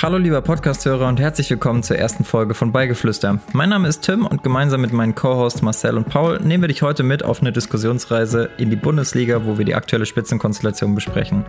[0.00, 3.40] Hallo lieber Podcasthörer und herzlich willkommen zur ersten Folge von Beigeflüster.
[3.52, 6.82] Mein Name ist Tim und gemeinsam mit meinen Co-Hosts Marcel und Paul nehmen wir dich
[6.82, 11.44] heute mit auf eine Diskussionsreise in die Bundesliga, wo wir die aktuelle Spitzenkonstellation besprechen.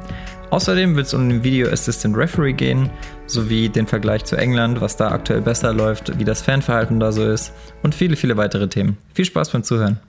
[0.50, 2.90] Außerdem wird es um den Video Assistant Referee gehen,
[3.28, 7.28] sowie den Vergleich zu England, was da aktuell besser läuft, wie das Fanverhalten da so
[7.28, 7.54] ist
[7.84, 8.98] und viele, viele weitere Themen.
[9.14, 10.00] Viel Spaß beim Zuhören.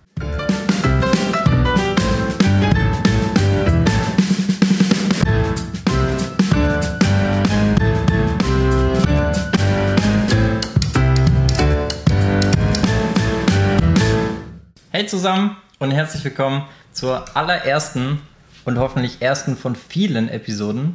[15.00, 18.20] Hey zusammen und herzlich willkommen zur allerersten
[18.66, 20.94] und hoffentlich ersten von vielen Episoden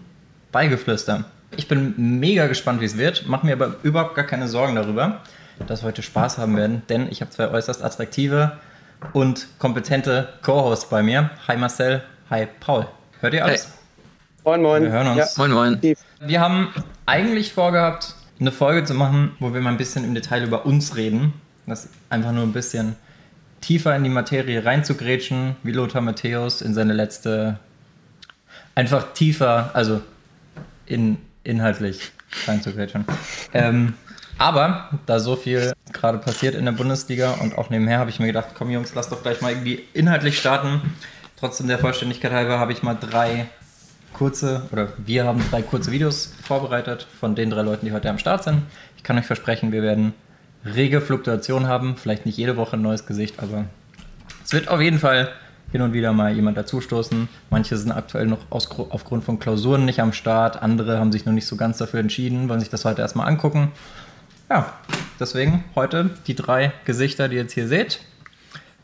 [0.52, 1.26] Beigeflüster.
[1.58, 5.22] Ich bin mega gespannt, wie es wird, mache mir aber überhaupt gar keine Sorgen darüber,
[5.66, 8.60] dass wir heute Spaß haben werden, denn ich habe zwei äußerst attraktive
[9.14, 11.32] und kompetente Co-Hosts bei mir.
[11.48, 12.86] Hi Marcel, hi Paul.
[13.22, 13.64] Hört ihr alles?
[13.64, 13.72] Hey.
[14.44, 14.84] Moin, moin.
[14.84, 15.18] Wir hören uns.
[15.18, 15.48] Ja.
[15.48, 15.96] Moin, moin.
[16.20, 16.72] Wir haben
[17.08, 20.96] eigentlich vorgehabt, eine Folge zu machen, wo wir mal ein bisschen im Detail über uns
[20.96, 21.34] reden.
[21.66, 22.98] Das einfach nur ein bisschen
[23.66, 27.58] tiefer in die Materie reinzugrätschen, wie Lothar Matthäus in seine letzte.
[28.76, 30.02] Einfach tiefer, also
[30.86, 32.12] in, inhaltlich
[32.46, 33.06] reinzugrätschen.
[33.54, 33.94] Ähm,
[34.38, 38.28] aber da so viel gerade passiert in der Bundesliga und auch nebenher habe ich mir
[38.28, 40.82] gedacht, komm Jungs, lass doch gleich mal irgendwie inhaltlich starten.
[41.40, 43.48] Trotzdem der Vollständigkeit halber habe ich mal drei
[44.14, 48.20] kurze, oder wir haben drei kurze Videos vorbereitet von den drei Leuten, die heute am
[48.20, 48.62] Start sind.
[48.98, 50.14] Ich kann euch versprechen, wir werden
[50.66, 51.96] rege Fluktuation haben.
[51.98, 53.66] Vielleicht nicht jede Woche ein neues Gesicht, aber
[54.44, 55.30] es wird auf jeden Fall
[55.72, 57.28] hin und wieder mal jemand dazustoßen.
[57.50, 61.34] Manche sind aktuell noch aus, aufgrund von Klausuren nicht am Start, andere haben sich noch
[61.34, 63.72] nicht so ganz dafür entschieden, wollen sich das heute erstmal angucken.
[64.50, 64.74] Ja,
[65.20, 68.00] deswegen heute die drei Gesichter, die ihr jetzt hier seht.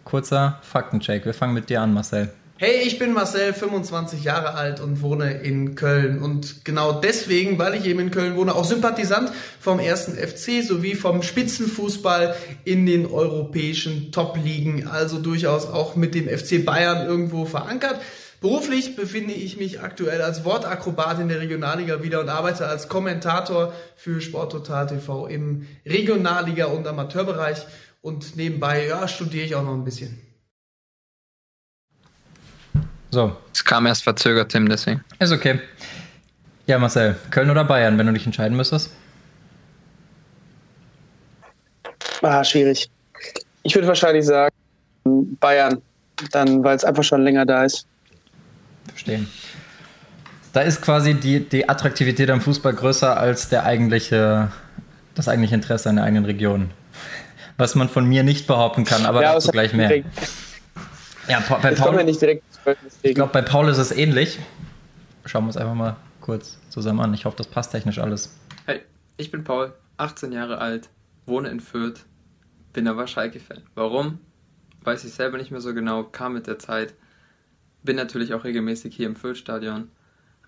[0.04, 1.26] Kurzer Faktencheck.
[1.26, 2.34] Wir fangen mit dir an, Marcel.
[2.64, 6.22] Hey, ich bin Marcel, 25 Jahre alt und wohne in Köln.
[6.22, 10.94] Und genau deswegen, weil ich eben in Köln wohne, auch Sympathisant vom ersten FC sowie
[10.94, 14.88] vom Spitzenfußball in den europäischen Top-Ligen.
[14.88, 18.00] Also durchaus auch mit dem FC Bayern irgendwo verankert.
[18.42, 23.74] Beruflich befinde ich mich aktuell als Wortakrobat in der Regionalliga wieder und arbeite als Kommentator
[23.96, 27.66] für Sporttotal TV im Regionalliga- und Amateurbereich.
[28.04, 30.31] Und nebenbei ja, studiere ich auch noch ein bisschen.
[33.12, 33.36] So.
[33.54, 35.04] Es kam erst verzögert, Tim, deswegen.
[35.20, 35.60] Ist okay.
[36.66, 38.92] Ja, Marcel, Köln oder Bayern, wenn du dich entscheiden müsstest?
[42.22, 42.90] Ah, schwierig.
[43.64, 44.56] Ich würde wahrscheinlich sagen
[45.40, 45.82] Bayern,
[46.32, 47.86] dann, weil es einfach schon länger da ist.
[48.88, 49.28] Verstehen.
[50.54, 54.52] Da ist quasi die, die Attraktivität am Fußball größer als der eigentliche,
[55.16, 56.72] das eigentliche Interesse an der eigenen Region.
[57.58, 59.88] Was man von mir nicht behaupten kann, aber ja, dazu gleich mehr.
[59.88, 60.08] Direkt,
[61.28, 62.44] ja, bei ich Paul, komme ja nicht direkt
[63.02, 64.40] ich glaube, bei Paul ist es ähnlich.
[65.26, 67.14] Schauen wir uns einfach mal kurz zusammen an.
[67.14, 68.36] Ich hoffe, das passt technisch alles.
[68.66, 68.82] Hey,
[69.18, 70.90] ich bin Paul, 18 Jahre alt,
[71.26, 72.06] wohne in Fürth,
[72.74, 73.64] bin aber Schalke-Fan.
[73.76, 74.20] Warum?
[74.84, 76.94] Weiß ich selber nicht mehr so genau, kam mit der Zeit.
[77.84, 79.90] Bin natürlich auch regelmäßig hier im Fürth-Stadion,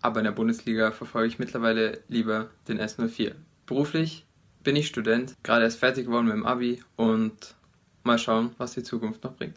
[0.01, 3.33] aber in der Bundesliga verfolge ich mittlerweile lieber den S04.
[3.65, 4.25] Beruflich
[4.63, 7.55] bin ich Student, gerade erst fertig geworden mit dem Abi und
[8.03, 9.55] mal schauen, was die Zukunft noch bringt.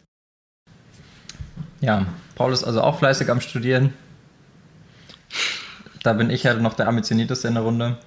[1.81, 2.05] Ja,
[2.35, 3.93] Paul ist also auch fleißig am Studieren.
[6.03, 7.97] Da bin ich halt noch der ambitionierteste in der Runde.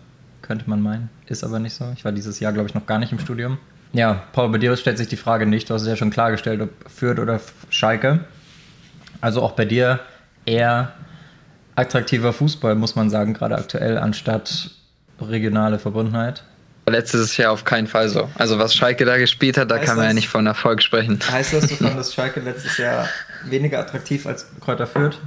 [0.43, 1.11] Könnte man meinen.
[1.27, 1.93] Ist aber nicht so.
[1.97, 3.59] Ich war dieses Jahr, glaube ich, noch gar nicht im Studium.
[3.93, 5.69] Ja, Paul, bei dir stellt sich die Frage nicht.
[5.69, 8.21] Du hast es ja schon klargestellt, ob Fürth oder Schalke.
[9.21, 10.01] Also auch bei dir
[10.47, 10.93] eher
[11.77, 14.71] attraktiver Fußball, muss man sagen, gerade aktuell, anstatt
[15.21, 16.43] regionale Verbundenheit.
[16.89, 18.29] Letztes Jahr auf keinen Fall so.
[18.37, 20.83] Also was Schalke da gespielt hat, da Heißt kann man ja das- nicht von Erfolg
[20.83, 21.19] sprechen.
[21.31, 23.07] Heißt das, du fandest Schalke letztes Jahr
[23.45, 25.19] weniger attraktiv als Kräuter Fürth?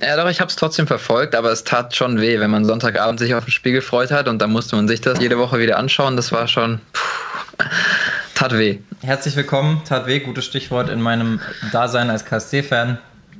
[0.00, 3.18] Ja, doch, ich habe es trotzdem verfolgt, aber es tat schon weh, wenn man Sonntagabend
[3.18, 5.76] sich auf ein Spiel gefreut hat und dann musste man sich das jede Woche wieder
[5.76, 6.14] anschauen.
[6.16, 6.80] Das war schon.
[6.92, 7.64] Puh,
[8.34, 8.78] tat weh.
[9.02, 11.40] Herzlich willkommen, tat weh, gutes Stichwort in meinem
[11.72, 12.98] Dasein als KSC-Fan.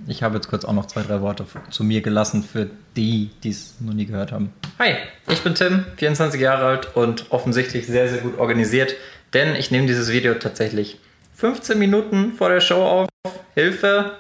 [0.09, 3.51] Ich habe jetzt kurz auch noch zwei, drei Worte zu mir gelassen für die, die
[3.51, 4.53] es noch nie gehört haben.
[4.79, 4.97] Hi,
[5.29, 8.95] ich bin Tim, 24 Jahre alt und offensichtlich sehr, sehr gut organisiert,
[9.33, 10.99] denn ich nehme dieses Video tatsächlich
[11.39, 13.09] 15 Minuten vor der Show auf.
[13.55, 14.17] Hilfe!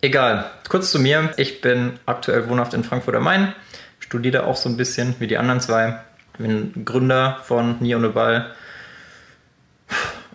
[0.00, 1.32] Egal, kurz zu mir.
[1.36, 3.52] Ich bin aktuell wohnhaft in Frankfurt am Main,
[4.00, 6.00] studiere auch so ein bisschen wie die anderen zwei.
[6.36, 8.52] Bin Gründer von Nie ohne Ball,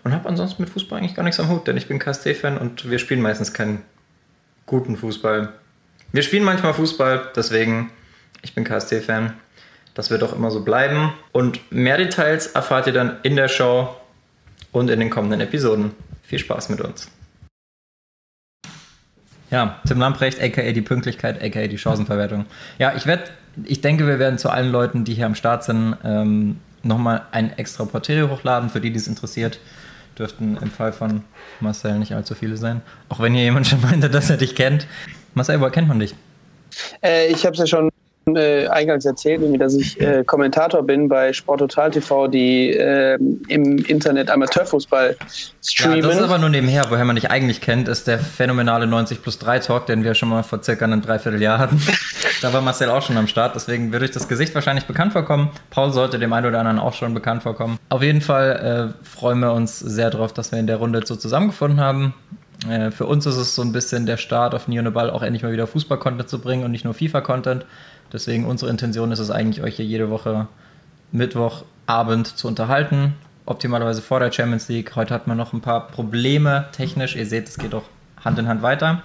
[0.02, 2.90] und habe ansonsten mit Fußball eigentlich gar nichts am Hut, denn ich bin KSC-Fan und
[2.90, 3.82] wir spielen meistens keinen
[4.64, 5.52] guten Fußball.
[6.12, 7.90] Wir spielen manchmal Fußball, deswegen
[8.42, 9.34] ich bin KSC-Fan.
[9.94, 11.12] Das wird auch immer so bleiben.
[11.32, 13.94] Und mehr Details erfahrt ihr dann in der Show
[14.72, 15.92] und in den kommenden Episoden.
[16.24, 17.10] Viel Spaß mit uns.
[19.50, 22.46] Ja, Tim Lamprecht, aka die Pünktlichkeit, aka die Chancenverwertung.
[22.78, 23.24] Ja, ich werde,
[23.64, 27.56] ich denke, wir werden zu allen Leuten, die hier am Start sind, ähm, nochmal ein
[27.56, 29.60] extra Portfolio hochladen, für die, die es interessiert.
[30.18, 31.24] Dürften im Fall von
[31.60, 32.82] Marcel nicht allzu viele sein.
[33.08, 34.86] Auch wenn hier jemand schon meinte, dass er dich kennt.
[35.34, 36.14] Marcel, woher kennt man dich?
[37.02, 37.90] Äh, ich habe es ja schon
[38.26, 43.18] äh, eingangs erzählt, dass ich äh, Kommentator bin bei Sport Total TV, die äh,
[43.48, 45.16] im Internet Amateurfußball
[45.62, 45.98] streamen.
[45.98, 46.84] Ja, das ist aber nur nebenher.
[46.88, 50.28] Woher man dich eigentlich kennt, ist der phänomenale 90 plus 3 Talk, den wir schon
[50.28, 51.80] mal vor circa einem Dreivierteljahr hatten.
[52.42, 55.50] da war Marcel auch schon am Start, deswegen wird euch das Gesicht wahrscheinlich bekannt vorkommen.
[55.70, 57.78] Paul sollte dem einen oder anderen auch schon bekannt vorkommen.
[57.90, 61.16] Auf jeden Fall äh, freuen wir uns sehr darauf, dass wir in der Runde so
[61.16, 62.14] zusammengefunden haben.
[62.68, 65.42] Äh, für uns ist es so ein bisschen der Start auf Neon Ball auch endlich
[65.42, 67.66] mal wieder Fußball-Content zu bringen und nicht nur FIFA-Content.
[68.14, 70.46] Deswegen unsere Intention ist es eigentlich, euch hier jede Woche
[71.10, 73.14] Mittwochabend zu unterhalten.
[73.44, 74.94] Optimalerweise vor der Champions League.
[74.94, 77.16] Heute hat man noch ein paar Probleme technisch.
[77.16, 77.82] Ihr seht, es geht auch
[78.24, 79.02] Hand in Hand weiter.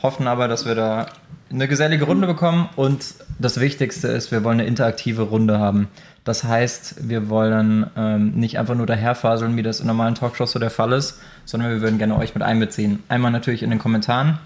[0.00, 1.08] Hoffen aber, dass wir da
[1.50, 2.68] eine gesellige Runde bekommen.
[2.76, 3.04] Und
[3.40, 5.88] das Wichtigste ist, wir wollen eine interaktive Runde haben.
[6.22, 10.60] Das heißt, wir wollen ähm, nicht einfach nur daherfaseln, wie das in normalen Talkshows so
[10.60, 13.02] der Fall ist, sondern wir würden gerne euch mit einbeziehen.
[13.08, 14.38] Einmal natürlich in den Kommentaren,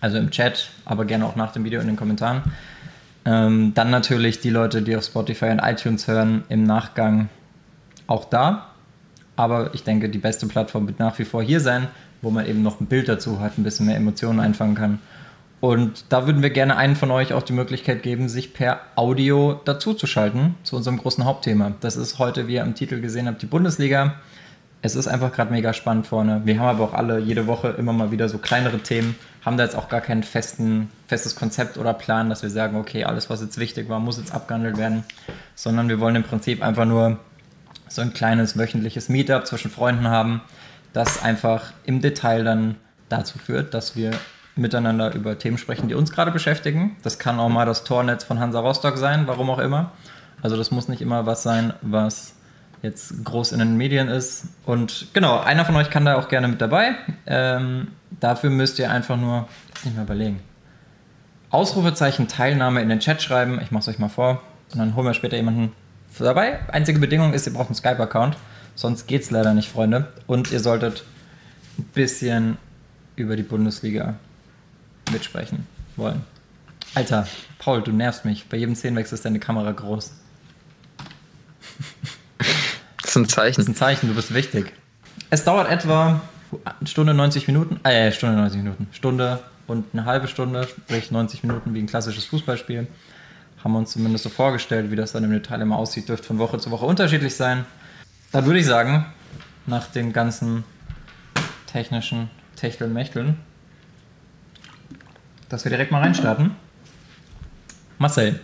[0.00, 2.40] also im Chat, aber gerne auch nach dem Video in den Kommentaren.
[3.24, 7.28] Ähm, dann natürlich die Leute, die auf Spotify und iTunes hören, im Nachgang
[8.06, 8.68] auch da.
[9.36, 11.88] Aber ich denke, die beste Plattform wird nach wie vor hier sein,
[12.20, 14.98] wo man eben noch ein Bild dazu hat, ein bisschen mehr Emotionen einfangen kann.
[15.60, 19.60] Und da würden wir gerne einen von euch auch die Möglichkeit geben, sich per Audio
[19.64, 21.72] dazuzuschalten zu unserem großen Hauptthema.
[21.80, 24.16] Das ist heute, wie ihr am Titel gesehen habt, die Bundesliga.
[24.84, 26.42] Es ist einfach gerade mega spannend vorne.
[26.44, 29.14] Wir haben aber auch alle jede Woche immer mal wieder so kleinere Themen,
[29.44, 33.04] haben da jetzt auch gar kein festen, festes Konzept oder Plan, dass wir sagen, okay,
[33.04, 35.04] alles, was jetzt wichtig war, muss jetzt abgehandelt werden,
[35.54, 37.20] sondern wir wollen im Prinzip einfach nur
[37.86, 40.40] so ein kleines wöchentliches Meetup zwischen Freunden haben,
[40.92, 42.74] das einfach im Detail dann
[43.08, 44.10] dazu führt, dass wir
[44.56, 46.96] miteinander über Themen sprechen, die uns gerade beschäftigen.
[47.04, 49.92] Das kann auch mal das Tornetz von Hansa Rostock sein, warum auch immer.
[50.42, 52.34] Also das muss nicht immer was sein, was
[52.82, 54.46] jetzt groß in den Medien ist.
[54.66, 56.94] Und genau, einer von euch kann da auch gerne mit dabei.
[57.26, 57.88] Ähm,
[58.20, 60.40] dafür müsst ihr einfach nur, lass nicht mal überlegen,
[61.50, 63.60] Ausrufezeichen Teilnahme in den Chat schreiben.
[63.62, 64.42] Ich mache es euch mal vor.
[64.72, 65.72] Und dann holen wir später jemanden
[66.18, 66.60] dabei.
[66.68, 68.36] Einzige Bedingung ist, ihr braucht einen Skype-Account.
[68.74, 70.08] Sonst geht es leider nicht, Freunde.
[70.26, 71.04] Und ihr solltet
[71.78, 72.56] ein bisschen
[73.16, 74.14] über die Bundesliga
[75.10, 76.22] mitsprechen wollen.
[76.94, 77.26] Alter,
[77.58, 78.48] Paul, du nervst mich.
[78.48, 80.12] Bei jedem Szenenwechsel ist deine Kamera groß.
[83.12, 83.56] Ist ein Zeichen.
[83.56, 84.72] Das ist ein Zeichen, du bist wichtig.
[85.28, 86.22] Es dauert etwa
[86.64, 91.42] eine Stunde 90 Minuten, äh, Stunde 90 Minuten, Stunde und eine halbe Stunde, sprich 90
[91.44, 92.86] Minuten wie ein klassisches Fußballspiel.
[93.62, 96.38] Haben wir uns zumindest so vorgestellt, wie das dann im Detail immer aussieht, dürfte von
[96.38, 97.66] Woche zu Woche unterschiedlich sein.
[98.30, 99.04] Dann würde ich sagen,
[99.66, 100.64] nach den ganzen
[101.66, 103.36] technischen Techteln, Mächteln,
[105.50, 106.52] dass wir direkt mal reinstarten.
[107.98, 108.40] Marcel.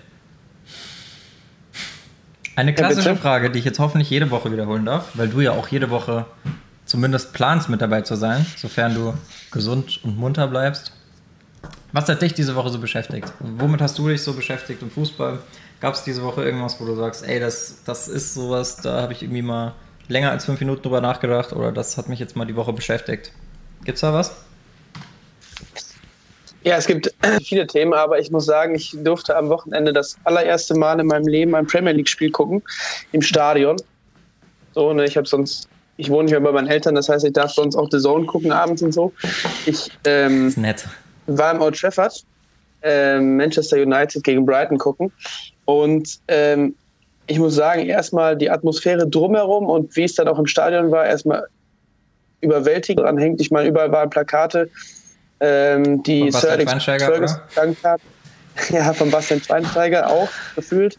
[2.59, 5.69] Eine klassische Frage, die ich jetzt hoffentlich jede Woche wiederholen darf, weil du ja auch
[5.69, 6.27] jede Woche
[6.87, 9.15] zumindest planst, mit dabei zu sein, sofern du
[9.53, 10.93] gesund und munter bleibst.
[11.93, 13.33] Was hat dich diese Woche so beschäftigt?
[13.39, 15.39] Womit hast du dich so beschäftigt im Fußball?
[15.81, 19.13] Gab es diese Woche irgendwas, wo du sagst, ey, das, das ist sowas, da habe
[19.13, 19.75] ich irgendwie mal
[20.09, 23.31] länger als fünf Minuten drüber nachgedacht oder das hat mich jetzt mal die Woche beschäftigt?
[23.85, 24.35] Gibt's da was?
[26.69, 27.11] Ja, es gibt
[27.45, 31.27] viele Themen, aber ich muss sagen, ich durfte am Wochenende das allererste Mal in meinem
[31.27, 32.63] Leben ein Premier League-Spiel gucken
[33.13, 33.77] im Stadion.
[34.75, 37.33] So, ne, ich habe sonst, ich wohne nicht mehr bei meinen Eltern, das heißt, ich
[37.33, 39.15] darf sonst auch The Zone gucken abends und so.
[39.65, 40.87] Ich ähm, nett.
[41.27, 42.23] war im Old Trafford,
[42.83, 45.11] äh, Manchester United gegen Brighton gucken
[45.65, 46.75] und ähm,
[47.29, 51.07] ich muss sagen, erstmal die Atmosphäre drumherum und wie es dann auch im Stadion war,
[51.07, 51.47] erstmal
[52.43, 53.41] überwältigend dran hängt.
[53.41, 54.69] Ich meine, überall waren Plakate
[55.41, 58.01] ähm, die Sir Alex Ferguson gedankt hat.
[58.71, 60.99] Ja, von Bastian Schweinsteiger auch gefühlt.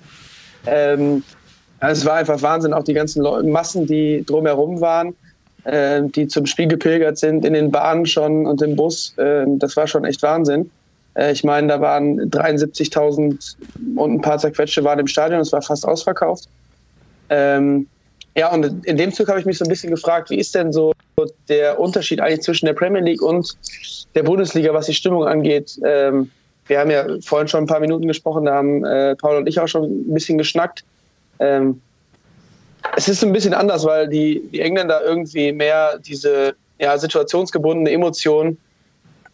[0.65, 1.23] Ähm,
[1.81, 5.13] also es war einfach Wahnsinn, auch die ganzen Leute, Massen, die drumherum waren,
[5.65, 9.13] äh, die zum Spiel gepilgert sind, in den Bahnen schon und im Bus.
[9.17, 10.71] Äh, das war schon echt Wahnsinn.
[11.15, 13.55] Äh, ich meine, da waren 73.000
[13.95, 16.47] und ein paar zerquetschte waren im Stadion, es war fast ausverkauft.
[17.29, 17.87] Ähm,
[18.35, 20.71] ja, und in dem Zug habe ich mich so ein bisschen gefragt, wie ist denn
[20.71, 20.93] so
[21.47, 23.55] der Unterschied eigentlich zwischen der Premier League und
[24.15, 25.79] der Bundesliga, was die Stimmung angeht?
[25.85, 26.31] Ähm,
[26.67, 29.59] wir haben ja vorhin schon ein paar Minuten gesprochen, da haben äh, Paul und ich
[29.59, 30.83] auch schon ein bisschen geschnackt.
[31.39, 31.81] Ähm,
[32.95, 38.57] es ist ein bisschen anders, weil die, die Engländer irgendwie mehr diese ja, situationsgebundene Emotion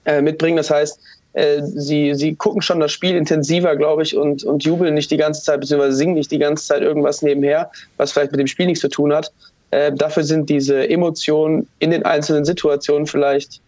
[0.06, 0.58] äh, mitbringen.
[0.58, 1.00] Das heißt,
[1.34, 5.18] äh, sie, sie gucken schon das Spiel intensiver, glaube ich, und, und jubeln nicht die
[5.18, 8.68] ganze Zeit, beziehungsweise singen nicht die ganze Zeit irgendwas nebenher, was vielleicht mit dem Spiel
[8.68, 9.32] nichts zu tun hat.
[9.72, 13.62] Äh, dafür sind diese Emotionen in den einzelnen Situationen vielleicht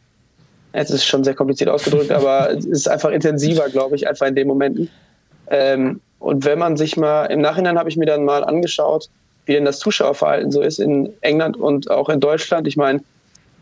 [0.79, 4.35] Es ist schon sehr kompliziert ausgedrückt, aber es ist einfach intensiver, glaube ich, einfach in
[4.35, 4.89] den Momenten.
[5.49, 9.09] Ähm, und wenn man sich mal, im Nachhinein habe ich mir dann mal angeschaut,
[9.45, 12.67] wie denn das Zuschauerverhalten so ist in England und auch in Deutschland.
[12.67, 13.01] Ich meine,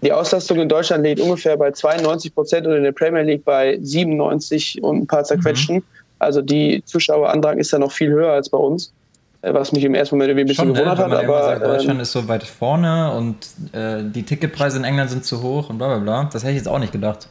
[0.02, 3.80] die Auslastung in Deutschland liegt ungefähr bei 92 Prozent und in der Premier League bei
[3.82, 5.78] 97 und ein paar zerquetschten.
[5.78, 5.84] Mhm.
[6.20, 8.92] Also die Zuschauerandrang ist ja noch viel höher als bei uns,
[9.54, 11.16] was mich im ersten Moment irgendwie ein bisschen Schon, gewundert ne?
[11.18, 11.24] hat.
[11.24, 13.36] Aber sagt, Deutschland ähm, ist so weit vorne und
[13.74, 16.30] äh, die Ticketpreise in England sind zu hoch und bla bla bla.
[16.32, 17.28] Das hätte ich jetzt auch nicht gedacht.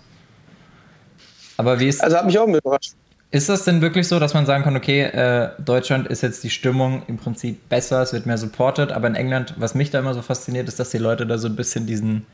[1.57, 2.03] Aber wie ist.
[2.03, 2.95] Also hat mich auch überrascht.
[3.31, 6.51] Ist das denn wirklich so, dass man sagen kann, okay, äh, Deutschland ist jetzt die
[6.51, 10.15] Stimmung im Prinzip besser, es wird mehr supported, aber in England, was mich da immer
[10.15, 12.27] so fasziniert, ist, dass die Leute da so ein bisschen diesen,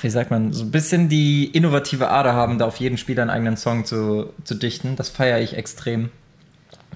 [0.00, 3.30] wie sagt man, so ein bisschen die innovative Ader haben, da auf jeden Spieler einen
[3.30, 4.96] eigenen Song zu, zu dichten.
[4.96, 6.08] Das feiere ich extrem.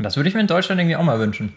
[0.01, 1.53] Und das würde ich mir in Deutschland irgendwie auch mal wünschen.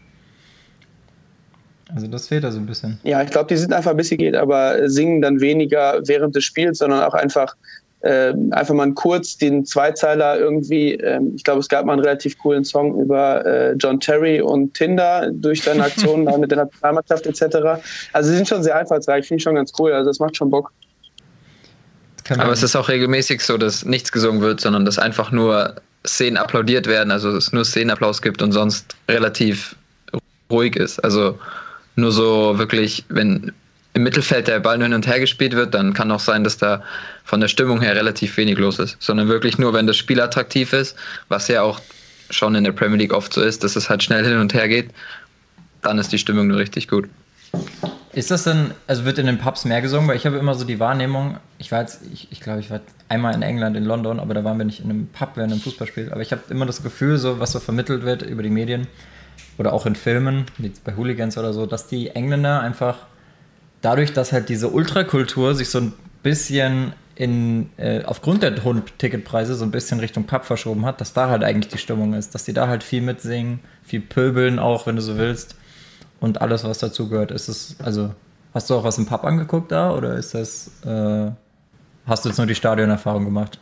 [1.95, 2.99] Also das fehlt da so ein bisschen.
[3.03, 6.43] Ja, ich glaube, die sind einfach ein bisschen geht, aber singen dann weniger während des
[6.43, 7.55] Spiels, sondern auch einfach
[8.01, 12.37] äh, einfach mal kurz den Zweizeiler irgendwie, äh, ich glaube, es gab mal einen relativ
[12.37, 17.81] coolen Song über äh, John Terry und Tinder durch seine Aktionen mit der Nationalmannschaft etc.
[18.11, 20.49] Also sie sind schon sehr einfallsreich, finde ich schon ganz cool, also das macht schon
[20.49, 20.73] Bock.
[22.27, 26.37] Aber es ist auch regelmäßig so, dass nichts gesungen wird, sondern dass einfach nur Szenen
[26.37, 29.75] applaudiert werden, also es nur Szenenapplaus gibt und sonst relativ
[30.49, 30.99] ruhig ist.
[30.99, 31.39] Also
[31.95, 33.51] nur so wirklich, wenn
[33.93, 36.57] im Mittelfeld der Ball nur hin und her gespielt wird, dann kann auch sein, dass
[36.57, 36.83] da
[37.23, 40.73] von der Stimmung her relativ wenig los ist, sondern wirklich nur, wenn das Spiel attraktiv
[40.73, 40.95] ist,
[41.29, 41.79] was ja auch
[42.29, 44.67] schon in der Premier League oft so ist, dass es halt schnell hin und her
[44.67, 44.89] geht,
[45.81, 47.07] dann ist die Stimmung nur richtig gut.
[48.13, 50.07] Ist das denn, also wird in den Pubs mehr gesungen?
[50.07, 52.79] Weil ich habe immer so die Wahrnehmung, ich war jetzt, ich, ich glaube, ich war
[53.13, 55.61] einmal in England, in London, aber da waren wir nicht in einem Pub während einem
[55.61, 56.11] Fußballspiel.
[56.11, 58.87] Aber ich habe immer das Gefühl, so was so vermittelt wird über die Medien
[59.57, 63.05] oder auch in Filmen, wie bei Hooligans oder so, dass die Engländer einfach
[63.81, 65.93] dadurch, dass halt diese Ultrakultur sich so ein
[66.23, 71.13] bisschen in, äh, aufgrund der hohen Ticketpreise so ein bisschen Richtung Pub verschoben hat, dass
[71.13, 74.87] da halt eigentlich die Stimmung ist, dass die da halt viel mitsingen, viel pöbeln auch,
[74.87, 75.55] wenn du so willst
[76.19, 77.29] und alles, was dazu gehört.
[77.31, 78.15] Ist es, also,
[78.53, 81.31] hast du auch was im Pub angeguckt da oder ist das, äh,
[82.05, 83.59] hast du jetzt nur die Stadionerfahrung gemacht?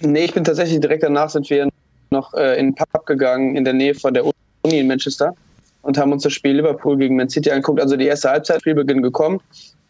[0.00, 1.68] Nee, ich bin tatsächlich direkt danach sind wir
[2.10, 5.34] noch äh, in den Pub gegangen in der Nähe von der Uni in Manchester
[5.82, 7.80] und haben uns das Spiel Liverpool gegen Man City angeguckt.
[7.80, 9.40] Also die erste Halbzeit, Spielbeginn gekommen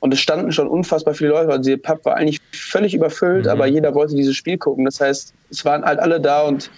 [0.01, 1.51] und es standen schon unfassbar viele Leute.
[1.51, 3.51] Also der Pub war eigentlich völlig überfüllt, mhm.
[3.51, 4.85] aber jeder wollte dieses Spiel gucken.
[4.85, 6.71] Das heißt, es waren halt alle da und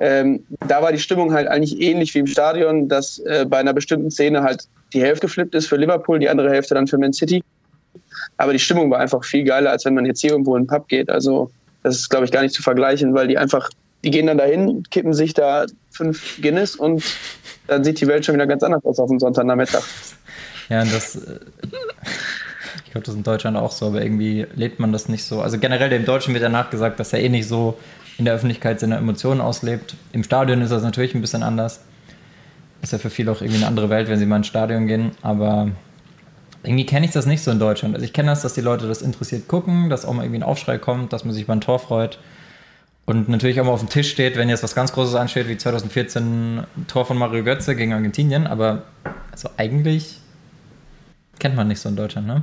[0.00, 3.72] ähm, da war die Stimmung halt eigentlich ähnlich wie im Stadion, dass äh, bei einer
[3.72, 7.12] bestimmten Szene halt die Hälfte geflippt ist für Liverpool, die andere Hälfte dann für Man
[7.12, 7.42] City.
[8.36, 10.68] Aber die Stimmung war einfach viel geiler, als wenn man jetzt hier irgendwo in den
[10.68, 11.10] Pub geht.
[11.10, 11.50] Also
[11.82, 13.70] das ist, glaube ich, gar nicht zu vergleichen, weil die einfach,
[14.04, 17.02] die gehen dann dahin, kippen sich da fünf Guinness und
[17.66, 19.82] dann sieht die Welt schon wieder ganz anders aus auf dem Sonntagnachmittag.
[20.68, 21.38] Ja, und das, äh,
[22.84, 25.40] ich glaube, das ist in Deutschland auch so, aber irgendwie lebt man das nicht so.
[25.40, 27.78] Also generell dem Deutschen wird ja nachgesagt, dass er eh nicht so
[28.18, 29.94] in der Öffentlichkeit seine Emotionen auslebt.
[30.12, 31.80] Im Stadion ist das natürlich ein bisschen anders.
[32.82, 35.12] Ist ja für viele auch irgendwie eine andere Welt, wenn sie mal ins Stadion gehen,
[35.22, 35.70] aber
[36.62, 37.94] irgendwie kenne ich das nicht so in Deutschland.
[37.94, 40.44] Also ich kenne das, dass die Leute das interessiert gucken, dass auch mal irgendwie ein
[40.44, 42.18] Aufschrei kommt, dass man sich beim Tor freut.
[43.06, 45.56] Und natürlich auch mal auf dem Tisch steht, wenn jetzt was ganz Großes ansteht, wie
[45.56, 48.46] 2014 Tor von Mario Götze gegen Argentinien.
[48.46, 48.82] Aber
[49.32, 50.18] also eigentlich
[51.38, 52.42] kennt man nicht so in Deutschland, ne?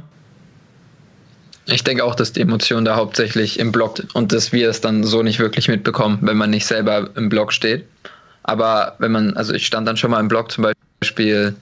[1.67, 5.03] Ich denke auch, dass die Emotion da hauptsächlich im Block und dass wir es dann
[5.03, 7.88] so nicht wirklich mitbekommen, wenn man nicht selber im Block steht.
[8.43, 11.55] Aber wenn man, also ich stand dann schon mal im Block zum Beispiel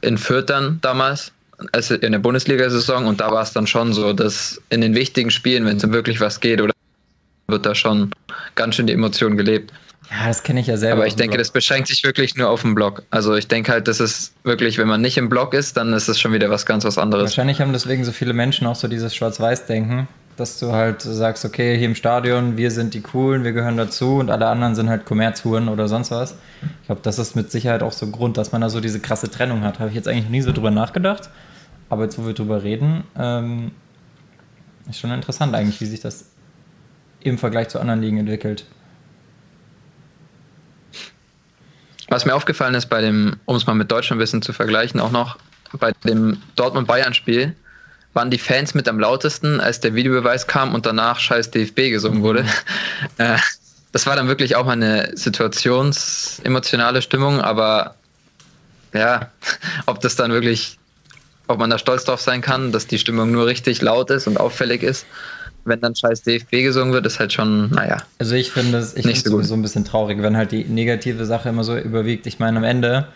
[0.00, 1.32] in Fürth dann damals,
[1.72, 5.30] also in der Bundesliga-Saison und da war es dann schon so, dass in den wichtigen
[5.30, 6.72] Spielen, wenn es um wirklich was geht, oder
[7.48, 8.10] wird da schon
[8.54, 9.72] ganz schön die Emotion gelebt.
[10.10, 10.98] Ja, das kenne ich ja selber.
[10.98, 11.38] Aber ich denke, Blog.
[11.38, 13.04] das beschränkt sich wirklich nur auf den Blog.
[13.10, 16.08] Also ich denke halt, das ist wirklich, wenn man nicht im Blog ist, dann ist
[16.08, 17.24] es schon wieder was ganz was anderes.
[17.24, 21.76] Wahrscheinlich haben deswegen so viele Menschen auch so dieses Schwarz-Weiß-Denken, dass du halt sagst, okay,
[21.76, 25.04] hier im Stadion, wir sind die Coolen, wir gehören dazu und alle anderen sind halt
[25.04, 26.34] Kommerzhuren oder sonst was.
[26.80, 28.98] Ich glaube, das ist mit Sicherheit auch so ein Grund, dass man da so diese
[28.98, 29.78] krasse Trennung hat.
[29.78, 31.30] Habe ich jetzt eigentlich nie so drüber nachgedacht.
[31.90, 33.72] Aber jetzt, wo wir drüber reden, ähm,
[34.88, 36.30] ist schon interessant eigentlich, wie sich das
[37.20, 38.64] im Vergleich zu anderen Ligen entwickelt.
[42.08, 45.12] Was mir aufgefallen ist bei dem, um es mal mit deutschem Wissen zu vergleichen, auch
[45.12, 45.36] noch
[45.78, 47.54] bei dem Dortmund-Bayern-Spiel,
[48.14, 52.22] waren die Fans mit am lautesten, als der Videobeweis kam und danach scheiß DFB gesungen
[52.22, 52.44] wurde.
[53.16, 53.38] Äh,
[53.92, 57.94] das war dann wirklich auch mal eine situationsemotionale Stimmung, aber
[58.92, 59.30] ja,
[59.86, 60.79] ob das dann wirklich,
[61.50, 64.38] ob man da stolz drauf sein kann, dass die Stimmung nur richtig laut ist und
[64.38, 65.06] auffällig ist,
[65.64, 67.98] wenn dann scheiß DFB gesungen wird, ist halt schon, naja.
[68.18, 71.26] Also ich finde es ich nicht so sowieso ein bisschen traurig, wenn halt die negative
[71.26, 72.26] Sache immer so überwiegt.
[72.26, 73.08] Ich meine, am Ende,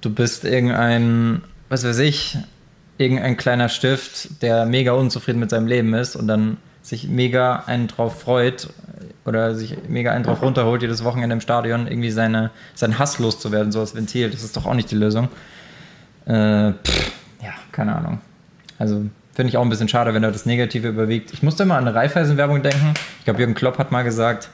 [0.00, 2.36] du bist irgendein, was weiß ich,
[2.98, 7.88] irgendein kleiner Stift, der mega unzufrieden mit seinem Leben ist und dann sich mega einen
[7.88, 8.68] drauf freut
[9.24, 13.72] oder sich mega einen drauf runterholt, jedes Wochenende im Stadion irgendwie seine, seinen Hass loszuwerden,
[13.72, 14.30] so als Ventil.
[14.30, 15.28] Das ist doch auch nicht die Lösung.
[16.26, 17.12] Äh, pff,
[17.74, 18.20] keine Ahnung.
[18.78, 19.04] Also
[19.34, 21.32] finde ich auch ein bisschen schade, wenn da das Negative überwiegt.
[21.32, 22.94] Ich musste immer an eine Raiffeisen-Werbung denken.
[23.18, 24.48] Ich glaube, Jürgen Klopp hat mal gesagt,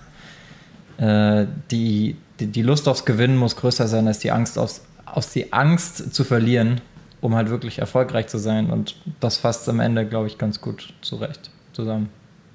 [0.98, 5.30] äh, die, die, die Lust aufs Gewinnen muss größer sein als die Angst aufs, aus
[5.30, 6.80] die Angst zu verlieren,
[7.20, 8.70] um halt wirklich erfolgreich zu sein.
[8.70, 12.08] Und das fasst am Ende, glaube ich, ganz gut zurecht zusammen.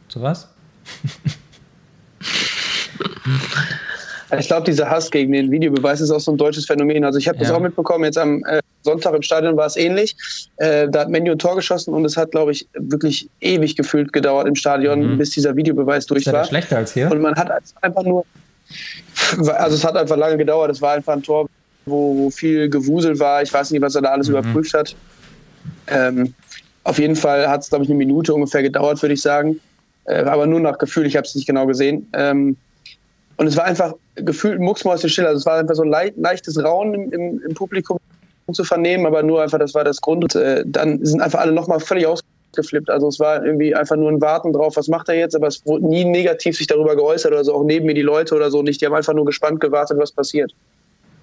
[0.09, 0.49] Zu was?
[4.39, 7.03] Ich glaube, dieser Hass gegen den Videobeweis ist auch so ein deutsches Phänomen.
[7.03, 7.55] Also ich habe das Ja.
[7.55, 10.15] auch mitbekommen, jetzt am äh, Sonntag im Stadion war es ähnlich.
[10.57, 14.11] Äh, da hat Menu ein Tor geschossen und es hat, glaube ich, wirklich ewig gefühlt
[14.13, 15.17] gedauert im Stadion, Mhm.
[15.17, 16.43] bis dieser Videobeweis durch Ist war.
[16.45, 17.11] schlechter als hier?
[17.11, 17.51] Und man hat
[17.81, 18.25] einfach nur,
[19.53, 20.71] also es hat einfach lange gedauert.
[20.71, 21.45] Es war einfach ein Tor,
[21.85, 23.41] wo, wo viel Gewusel war.
[23.43, 24.33] Ich weiß nicht, was er da alles Mhm.
[24.35, 24.95] überprüft hat.
[25.87, 26.33] Ähm,
[26.83, 29.59] auf jeden Fall hat es, glaube ich, eine Minute ungefähr gedauert, würde ich sagen.
[30.05, 32.09] Äh, aber nur nach Gefühl, ich habe es nicht genau gesehen.
[32.13, 32.57] Ähm,
[33.37, 35.25] und es war einfach gefühlt mucksmäuschenstill.
[35.25, 37.99] Also es war einfach so ein lei leichtes Raunen im, im, im Publikum
[38.51, 40.23] zu vernehmen, aber nur einfach, das war das Grund.
[40.23, 42.89] Und, äh, dann sind einfach alle nochmal völlig ausgeflippt.
[42.89, 45.65] Also es war irgendwie einfach nur ein Warten drauf, was macht er jetzt, aber es
[45.65, 48.61] wurde nie negativ sich darüber geäußert oder so, auch neben mir die Leute oder so
[48.61, 48.81] nicht.
[48.81, 50.53] Die haben einfach nur gespannt gewartet, was passiert.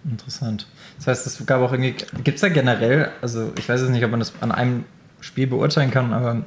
[0.05, 0.67] Interessant.
[0.99, 4.05] Das heißt, es gab auch irgendwie, gibt es da generell, also ich weiß jetzt nicht,
[4.05, 4.85] ob man das an einem
[5.21, 6.43] Spiel beurteilen kann, aber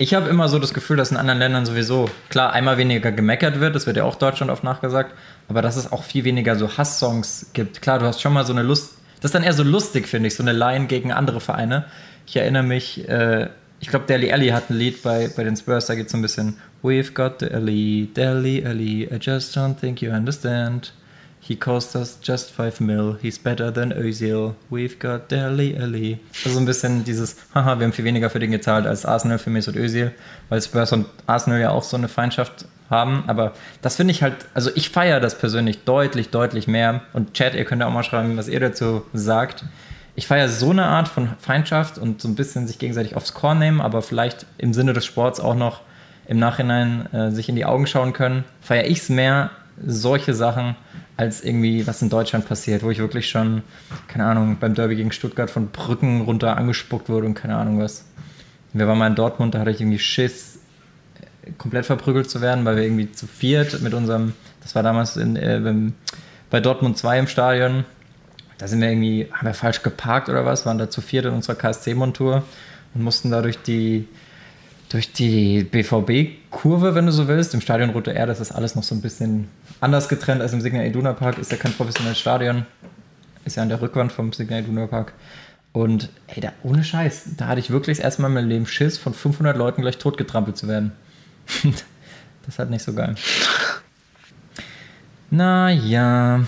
[0.00, 3.60] ich habe immer so das Gefühl, dass in anderen Ländern sowieso, klar, einmal weniger gemeckert
[3.60, 5.14] wird, das wird ja auch Deutschland oft nachgesagt,
[5.46, 7.82] aber dass es auch viel weniger so Hass-Songs gibt.
[7.82, 10.28] Klar, du hast schon mal so eine Lust, das ist dann eher so lustig, finde
[10.28, 11.84] ich, so eine Line gegen andere Vereine.
[12.26, 15.84] Ich erinnere mich, äh, ich glaube, Deli Alli hat ein Lied bei, bei den Spurs,
[15.84, 19.74] da geht es so ein bisschen We've got the Ali, Deli Ali, I just don't
[19.74, 20.94] think you understand.
[21.50, 23.18] He cost us just 5 mil.
[23.20, 24.54] He's better than Özil.
[24.70, 26.20] We've got Deli Ali.
[26.44, 29.50] Also ein bisschen dieses, haha, wir haben viel weniger für den gezahlt als Arsenal für
[29.50, 30.12] Mesut Özil,
[30.48, 33.24] weil Spurs und Arsenal ja auch so eine Feindschaft haben.
[33.26, 33.52] Aber
[33.82, 37.00] das finde ich halt, also ich feiere das persönlich deutlich, deutlich mehr.
[37.14, 39.64] Und Chat, ihr könnt ja auch mal schreiben, was ihr dazu sagt.
[40.14, 43.58] Ich feiere so eine Art von Feindschaft und so ein bisschen sich gegenseitig aufs Korn
[43.58, 45.80] nehmen, aber vielleicht im Sinne des Sports auch noch
[46.28, 48.44] im Nachhinein äh, sich in die Augen schauen können.
[48.60, 49.50] Feiere ich es mehr,
[49.84, 50.76] solche Sachen,
[51.20, 53.62] als irgendwie, was in Deutschland passiert, wo ich wirklich schon,
[54.08, 58.06] keine Ahnung, beim Derby gegen Stuttgart von Brücken runter angespuckt wurde und keine Ahnung was.
[58.72, 60.60] Wir waren mal in Dortmund, da hatte ich irgendwie Schiss,
[61.20, 65.18] äh, komplett verprügelt zu werden, weil wir irgendwie zu viert mit unserem, das war damals
[65.18, 65.92] in, äh,
[66.48, 67.84] bei Dortmund 2 im Stadion,
[68.56, 71.34] da sind wir irgendwie, haben wir falsch geparkt oder was, waren da zu viert in
[71.34, 72.44] unserer KSC-Montur
[72.94, 74.08] und mussten da durch die,
[74.90, 78.82] durch die BVB-Kurve, wenn du so willst, im Stadion Rote R, das ist alles noch
[78.82, 79.48] so ein bisschen
[79.80, 82.66] anders getrennt als im Signal Iduna Park, ist ja kein professionelles Stadion,
[83.44, 85.12] ist ja an der Rückwand vom Signal Iduna Park.
[85.72, 88.66] Und ey, da, ohne Scheiß, da hatte ich wirklich das erste Mal in meinem Leben
[88.66, 90.92] Schiss, von 500 Leuten gleich totgetrampelt zu werden.
[92.44, 93.14] das halt nicht so geil.
[95.30, 96.44] Naja.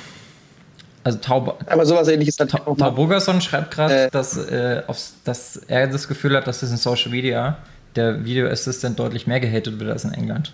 [1.04, 2.90] Also Taub, Aber sowas ähnliches hat Ta auch Tau mal.
[2.90, 4.10] Burgerson schreibt gerade, Äh.
[4.10, 7.58] dass, äh, aufs- dass er das Gefühl hat, dass es in Social Media
[7.96, 10.52] der Video Assistant deutlich mehr gehatet wird als in England.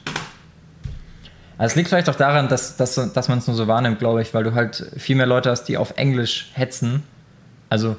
[1.58, 4.22] Also es liegt vielleicht auch daran, dass, dass, dass man es nur so wahrnimmt, glaube
[4.22, 7.02] ich, weil du halt viel mehr Leute hast, die auf Englisch hetzen.
[7.68, 7.96] Also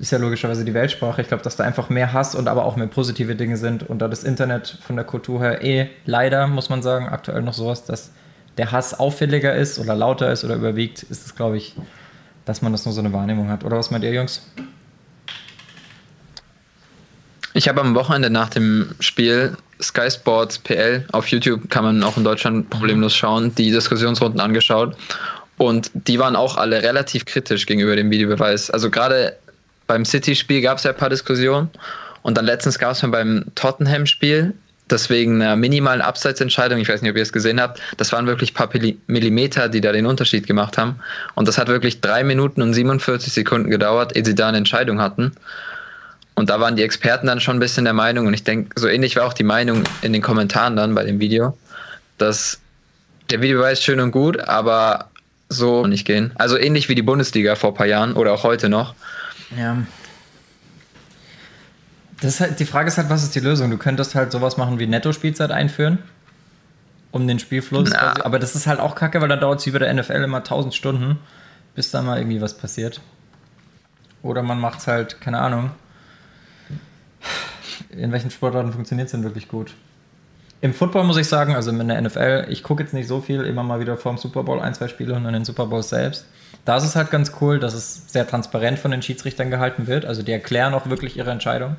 [0.00, 1.20] ist ja logischerweise die Weltsprache.
[1.20, 3.82] Ich glaube, dass da einfach mehr Hass und aber auch mehr positive Dinge sind.
[3.88, 7.52] Und da das Internet von der Kultur her eh leider, muss man sagen, aktuell noch
[7.52, 8.10] so ist, dass
[8.56, 11.76] der Hass auffälliger ist oder lauter ist oder überwiegt, ist es, glaube ich,
[12.44, 13.64] dass man das nur so eine Wahrnehmung hat.
[13.64, 14.46] Oder was meint ihr, Jungs?
[17.56, 22.16] Ich habe am Wochenende nach dem Spiel Sky Sports PL auf YouTube, kann man auch
[22.16, 24.96] in Deutschland problemlos schauen, die Diskussionsrunden angeschaut.
[25.56, 28.72] Und die waren auch alle relativ kritisch gegenüber dem Videobeweis.
[28.72, 29.36] Also gerade
[29.86, 31.70] beim City-Spiel gab es ja ein paar Diskussionen.
[32.22, 34.52] Und dann letztens gab es beim Tottenham-Spiel,
[34.90, 38.50] deswegen einer minimalen Abseitsentscheidung, ich weiß nicht, ob ihr es gesehen habt, das waren wirklich
[38.50, 38.70] ein paar
[39.06, 40.96] Millimeter, die da den Unterschied gemacht haben.
[41.36, 45.00] Und das hat wirklich drei Minuten und 47 Sekunden gedauert, ehe sie da eine Entscheidung
[45.00, 45.32] hatten.
[46.36, 48.88] Und da waren die Experten dann schon ein bisschen der Meinung, und ich denke, so
[48.88, 51.56] ähnlich war auch die Meinung in den Kommentaren dann bei dem Video,
[52.18, 52.58] dass
[53.30, 55.10] der Videobeweis schön und gut, aber
[55.48, 56.32] so nicht gehen.
[56.34, 58.94] Also ähnlich wie die Bundesliga vor ein paar Jahren oder auch heute noch.
[59.56, 59.78] Ja.
[62.20, 63.70] Das ist halt, die Frage ist halt, was ist die Lösung?
[63.70, 65.98] Du könntest halt sowas machen wie Netto-Spielzeit einführen,
[67.12, 67.90] um den Spielfluss.
[67.90, 70.22] Quasi- Aber das ist halt auch kacke, weil dann dauert es wie bei der NFL
[70.24, 71.18] immer 1000 Stunden,
[71.74, 73.00] bis da mal irgendwie was passiert.
[74.22, 75.70] Oder man macht es halt, keine Ahnung.
[77.90, 79.74] In welchen Sportarten funktioniert es denn wirklich gut?
[80.60, 83.42] Im Football muss ich sagen, also in der NFL, ich gucke jetzt nicht so viel,
[83.42, 86.26] immer mal wieder vorm Super Bowl ein, zwei Spiele und dann den Super Bowl selbst.
[86.64, 90.06] Da ist es halt ganz cool, dass es sehr transparent von den Schiedsrichtern gehalten wird.
[90.06, 91.76] Also die erklären auch wirklich ihre Entscheidung.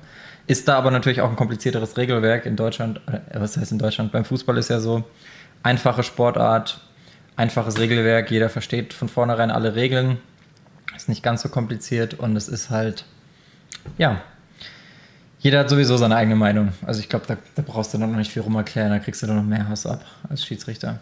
[0.48, 3.02] Ist da aber natürlich auch ein komplizierteres Regelwerk in Deutschland.
[3.08, 4.12] Äh, was heißt in Deutschland?
[4.12, 5.04] Beim Fußball ist ja so
[5.64, 6.80] einfache Sportart,
[7.36, 8.30] einfaches Regelwerk.
[8.30, 10.20] Jeder versteht von vornherein alle Regeln.
[10.96, 13.06] Ist nicht ganz so kompliziert und es ist halt,
[13.98, 14.22] ja,
[15.46, 16.74] jeder hat sowieso seine eigene Meinung.
[16.88, 19.22] Also ich glaube, da, da, brauchst du dann noch nicht viel rum erklären, da kriegst
[19.22, 21.00] du dann noch mehr Hass ab als Schiedsrichter.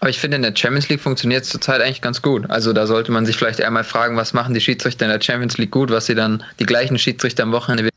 [0.00, 2.50] Aber ich finde, in der Champions League funktioniert es zurzeit eigentlich ganz gut.
[2.50, 5.58] Also da sollte man sich vielleicht einmal fragen, was machen die Schiedsrichter in der Champions
[5.58, 7.88] League gut, was sie dann die gleichen Schiedsrichter am Wochenende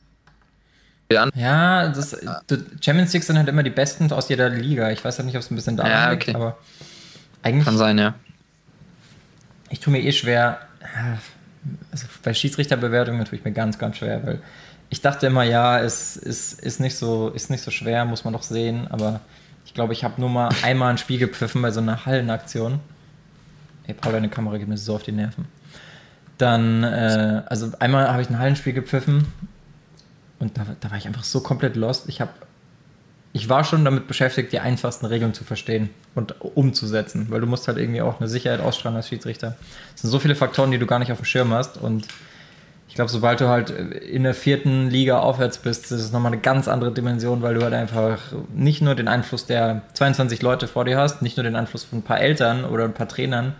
[1.10, 1.32] wieder an.
[1.34, 4.92] Ja, das, die Champions League sind halt immer die Besten aus jeder Liga.
[4.92, 6.36] Ich weiß halt nicht, ob es ein bisschen da ja, liegt, okay.
[6.36, 6.60] aber
[7.42, 7.66] eigentlich.
[7.66, 8.14] Kann sein, ja.
[9.72, 10.60] Ich tue mir eh schwer,
[11.92, 14.42] also bei Schiedsrichterbewertungen tue ich mir ganz, ganz schwer, weil
[14.90, 18.34] ich dachte immer, ja, es ist, ist, nicht, so, ist nicht so schwer, muss man
[18.34, 19.22] doch sehen, aber
[19.66, 22.80] ich glaube, ich habe nur mal einmal ein Spiel gepfiffen bei so einer Hallenaktion.
[23.88, 25.46] Ey, Paul, deine Kamera geht mir so auf die Nerven.
[26.38, 29.26] Dann, äh, also einmal habe ich ein Hallenspiel gepfiffen
[30.40, 32.10] und da, da war ich einfach so komplett lost.
[32.10, 32.32] Ich habe
[33.36, 37.68] ich war schon damit beschäftigt, die einfachsten Regeln zu verstehen und umzusetzen, weil du musst
[37.68, 39.58] halt irgendwie auch eine Sicherheit ausstrahlen als Schiedsrichter.
[39.94, 42.08] Es sind so viele Faktoren, die du gar nicht auf dem Schirm hast und
[42.88, 46.40] ich glaube, sobald du halt in der vierten Liga aufwärts bist, ist es nochmal eine
[46.40, 48.20] ganz andere Dimension, weil du halt einfach
[48.54, 52.00] nicht nur den Einfluss der 22 Leute vor dir hast, nicht nur den Einfluss von
[52.00, 53.54] ein paar Eltern oder ein paar Trainern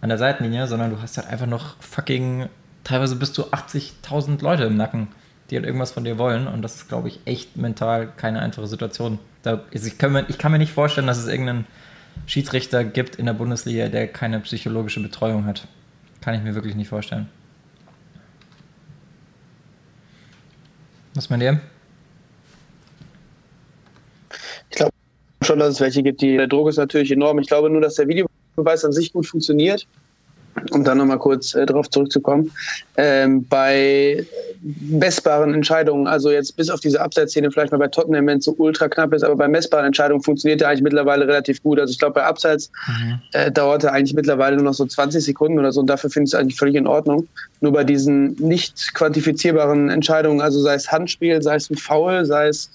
[0.00, 2.48] an der Seitenlinie, sondern du hast halt einfach noch fucking
[2.84, 5.08] teilweise bis zu 80.000 Leute im Nacken
[5.50, 6.46] die halt irgendwas von dir wollen.
[6.46, 9.18] Und das ist, glaube ich, echt mental keine einfache Situation.
[9.42, 11.66] Da, ich, kann mir, ich kann mir nicht vorstellen, dass es irgendeinen
[12.26, 15.66] Schiedsrichter gibt in der Bundesliga, der keine psychologische Betreuung hat.
[16.20, 17.28] Kann ich mir wirklich nicht vorstellen.
[21.14, 21.60] Was meint ihr?
[24.70, 24.92] Ich glaube
[25.42, 27.38] schon, dass es welche gibt, die der Druck ist natürlich enorm.
[27.38, 29.86] Ich glaube nur, dass der Videobeweis an sich gut funktioniert
[30.70, 32.50] um dann nochmal kurz äh, darauf zurückzukommen,
[32.96, 34.24] ähm, bei
[34.62, 38.54] messbaren Entscheidungen, also jetzt bis auf diese Abseitsszene vielleicht mal bei Tottenham, wenn es so
[38.58, 41.78] ultra knapp ist, aber bei messbaren Entscheidungen funktioniert er eigentlich mittlerweile relativ gut.
[41.78, 43.20] Also ich glaube, bei Abseits mhm.
[43.32, 46.28] äh, dauert er eigentlich mittlerweile nur noch so 20 Sekunden oder so und dafür finde
[46.28, 47.28] ich es eigentlich völlig in Ordnung.
[47.60, 52.48] Nur bei diesen nicht quantifizierbaren Entscheidungen, also sei es Handspiel, sei es ein Foul, sei
[52.48, 52.70] es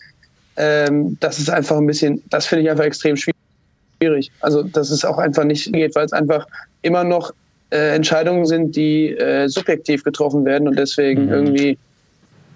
[0.56, 4.32] ähm, das ist einfach ein bisschen, das finde ich einfach extrem schwierig.
[4.42, 6.46] Also, dass es auch einfach nicht geht, weil es einfach
[6.82, 7.34] immer noch
[7.74, 11.32] äh, Entscheidungen sind, die äh, subjektiv getroffen werden und deswegen mhm.
[11.32, 11.78] irgendwie,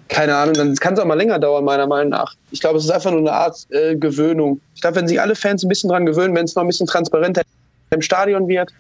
[0.10, 2.36] keine Ahnung, dann kann es auch mal länger dauern, meiner Meinung nach.
[2.52, 4.62] Ich glaube, es ist einfach nur eine Art äh, Gewöhnung.
[4.76, 6.86] Ich glaube, wenn sich alle Fans ein bisschen dran gewöhnen, wenn es noch ein bisschen
[6.86, 7.42] transparenter
[7.90, 8.72] im Stadion wird,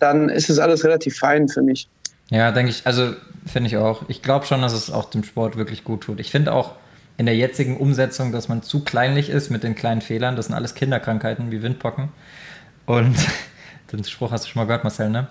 [0.00, 1.88] dann ist es alles relativ fein für mich.
[2.30, 3.14] Ja, denke ich, also
[3.46, 4.02] finde ich auch.
[4.08, 6.18] Ich glaube schon, dass es auch dem Sport wirklich gut tut.
[6.18, 6.72] Ich finde auch
[7.16, 10.34] in der jetzigen Umsetzung, dass man zu kleinlich ist mit den kleinen Fehlern.
[10.34, 12.08] Das sind alles Kinderkrankheiten wie Windpocken.
[12.86, 13.16] Und
[13.92, 15.28] den Spruch hast du schon mal gehört, Marcel, ne?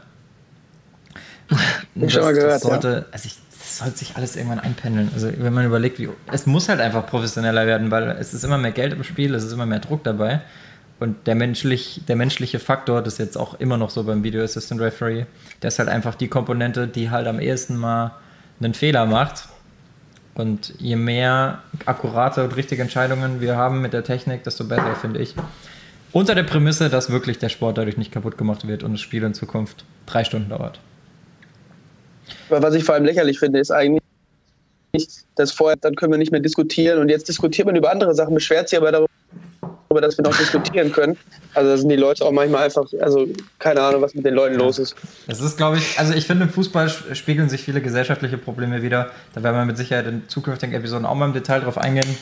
[1.95, 2.53] Ich schon mal gehört.
[2.53, 3.05] Das sollte, ja.
[3.12, 5.10] also ich, das sollte sich alles irgendwann einpendeln.
[5.13, 8.58] Also wenn man überlegt, wie, es muss halt einfach professioneller werden, weil es ist immer
[8.58, 10.41] mehr Geld im Spiel, es ist immer mehr Druck dabei.
[10.99, 14.43] Und der, menschlich, der menschliche Faktor, das ist jetzt auch immer noch so beim Video
[14.43, 15.25] Assistant Referee,
[15.62, 18.12] der ist halt einfach die Komponente, die halt am ehesten mal
[18.62, 19.49] einen Fehler macht.
[20.36, 25.21] Und je mehr akkurate und richtige Entscheidungen wir haben mit der Technik, desto besser, finde
[25.21, 25.34] ich.
[26.12, 29.23] Unter der Prämisse, dass wirklich der Sport dadurch nicht kaputt gemacht wird und das Spiel
[29.23, 30.79] in Zukunft drei Stunden dauert.
[32.49, 34.01] Was ich vor allem lächerlich finde, ist eigentlich,
[35.36, 38.34] dass vorher, dann können wir nicht mehr diskutieren und jetzt diskutiert man über andere Sachen,
[38.34, 39.10] beschwert sich aber darüber,
[40.01, 41.17] dass wir noch diskutieren können.
[41.53, 43.27] Also da sind die Leute auch manchmal einfach, also
[43.60, 44.95] keine Ahnung, was mit den Leuten los ist.
[45.27, 49.12] Es ist, glaube ich, also ich finde, im Fußball spiegeln sich viele gesellschaftliche Probleme wieder.
[49.34, 52.17] Da werden wir mit Sicherheit in zukünftigen Episoden auch mal im Detail drauf eingehen.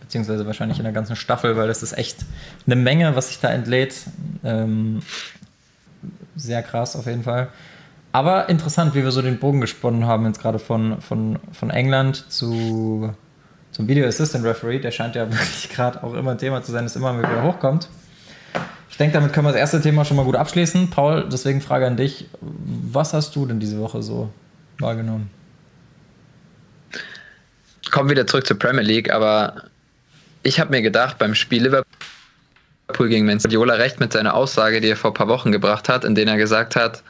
[0.00, 2.18] Beziehungsweise wahrscheinlich in der ganzen Staffel, weil das ist echt
[2.66, 3.94] eine Menge, was sich da entlädt.
[4.44, 5.02] Ähm,
[6.36, 7.48] sehr krass auf jeden Fall.
[8.14, 12.30] Aber interessant, wie wir so den Bogen gesponnen haben, jetzt gerade von, von, von England
[12.30, 13.12] zu,
[13.72, 14.78] zum Video Assistant Referee.
[14.78, 17.88] Der scheint ja wirklich gerade auch immer ein Thema zu sein, das immer wieder hochkommt.
[18.88, 20.90] Ich denke, damit können wir das erste Thema schon mal gut abschließen.
[20.90, 22.28] Paul, deswegen Frage an dich.
[22.40, 24.30] Was hast du denn diese Woche so
[24.78, 25.28] wahrgenommen?
[27.90, 29.64] Kommen wieder zurück zur Premier League, aber
[30.44, 34.90] ich habe mir gedacht, beim Spiel Liverpool gegen Man Viola recht mit seiner Aussage, die
[34.90, 37.02] er vor ein paar Wochen gebracht hat, in der er gesagt hat,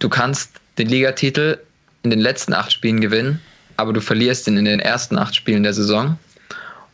[0.00, 1.60] du kannst den Ligatitel
[2.02, 3.40] in den letzten acht Spielen gewinnen,
[3.76, 6.18] aber du verlierst ihn in den ersten acht Spielen der Saison.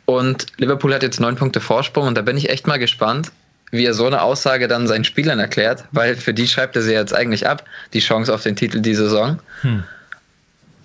[0.04, 3.32] Und Liverpool hat jetzt neun Punkte Vorsprung und da bin ich echt mal gespannt,
[3.72, 6.92] wie er so eine Aussage dann seinen Spielern erklärt, weil für die schreibt er sie
[6.92, 9.40] jetzt eigentlich ab, die Chance auf den Titel die Saison.
[9.62, 9.82] Hm.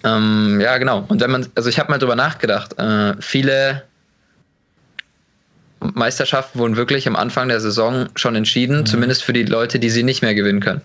[0.04, 1.06] Ähm, ja, genau.
[1.08, 3.84] Und wenn man, also ich habe mal drüber nachgedacht, äh, viele
[5.80, 8.86] Meisterschaften wurden wirklich am Anfang der Saison schon entschieden, mhm.
[8.86, 10.82] zumindest für die Leute, die sie nicht mehr gewinnen können.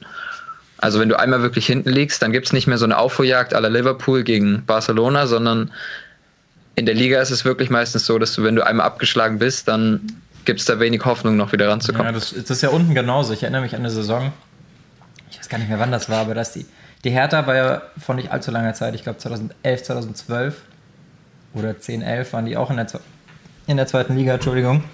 [0.79, 3.53] Also wenn du einmal wirklich hinten liegst, dann gibt es nicht mehr so eine Aufholjagd
[3.53, 5.71] la Liverpool gegen Barcelona, sondern
[6.75, 9.69] in der Liga ist es wirklich meistens so, dass du, wenn du einmal abgeschlagen bist,
[9.69, 10.01] dann
[10.45, 12.07] gibt es da wenig Hoffnung, noch wieder ranzukommen.
[12.07, 13.33] Ja, das, das ist ja unten genauso.
[13.33, 14.33] Ich erinnere mich an eine Saison,
[15.31, 16.67] ich weiß gar nicht mehr, wann das war, aber dass die,
[17.05, 20.57] die Hertha war ja vor nicht allzu langer Zeit, ich glaube 2011, 2012
[21.55, 22.87] oder 10, 11 waren die auch in der,
[23.67, 24.85] in der zweiten Liga, Entschuldigung.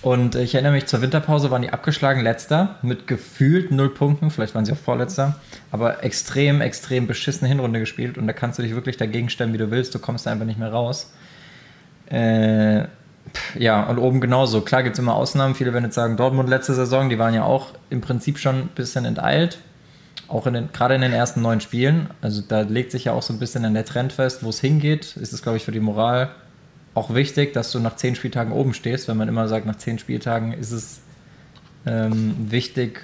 [0.00, 4.54] Und ich erinnere mich, zur Winterpause waren die abgeschlagen letzter mit gefühlt null Punkten, vielleicht
[4.54, 5.36] waren sie auch vorletzter,
[5.72, 9.58] aber extrem, extrem beschissene Hinrunde gespielt und da kannst du dich wirklich dagegen stellen, wie
[9.58, 11.12] du willst, du kommst da einfach nicht mehr raus.
[12.10, 12.84] Äh,
[13.58, 14.60] ja, und oben genauso.
[14.60, 17.42] Klar gibt es immer Ausnahmen, viele werden jetzt sagen, Dortmund letzte Saison, die waren ja
[17.42, 19.58] auch im Prinzip schon ein bisschen enteilt,
[20.28, 22.08] auch in den, gerade in den ersten neun Spielen.
[22.22, 25.16] Also da legt sich ja auch so ein bisschen der Trend fest, wo es hingeht.
[25.16, 26.30] Ist es, glaube ich, für die Moral
[26.98, 29.98] auch wichtig, dass du nach zehn Spieltagen oben stehst, wenn man immer sagt, nach zehn
[29.98, 31.00] Spieltagen ist es
[31.86, 33.00] ähm, wichtig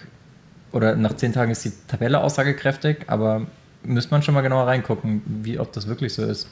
[0.72, 3.46] oder nach zehn Tagen ist die Tabelle aussagekräftig, aber
[3.85, 6.48] müsste man schon mal genauer reingucken, wie ob das wirklich so ist.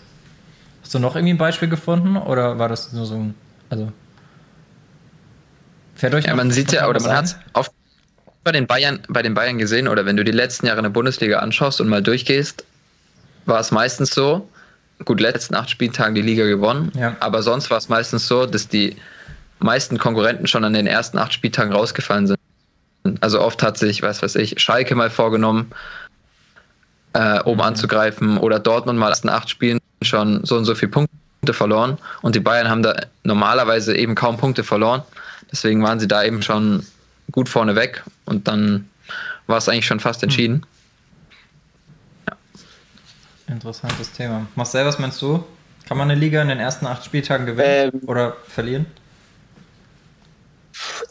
[0.82, 3.34] Hast du noch irgendwie ein Beispiel gefunden oder war das nur so ein,
[3.68, 3.90] also
[5.96, 7.72] fährt euch ja, man sieht ja oder man hat oft
[8.44, 10.90] bei den Bayern bei den Bayern gesehen oder wenn du die letzten Jahre in der
[10.90, 12.64] Bundesliga anschaust und mal durchgehst,
[13.46, 14.48] war es meistens so,
[15.04, 17.16] gut, letzten acht Spieltagen die Liga gewonnen, ja.
[17.20, 18.96] aber sonst war es meistens so, dass die
[19.58, 22.38] meisten Konkurrenten schon an den ersten acht Spieltagen rausgefallen sind.
[23.20, 25.72] Also oft hat sich, was weiß ich, Schalke mal vorgenommen,
[27.14, 27.66] äh, oben mhm.
[27.66, 32.34] anzugreifen oder Dortmund mal in acht Spielen schon so und so viele Punkte verloren und
[32.34, 35.02] die Bayern haben da normalerweise eben kaum Punkte verloren.
[35.50, 36.84] Deswegen waren sie da eben schon
[37.30, 38.88] gut vorne weg und dann
[39.46, 40.64] war es eigentlich schon fast entschieden.
[43.48, 44.46] Interessantes Thema.
[44.54, 45.42] Marcel, was meinst du?
[45.86, 48.86] Kann man eine Liga in den ersten acht Spieltagen gewinnen ähm, oder verlieren?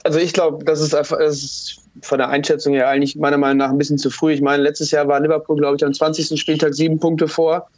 [0.03, 3.57] Also ich glaube, das ist einfach das ist von der Einschätzung her eigentlich meiner Meinung
[3.57, 4.33] nach ein bisschen zu früh.
[4.33, 6.39] Ich meine, letztes Jahr war Liverpool, glaube ich, am 20.
[6.39, 7.69] Spieltag sieben Punkte vor.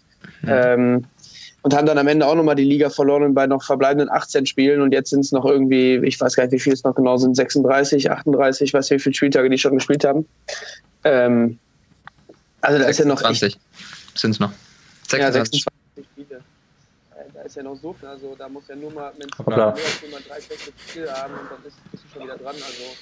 [0.44, 0.50] Mhm.
[0.50, 1.06] Ähm,
[1.64, 4.82] und haben dann am Ende auch nochmal die Liga verloren bei noch verbleibenden 18 Spielen.
[4.82, 7.16] Und jetzt sind es noch irgendwie, ich weiß gar nicht, wie viel es noch genau
[7.16, 10.28] sind, 36, 38, weiß nicht, wie viele Spieltage die schon gespielt haben.
[11.06, 11.58] Ähm,
[12.60, 12.92] also da 26.
[12.92, 13.60] ist ja noch echt,
[14.16, 14.52] sind es noch.
[15.08, 15.20] 26.
[15.20, 16.42] Ja, 26 Spiele.
[17.12, 19.66] Äh, da ist ja noch so viel, also da muss ja nur mal, mental mehr
[19.68, 22.56] als nur mal drei schlechte Spiele haben und dann ist, bist du schon wieder dran.
[22.56, 22.96] Also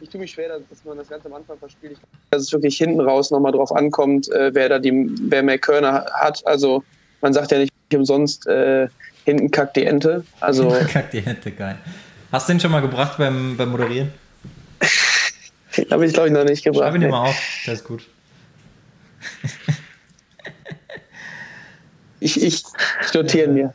[0.00, 1.92] ich tue mich schwer, dass man das ganz am Anfang verspielt.
[1.92, 5.42] Ich glaube, dass es wirklich hinten raus nochmal drauf ankommt, äh, wer da die, wer
[5.42, 6.46] mehr Körner hat.
[6.46, 6.84] Also
[7.20, 8.88] man sagt ja nicht umsonst, äh,
[9.24, 10.24] hinten kackt die Ente.
[10.40, 11.78] Also kackt die Ente, geil.
[12.30, 14.12] Hast du den schon mal gebracht beim, beim Moderieren?
[15.90, 16.84] Habe ich, glaube ich, noch nicht gebracht.
[16.84, 18.06] Schreib ihn dir mal auf, das ist gut.
[22.20, 22.62] Ich, ich
[23.14, 23.74] notiere mir.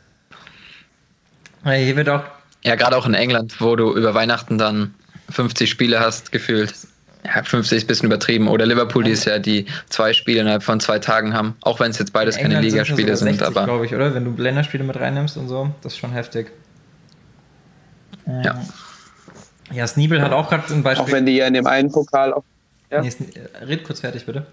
[1.64, 2.24] Hier wird auch.
[2.62, 4.94] Ja, gerade auch in England, wo du über Weihnachten dann
[5.30, 6.74] 50 Spiele hast, gefühlt.
[7.24, 8.48] Ja, 50 ist ein bisschen übertrieben.
[8.48, 11.90] Oder Liverpool, die ist ja die zwei Spiele innerhalb von zwei Tagen haben, auch wenn
[11.90, 13.38] es jetzt beides keine Ligaspiele sind.
[13.38, 14.14] 60, aber glaube ich, oder?
[14.14, 16.52] Wenn du Länderspiele mit reinnimmst und so, das ist schon heftig.
[18.26, 18.62] Ja.
[19.72, 21.06] Ja, Sneebel hat auch gerade ein Beispiel.
[21.06, 22.44] Auch wenn die ja in dem einen Pokal auch.
[22.90, 23.00] Ja.
[23.00, 23.12] Nee,
[23.62, 24.46] red kurz fertig, bitte.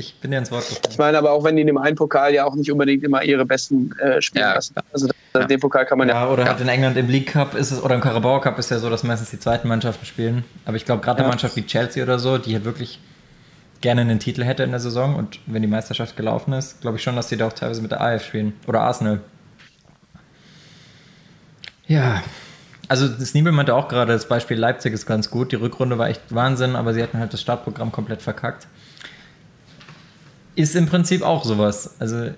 [0.00, 0.86] Ich bin ja ins Wort gefallen.
[0.90, 3.22] Ich meine aber auch, wenn die in dem einen Pokal ja auch nicht unbedingt immer
[3.22, 4.54] ihre besten äh, spielen ja.
[4.54, 4.74] lassen.
[4.94, 5.44] Also ja.
[5.44, 6.24] den Pokal kann man ja.
[6.24, 8.70] ja oder halt in England im League Cup ist es, oder im Carabao Cup ist
[8.70, 10.44] ja so, dass meistens die zweiten Mannschaften spielen.
[10.64, 12.98] Aber ich glaube, gerade eine Mannschaft wie Chelsea oder so, die halt wirklich
[13.82, 17.02] gerne einen Titel hätte in der Saison und wenn die Meisterschaft gelaufen ist, glaube ich
[17.02, 18.54] schon, dass die da auch teilweise mit der AF spielen.
[18.66, 19.20] Oder Arsenal.
[21.86, 22.22] Ja,
[22.88, 25.52] also Sneebel meinte auch gerade, das Beispiel Leipzig ist ganz gut.
[25.52, 28.66] Die Rückrunde war echt Wahnsinn, aber sie hatten halt das Startprogramm komplett verkackt
[30.54, 31.96] ist im Prinzip auch sowas.
[31.98, 32.30] Also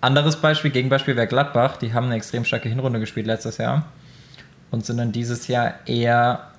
[0.00, 1.76] anderes Beispiel, Gegenbeispiel wäre Gladbach.
[1.76, 3.86] Die haben eine extrem starke Hinrunde gespielt letztes Jahr
[4.70, 6.50] und sind dann dieses Jahr eher,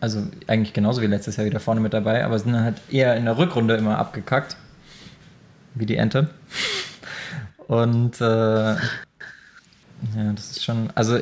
[0.00, 3.16] also eigentlich genauso wie letztes Jahr wieder vorne mit dabei, aber sind dann halt eher
[3.16, 4.56] in der Rückrunde immer abgekackt.
[5.74, 6.30] Wie die Ente.
[7.68, 8.78] Und äh, ja,
[10.34, 11.20] das ist schon, also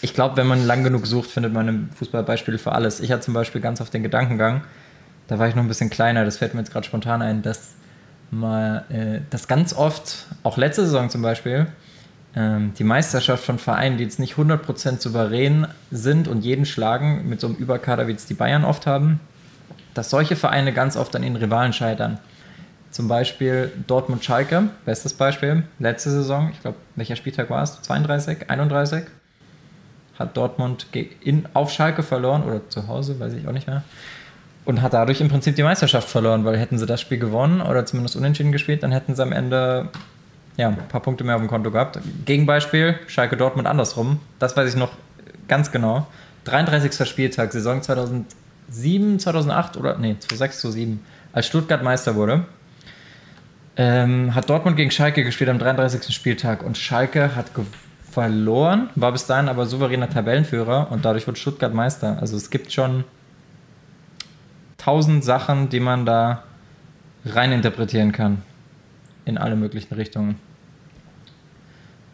[0.00, 3.00] ich glaube, wenn man lang genug sucht, findet man im Fußball Beispiele für alles.
[3.00, 4.62] Ich hatte zum Beispiel ganz auf den Gedankengang,
[5.28, 7.74] da war ich noch ein bisschen kleiner, das fällt mir jetzt gerade spontan ein, dass
[8.30, 11.66] mal, äh, dass ganz oft, auch letzte Saison zum Beispiel,
[12.34, 17.40] ähm, die Meisterschaft von Vereinen, die jetzt nicht 100% souverän sind und jeden schlagen, mit
[17.40, 19.20] so einem Überkader, wie es die Bayern oft haben,
[19.94, 22.18] dass solche Vereine ganz oft an ihren Rivalen scheitern.
[22.90, 27.82] Zum Beispiel Dortmund-Schalke, bestes Beispiel, letzte Saison, ich glaube, welcher Spieltag war es?
[27.82, 29.04] 32, 31?
[30.18, 30.86] Hat Dortmund
[31.22, 33.82] in, auf Schalke verloren oder zu Hause, weiß ich auch nicht mehr
[34.68, 37.86] und hat dadurch im Prinzip die Meisterschaft verloren, weil hätten sie das Spiel gewonnen oder
[37.86, 39.88] zumindest unentschieden gespielt, dann hätten sie am Ende
[40.58, 41.98] ja, ein paar Punkte mehr auf dem Konto gehabt.
[42.26, 44.90] Gegenbeispiel, Schalke Dortmund andersrum, das weiß ich noch
[45.48, 46.06] ganz genau.
[46.44, 47.08] 33.
[47.08, 51.00] Spieltag, Saison 2007, 2008 oder nee, 2006, 2007,
[51.32, 52.44] als Stuttgart Meister wurde,
[53.78, 56.14] ähm, hat Dortmund gegen Schalke gespielt am 33.
[56.14, 57.46] Spieltag und Schalke hat
[58.10, 62.18] verloren, war bis dahin aber souveräner Tabellenführer und dadurch wurde Stuttgart Meister.
[62.20, 63.04] Also es gibt schon
[64.88, 66.44] tausend Sachen, die man da
[67.26, 68.40] reininterpretieren kann.
[69.26, 70.36] In alle möglichen Richtungen.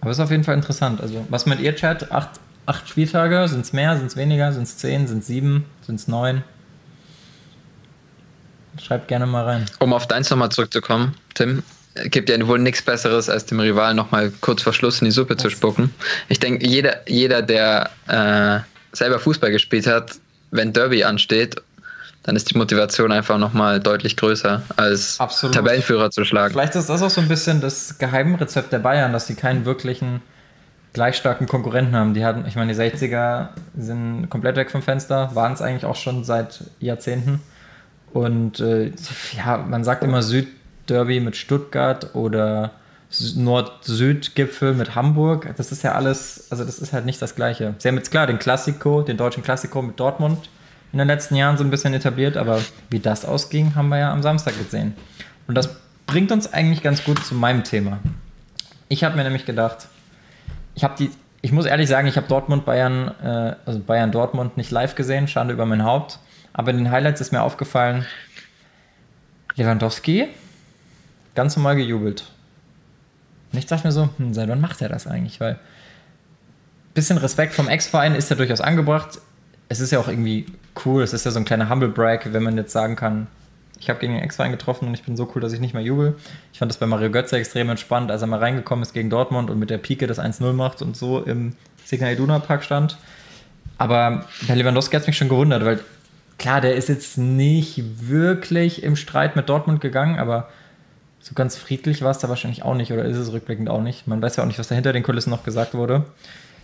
[0.01, 1.01] Aber es ist auf jeden Fall interessant.
[1.01, 2.11] Also, was mit ihr, Chat?
[2.11, 3.47] Acht, acht Spieltage?
[3.47, 3.97] Sind es mehr?
[3.97, 4.53] Sind es weniger?
[4.53, 5.07] Sind es zehn?
[5.07, 5.67] Sind es sieben?
[5.87, 6.43] Sind es neun?
[8.83, 9.67] Schreibt gerne mal rein.
[9.79, 11.63] Um auf deins nochmal zurückzukommen, Tim,
[12.07, 15.37] gibt ja wohl nichts Besseres, als dem Rivalen nochmal kurz vor Schluss in die Suppe
[15.37, 15.95] zu spucken.
[16.29, 18.59] Ich denke, jeder, jeder, der äh,
[18.97, 20.17] selber Fußball gespielt hat,
[20.51, 21.63] wenn Derby ansteht
[22.25, 25.55] dann ist die Motivation einfach nochmal deutlich größer, als Absolut.
[25.55, 26.53] Tabellenführer zu schlagen.
[26.53, 30.23] Vielleicht ist das auch so ein bisschen das Geheimrezept der Bayern, dass sie keinen wirklichen
[30.95, 32.15] gleich starken Konkurrenten haben.
[32.15, 35.97] Die hatten, ich meine, die 60er sind komplett weg vom Fenster, waren es eigentlich auch
[35.97, 37.41] schon seit Jahrzehnten.
[38.15, 38.93] Und äh,
[39.37, 42.71] ja, man sagt immer Südderby mit Stuttgart oder
[43.37, 45.53] Nord-Süd-Gipfel mit Hamburg.
[45.59, 47.75] Das ist ja alles, also das ist halt nicht das Gleiche.
[47.79, 50.49] Sie haben jetzt klar den Klassiko, den deutschen Klassiko mit Dortmund
[50.95, 54.13] in den letzten Jahren so ein bisschen etabliert, aber wie das ausging, haben wir ja
[54.13, 54.95] am Samstag gesehen.
[55.49, 55.69] Und das
[56.07, 57.99] bringt uns eigentlich ganz gut zu meinem Thema.
[58.87, 59.89] Ich habe mir nämlich gedacht,
[60.77, 61.11] ich habe die,
[61.43, 65.27] ich muss ehrlich sagen, ich habe Dortmund Bayern, äh, also Bayern Dortmund nicht live gesehen,
[65.27, 66.21] Schande über mein Haupt.
[66.53, 68.07] Aber in den Highlights ist mir aufgefallen,
[69.57, 70.29] Lewandowski
[71.35, 72.31] ganz normal gejubelt.
[73.53, 75.41] Und ich dachte mir so, hm, seit wann macht er das eigentlich?
[75.41, 75.59] Weil
[76.95, 79.19] bisschen Respekt vom Ex-Verein ist ja durchaus angebracht
[79.69, 80.47] es ist ja auch irgendwie
[80.85, 83.27] cool, es ist ja so ein kleiner Humble Brag, wenn man jetzt sagen kann,
[83.81, 85.83] ich habe gegen den Ex-Verein getroffen und ich bin so cool, dass ich nicht mehr
[85.83, 86.17] jubel.
[86.53, 89.51] Ich fand das bei Mario Götze extrem entspannt, als er mal reingekommen ist gegen Dortmund
[89.51, 92.97] und mit der Pike das 1-0 macht und so im Signal Iduna Park stand.
[93.77, 95.81] Aber bei Lewandowski hat es mich schon gewundert, weil
[96.39, 100.49] klar, der ist jetzt nicht wirklich im Streit mit Dortmund gegangen, aber
[101.21, 104.07] so ganz friedlich war es da wahrscheinlich auch nicht oder ist es rückblickend auch nicht.
[104.07, 106.05] Man weiß ja auch nicht, was da hinter den Kulissen noch gesagt wurde.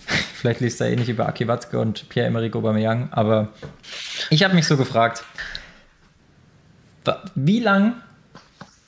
[0.34, 3.48] Vielleicht liest er eh nicht über Aki Watzke und Pierre-Emerick Aubameyang, aber
[4.30, 5.24] ich habe mich so gefragt,
[7.34, 7.94] wie lang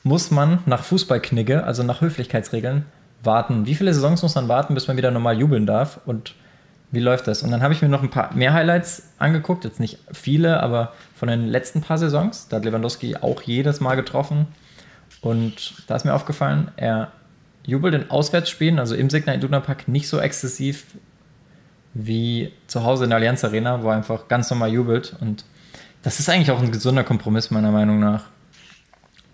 [0.02, 2.86] muss man nach Fußballknigge, also nach Höflichkeitsregeln,
[3.22, 3.66] warten?
[3.66, 6.00] Wie viele Saisons muss man warten, bis man wieder normal jubeln darf?
[6.06, 6.34] Und
[6.90, 7.42] wie läuft das?
[7.42, 10.92] Und dann habe ich mir noch ein paar mehr Highlights angeguckt, jetzt nicht viele, aber
[11.14, 12.48] von den letzten paar Saisons.
[12.48, 14.46] Da hat Lewandowski auch jedes Mal getroffen.
[15.20, 17.12] Und da ist mir aufgefallen, er
[17.64, 20.86] jubelt in Auswärtsspielen, also im Signal Iduna Park, nicht so exzessiv
[21.94, 25.14] wie zu Hause in der Allianz Arena, wo einfach ganz normal jubelt.
[25.20, 25.44] Und
[26.02, 28.24] das ist eigentlich auch ein gesunder Kompromiss, meiner Meinung nach.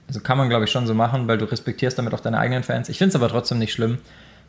[0.09, 2.63] Also kann man, glaube ich, schon so machen, weil du respektierst damit auch deine eigenen
[2.63, 2.89] Fans.
[2.89, 3.99] Ich finde es aber trotzdem nicht schlimm,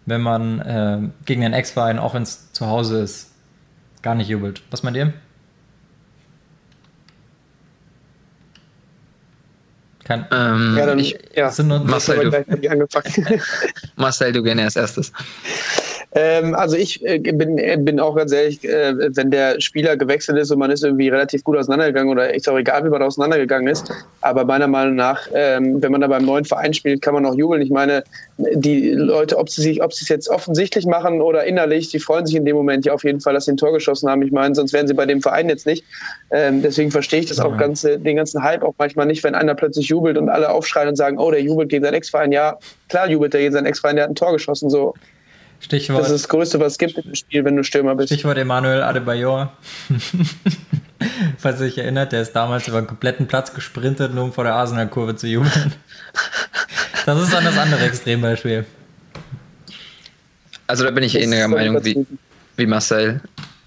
[0.05, 3.31] wenn man äh, gegen den Ex-Verein, auch wenn es zu Hause ist,
[4.01, 4.63] gar nicht jubelt.
[4.71, 5.13] Was meint ihr?
[10.10, 11.54] Kann, ähm, ja, dann, ich, ja.
[11.86, 12.41] Marcel, du,
[13.95, 15.12] Marcel, du gerne als erstes.
[16.13, 20.39] Ähm, also ich äh, bin, äh, bin auch ganz ehrlich, äh, wenn der Spieler gewechselt
[20.39, 23.67] ist und man ist irgendwie relativ gut auseinandergegangen oder ist auch egal, wie man auseinandergegangen
[23.67, 23.91] ist,
[24.22, 27.36] aber meiner Meinung nach, ähm, wenn man da beim neuen Verein spielt, kann man auch
[27.36, 27.62] jubeln.
[27.62, 28.04] Ich meine,
[28.38, 32.26] die Leute, ob sie sich, ob sie es jetzt offensichtlich machen oder innerlich, die freuen
[32.26, 34.24] sich in dem Moment ja auf jeden Fall, dass sie ein Tor geschossen haben.
[34.24, 35.84] Ich meine, sonst wären sie bei dem Verein jetzt nicht.
[36.32, 39.54] Ähm, deswegen verstehe ich das auch ganz, den ganzen Hype auch manchmal nicht, wenn einer
[39.54, 42.32] plötzlich jubelt und alle aufschreien und sagen, oh, der jubelt gegen seinen Ex-Verein.
[42.32, 44.72] Ja, klar jubelt er gegen seinen Ex-Verein, der hat ein Tor geschossen.
[44.72, 44.95] So,
[45.60, 46.02] Stichwort.
[46.02, 48.10] Das ist das Größte, was es gibt im Spiel, wenn du Stürmer bist.
[48.10, 49.52] Stichwort Emanuel Adebayor.
[51.38, 54.43] Falls ihr euch erinnert, der ist damals über den kompletten Platz gesprintet, nur um vor
[54.43, 55.74] der Arsenal-Kurve zu jubeln.
[57.06, 58.65] Das ist dann das andere Extrembeispiel.
[60.67, 62.06] Also da bin ich ähnlicher Meinung wie,
[62.58, 63.22] wie Marcel.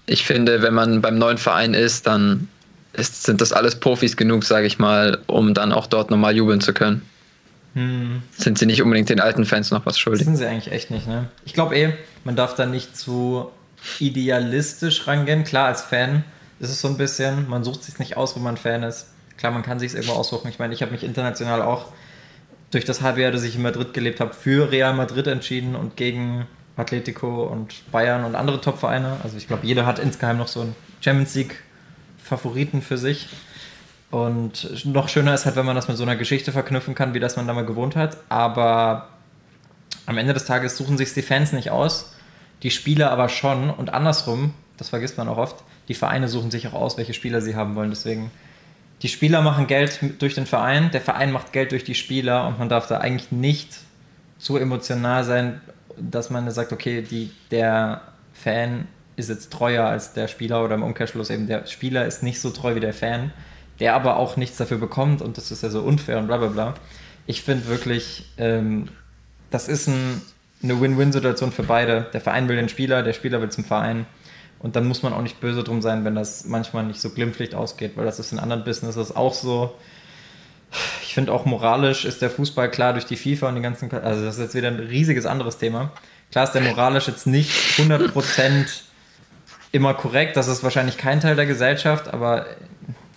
[0.05, 2.47] Ich finde, wenn man beim neuen Verein ist, dann
[2.93, 6.61] ist, sind das alles Profis genug, sage ich mal, um dann auch dort nochmal jubeln
[6.61, 7.01] zu können.
[7.73, 8.21] Hm.
[8.37, 10.25] Sind sie nicht unbedingt den alten Fans noch was schuldig?
[10.25, 11.29] Sind sie eigentlich echt nicht, ne?
[11.45, 13.49] Ich glaube eh, man darf da nicht zu
[13.99, 15.43] idealistisch rangehen.
[15.43, 16.23] Klar, als Fan
[16.59, 19.07] ist es so ein bisschen, man sucht sich nicht aus, wo man Fan ist.
[19.37, 20.47] Klar, man kann sich es irgendwo aussuchen.
[20.47, 21.87] Ich meine, ich habe mich international auch
[22.71, 25.95] durch das halbe Jahr, dass ich in Madrid gelebt habe, für Real Madrid entschieden und
[25.97, 29.17] gegen Atletico und Bayern und andere Top-Vereine.
[29.23, 33.29] Also ich glaube, jeder hat insgeheim noch so einen Champions League-Favoriten für sich.
[34.13, 37.19] Und noch schöner ist halt, wenn man das mit so einer Geschichte verknüpfen kann, wie
[37.19, 38.15] das man da mal gewohnt hat.
[38.29, 39.07] Aber
[40.05, 42.13] am Ende des Tages suchen sich die Fans nicht aus,
[42.61, 43.71] die Spieler aber schon.
[43.71, 47.41] Und andersrum, das vergisst man auch oft, die Vereine suchen sich auch aus, welche Spieler
[47.41, 47.89] sie haben wollen.
[47.89, 48.29] Deswegen,
[49.01, 52.59] die Spieler machen Geld durch den Verein, der Verein macht Geld durch die Spieler und
[52.59, 53.71] man darf da eigentlich nicht
[54.37, 55.59] zu emotional sein,
[55.97, 58.01] dass man sagt, okay, die, der
[58.31, 62.39] Fan ist jetzt treuer als der Spieler oder im Umkehrschluss eben der Spieler ist nicht
[62.39, 63.31] so treu wie der Fan,
[63.83, 66.47] der aber auch nichts dafür bekommt und das ist ja so unfair und bla bla
[66.47, 66.73] bla.
[67.25, 68.87] Ich finde wirklich, ähm,
[69.49, 70.21] das ist ein,
[70.63, 72.07] eine Win-Win-Situation für beide.
[72.13, 74.05] Der Verein will den Spieler, der Spieler will zum Verein.
[74.59, 77.55] Und dann muss man auch nicht böse drum sein, wenn das manchmal nicht so glimpflich
[77.55, 79.75] ausgeht, weil das ist in anderen Businesses auch so.
[81.01, 84.23] Ich finde auch moralisch ist der Fußball klar durch die FIFA und die ganzen, also
[84.23, 85.91] das ist jetzt wieder ein riesiges anderes Thema.
[86.31, 88.65] Klar ist der moralisch jetzt nicht 100%
[89.73, 92.45] immer korrekt, das ist wahrscheinlich kein Teil der Gesellschaft, aber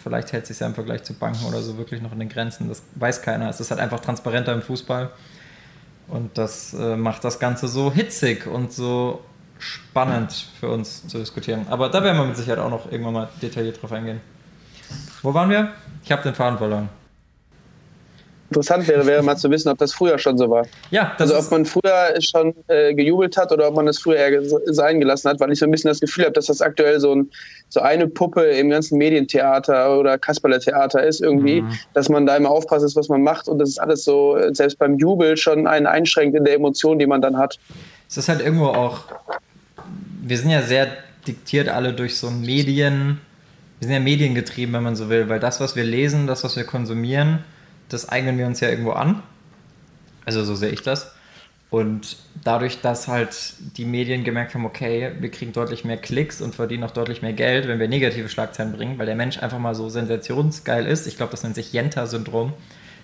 [0.07, 2.68] vielleicht hält sich ja im Vergleich zu Banken oder so wirklich noch in den Grenzen,
[2.68, 3.50] das weiß keiner.
[3.50, 5.11] Es ist halt einfach transparenter im Fußball
[6.07, 9.20] und das äh, macht das Ganze so hitzig und so
[9.59, 11.66] spannend für uns zu diskutieren.
[11.70, 14.20] Aber da werden wir mit Sicherheit auch noch irgendwann mal detailliert drauf eingehen.
[15.22, 15.72] Wo waren wir?
[16.04, 16.88] Ich habe den Faden verloren.
[18.51, 20.66] Interessant wäre, wäre mal zu wissen, ob das früher schon so war.
[20.90, 24.16] Ja, das also ob man früher schon äh, gejubelt hat oder ob man das früher
[24.16, 27.01] eher sein gelassen hat, weil ich so ein bisschen das Gefühl habe, dass das aktuell
[27.01, 27.30] so, ein,
[27.68, 31.72] so eine Puppe im ganzen Medientheater oder Kasperle-Theater ist irgendwie, mhm.
[31.94, 34.78] dass man da immer aufpasst, ist, was man macht und das ist alles so, selbst
[34.78, 37.59] beim Jubel schon einen einschränkt in der Emotion, die man dann hat.
[38.09, 39.01] Es ist halt irgendwo auch,
[40.22, 40.88] wir sind ja sehr
[41.26, 43.20] diktiert alle durch so Medien,
[43.80, 46.57] wir sind ja mediengetrieben, wenn man so will, weil das, was wir lesen, das, was
[46.57, 47.40] wir konsumieren,
[47.89, 49.22] das eignen wir uns ja irgendwo an.
[50.24, 51.12] Also so sehe ich das.
[51.68, 56.55] Und dadurch, dass halt die Medien gemerkt haben, okay, wir kriegen deutlich mehr Klicks und
[56.55, 59.74] verdienen auch deutlich mehr Geld, wenn wir negative Schlagzeilen bringen, weil der Mensch einfach mal
[59.74, 61.07] so sensationsgeil ist.
[61.07, 62.53] Ich glaube, das nennt sich Jenta-Syndrom,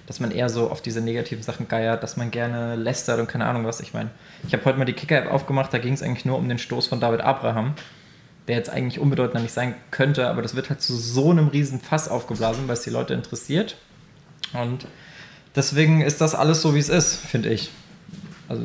[0.06, 3.46] dass man eher so auf diese negativen Sachen geiert, dass man gerne lästert und keine
[3.46, 3.80] Ahnung was.
[3.80, 4.10] Ich meine,
[4.46, 6.86] ich habe heute mal die Kicker-App aufgemacht, da ging es eigentlich nur um den Stoß
[6.86, 7.74] von David Abraham,
[8.46, 11.80] der jetzt eigentlich unbedeutender nicht sein könnte, aber das wird halt zu so einem riesen
[11.80, 13.76] Fass aufgeblasen, weil es die Leute interessiert.
[14.52, 14.86] Und
[15.56, 17.70] deswegen ist das alles so, wie es ist, finde ich.
[18.48, 18.64] Also,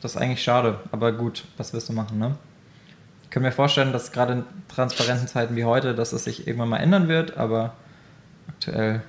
[0.00, 2.36] das ist eigentlich schade, aber gut, was wirst du machen, ne?
[3.24, 6.68] Ich kann mir vorstellen, dass gerade in transparenten Zeiten wie heute, dass es sich irgendwann
[6.68, 7.74] mal ändern wird, aber
[8.48, 9.02] aktuell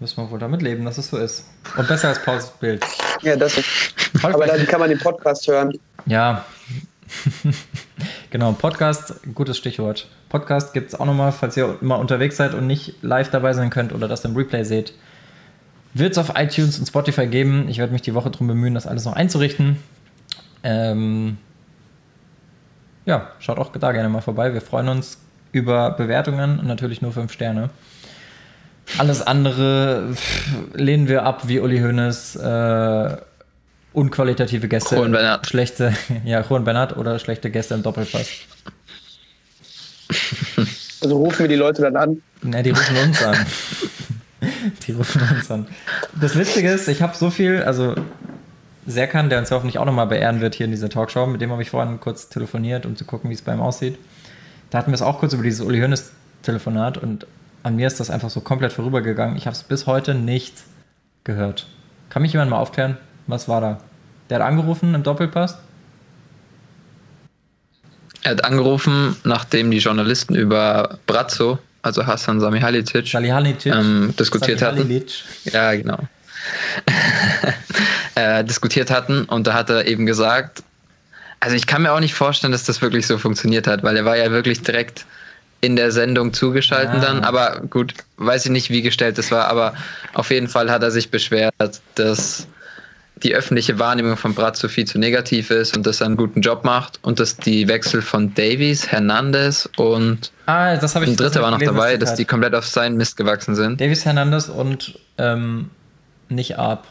[0.00, 1.44] müssen wir wohl damit leben, dass es so ist.
[1.76, 2.84] Und besser als Pauls Bild.
[3.22, 3.66] Ja, das ist.
[4.22, 5.78] Aber dann kann man den Podcast hören.
[6.06, 6.44] Ja.
[8.30, 10.08] genau, Podcast, gutes Stichwort.
[10.28, 13.70] Podcast gibt es auch nochmal, falls ihr immer unterwegs seid und nicht live dabei sein
[13.70, 14.92] könnt oder das im Replay seht.
[15.94, 17.68] Wird es auf iTunes und Spotify geben.
[17.68, 19.76] Ich werde mich die Woche darum bemühen, das alles noch einzurichten.
[20.62, 21.38] Ähm
[23.06, 24.52] ja, schaut auch da gerne mal vorbei.
[24.52, 25.18] Wir freuen uns
[25.52, 27.70] über Bewertungen und natürlich nur 5 Sterne.
[28.98, 30.14] Alles andere
[30.74, 32.36] lehnen wir ab, wie Uli Hoeneß.
[32.36, 33.16] Äh,
[33.92, 34.96] unqualitative Gäste.
[34.96, 35.46] Juan Bernhard.
[35.46, 38.28] Schlechte, ja, Juan Bernhard oder schlechte Gäste im Doppelpass.
[41.02, 42.22] Also rufen wir die Leute dann an?
[42.42, 43.36] Ne, die rufen uns an.
[44.86, 45.66] die rufen uns an.
[46.20, 47.94] Das Witzige ist, ich habe so viel, also
[48.86, 51.50] Serkan, der uns ja hoffentlich auch nochmal beehren wird hier in dieser Talkshow, mit dem
[51.50, 53.98] habe ich vorhin kurz telefoniert, um zu gucken, wie es bei ihm aussieht.
[54.70, 57.26] Da hatten wir es auch kurz über dieses Uli Hoeneß Telefonat und
[57.62, 59.36] an mir ist das einfach so komplett vorübergegangen.
[59.36, 60.54] Ich habe es bis heute nicht
[61.24, 61.66] gehört.
[62.10, 62.96] Kann mich jemand mal aufklären?
[63.26, 63.80] Was war da?
[64.30, 65.58] Der hat angerufen im Doppelpass?
[68.26, 73.06] Er hat angerufen, nachdem die Journalisten über Brazzo, also Hassan Salihamidzic.
[73.72, 75.04] Ähm, diskutiert hatten.
[75.44, 76.00] Ja, genau.
[78.16, 80.64] äh, diskutiert hatten und da hat er eben gesagt,
[81.38, 84.04] also ich kann mir auch nicht vorstellen, dass das wirklich so funktioniert hat, weil er
[84.04, 85.06] war ja wirklich direkt
[85.60, 87.00] in der Sendung zugeschaltet Ja.
[87.02, 89.72] dann, aber gut, weiß ich nicht, wie gestellt das war, aber
[90.14, 91.54] auf jeden Fall hat er sich beschwert,
[91.94, 92.48] dass
[93.22, 96.64] die öffentliche Wahrnehmung von Brazzo viel zu negativ ist und dass er einen guten Job
[96.64, 101.32] macht und dass die Wechsel von Davies, Hernandez und Ah, das habe ich ein das
[101.32, 103.80] dritter war noch gelesen, dabei, das dass die komplett auf seinen Mist gewachsen sind.
[103.80, 105.70] Davis Hernandez und ähm,
[106.28, 106.86] nicht Arp.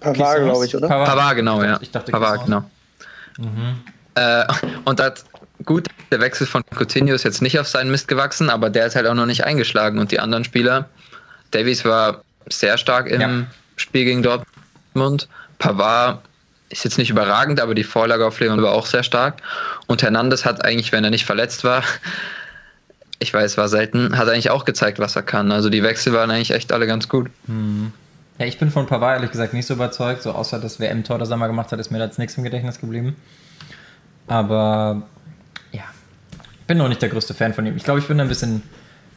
[0.00, 0.88] Pavard, glaube ich, oder?
[0.88, 1.78] Pavard, genau, ja.
[1.80, 2.64] Ich dachte, Pavard, genau.
[4.14, 4.44] Äh,
[4.84, 5.24] und hat,
[5.64, 8.96] gut, der Wechsel von Coutinho ist jetzt nicht auf seinen Mist gewachsen, aber der ist
[8.96, 9.98] halt auch noch nicht eingeschlagen.
[9.98, 10.88] Und die anderen Spieler,
[11.52, 13.46] Davies war sehr stark im Ja.
[13.80, 15.28] Spiel gegen Dortmund.
[15.58, 16.20] Pavard
[16.70, 19.42] ist jetzt nicht überragend, aber die Vorlage auf Leon war auch sehr stark.
[19.86, 21.82] Und Hernandez hat eigentlich, wenn er nicht verletzt war,
[23.18, 25.50] ich weiß, war selten, hat eigentlich auch gezeigt, was er kann.
[25.50, 27.30] Also die Wechsel waren eigentlich echt alle ganz gut.
[28.38, 30.22] Ja, ich bin von Pavard ehrlich gesagt nicht so überzeugt.
[30.22, 32.44] So außer das WM-Tor, das er mal gemacht hat, ist mir da jetzt nichts im
[32.44, 33.16] Gedächtnis geblieben.
[34.28, 35.02] Aber
[35.72, 35.84] ja,
[36.60, 37.76] ich bin noch nicht der größte Fan von ihm.
[37.76, 38.62] Ich glaube, ich bin ein bisschen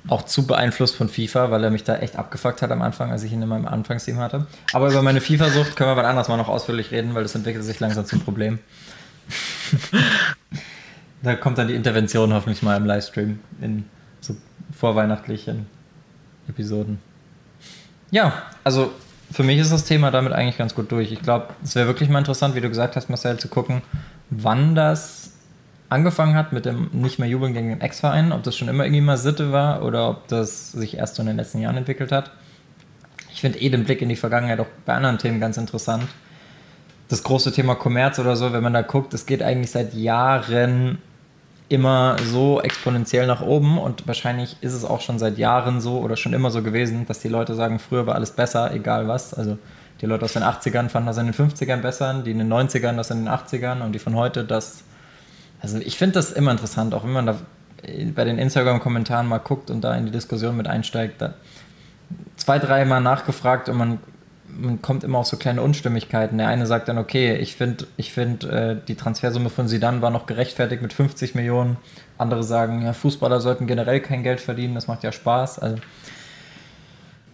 [0.08, 3.24] auch zu beeinflusst von FIFA, weil er mich da echt abgefuckt hat am Anfang, als
[3.24, 4.48] ich ihn in meinem Anfangsteam hatte.
[4.74, 7.64] Aber über meine FIFA-Sucht können wir wann anders mal noch ausführlich reden, weil das entwickelt
[7.64, 8.60] sich langsam zum Problem.
[11.22, 13.86] da kommt dann die Intervention hoffentlich mal im Livestream in
[14.22, 14.36] so
[14.78, 15.68] vorweihnachtlichen
[16.48, 17.00] Episoden.
[18.10, 18.92] Ja, also
[19.32, 21.12] für mich ist das Thema damit eigentlich ganz gut durch.
[21.12, 23.82] Ich glaube, es wäre wirklich mal interessant, wie du gesagt hast, Marcel, zu gucken,
[24.30, 25.21] wann das
[25.92, 29.02] angefangen hat mit dem nicht mehr jubeln gegen den Ex-Verein, ob das schon immer irgendwie
[29.02, 32.32] mal Sitte war oder ob das sich erst so in den letzten Jahren entwickelt hat.
[33.30, 36.06] Ich finde eh den Blick in die Vergangenheit auch bei anderen Themen ganz interessant.
[37.10, 41.00] Das große Thema Kommerz oder so, wenn man da guckt, es geht eigentlich seit Jahren
[41.68, 46.16] immer so exponentiell nach oben und wahrscheinlich ist es auch schon seit Jahren so oder
[46.16, 49.34] schon immer so gewesen, dass die Leute sagen, früher war alles besser, egal was.
[49.34, 49.58] Also
[50.00, 52.96] die Leute aus den 80ern fanden das in den 50ern besser, die in den 90ern
[52.96, 54.86] das in den 80ern und die von heute das.
[55.62, 57.38] Also ich finde das immer interessant, auch wenn man da
[58.16, 61.22] bei den Instagram-Kommentaren mal guckt und da in die Diskussion mit einsteigt.
[61.22, 61.34] Da
[62.36, 64.00] zwei, dreimal nachgefragt und man,
[64.48, 66.38] man kommt immer auf so kleine Unstimmigkeiten.
[66.38, 70.10] Der eine sagt dann, okay, ich finde, ich find, äh, die Transfersumme von Sidan war
[70.12, 71.78] noch gerechtfertigt mit 50 Millionen.
[72.18, 75.60] Andere sagen, ja, Fußballer sollten generell kein Geld verdienen, das macht ja Spaß.
[75.60, 75.78] Also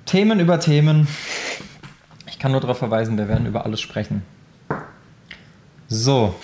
[0.06, 1.08] Themen über Themen.
[2.28, 4.24] Ich kann nur darauf verweisen, wir werden über alles sprechen.
[5.88, 6.36] So.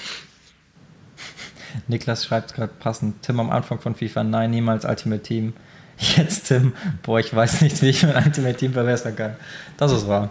[1.88, 3.22] Niklas schreibt gerade passend.
[3.22, 5.54] Tim am Anfang von FIFA, nein, niemals Ultimate Team.
[5.98, 9.36] Jetzt Tim, boah, ich weiß nicht, wie ich mein Ultimate Team verbessern kann.
[9.78, 10.30] Das ist wahr.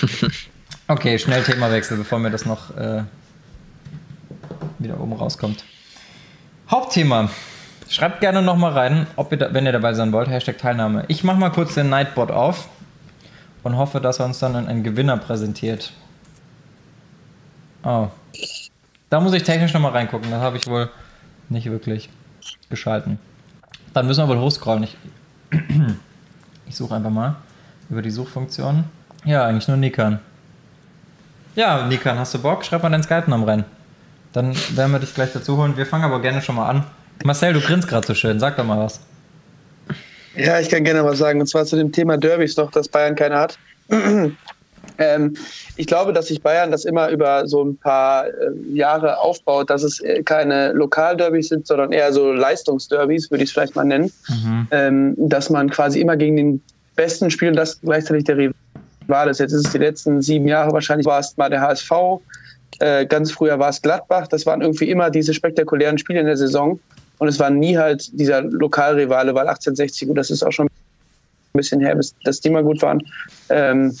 [0.86, 3.04] Okay, schnell Themawechsel, bevor mir das noch äh,
[4.78, 5.64] wieder oben rauskommt.
[6.70, 7.30] Hauptthema.
[7.88, 10.28] Schreibt gerne nochmal rein, ob ihr da, wenn ihr dabei sein wollt.
[10.28, 11.04] Hashtag Teilnahme.
[11.08, 12.68] Ich mache mal kurz den Nightbot auf
[13.62, 15.92] und hoffe, dass er uns dann einen Gewinner präsentiert.
[17.82, 18.08] Oh.
[19.14, 20.28] Da muss ich technisch nochmal reingucken.
[20.32, 20.90] Das habe ich wohl
[21.48, 22.10] nicht wirklich
[22.68, 23.20] geschalten.
[23.92, 24.82] Dann müssen wir wohl hochscrollen.
[24.82, 24.96] Ich,
[26.66, 27.36] ich suche einfach mal
[27.90, 28.82] über die Suchfunktion.
[29.24, 30.18] Ja, eigentlich nur Nikan.
[31.54, 32.64] Ja, Nikan, hast du Bock?
[32.64, 33.64] Schreib mal deinen Skype-Namen rein.
[34.32, 35.76] Dann werden wir dich gleich dazu holen.
[35.76, 36.82] Wir fangen aber gerne schon mal an.
[37.22, 38.40] Marcel, du grinst gerade so schön.
[38.40, 38.98] Sag doch mal was.
[40.34, 41.38] Ja, ich kann gerne was sagen.
[41.38, 43.58] Und zwar zu dem Thema Derbys noch, dass Bayern keine hat.
[44.98, 45.34] ähm,
[45.76, 48.30] ich glaube, dass sich Bayern das immer über so ein paar äh,
[48.72, 53.54] Jahre aufbaut, dass es äh, keine Lokalderbys sind, sondern eher so Leistungsderbys, würde ich es
[53.54, 54.12] vielleicht mal nennen.
[54.28, 54.68] Mhm.
[54.70, 56.62] Ähm, dass man quasi immer gegen den
[56.96, 59.40] Besten spielt und das gleichzeitig der Rival ist.
[59.40, 61.90] Jetzt ist es die letzten sieben Jahre wahrscheinlich war es mal der HSV.
[62.80, 64.28] Äh, ganz früher war es Gladbach.
[64.28, 66.78] Das waren irgendwie immer diese spektakulären Spiele in der Saison.
[67.18, 70.70] Und es war nie halt dieser Lokalrivale, weil 1860, gut, das ist auch schon ein
[71.52, 73.02] bisschen her, bis dass die mal gut waren.
[73.48, 73.96] Ähm,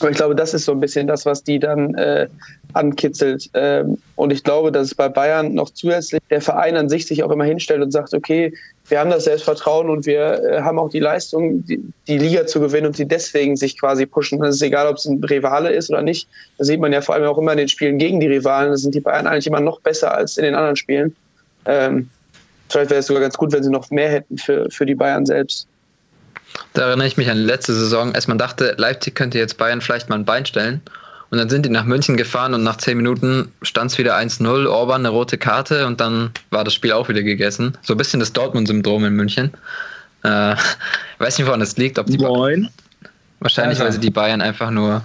[0.00, 2.28] aber ich glaube, das ist so ein bisschen das, was die dann äh,
[2.72, 3.48] ankitzelt.
[3.54, 7.22] Ähm, und ich glaube, dass es bei Bayern noch zusätzlich der Verein an sich sich
[7.22, 8.52] auch immer hinstellt und sagt, okay,
[8.88, 12.60] wir haben das Selbstvertrauen und wir äh, haben auch die Leistung, die, die, Liga zu
[12.60, 14.38] gewinnen und sie deswegen sich quasi pushen.
[14.40, 16.28] Das ist egal, ob es ein Rivale ist oder nicht.
[16.58, 18.70] Das sieht man ja vor allem auch immer in den Spielen gegen die Rivalen.
[18.70, 21.16] Da sind die Bayern eigentlich immer noch besser als in den anderen Spielen.
[21.64, 22.08] Ähm,
[22.68, 25.24] Vielleicht wäre es sogar ganz gut, wenn sie noch mehr hätten für, für die Bayern
[25.26, 25.68] selbst.
[26.72, 29.80] Da erinnere ich mich an die letzte Saison, als man dachte, Leipzig könnte jetzt Bayern
[29.80, 30.80] vielleicht mal ein Bein stellen.
[31.30, 34.68] Und dann sind die nach München gefahren und nach zehn Minuten stand es wieder 1-0,
[34.68, 37.76] Orban eine rote Karte und dann war das Spiel auch wieder gegessen.
[37.82, 39.52] So ein bisschen das Dortmund-Syndrom in München.
[40.22, 40.54] Äh,
[41.18, 41.98] weiß nicht, woran das liegt.
[41.98, 42.68] Ob die Moin.
[43.40, 43.84] Wahrscheinlich, also.
[43.84, 45.02] weil sie die Bayern einfach nur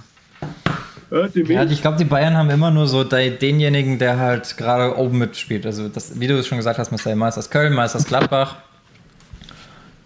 [1.12, 5.66] ja, ich glaube, die Bayern haben immer nur so denjenigen, der halt gerade oben mitspielt.
[5.66, 7.14] Also, das, wie du es schon gesagt hast, Mr.
[7.14, 8.56] Meisters Köln, Meisters Gladbach.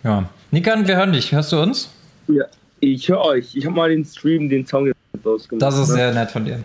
[0.03, 0.29] Ja.
[0.51, 1.33] Nikan, wir hören dich.
[1.33, 1.91] Hörst du uns?
[2.29, 2.45] Ja,
[2.81, 3.55] ich höre euch.
[3.55, 5.63] Ich habe mal den Stream, den Song jetzt ausgemacht.
[5.63, 5.95] Das ist ne?
[5.95, 6.61] sehr nett von dir.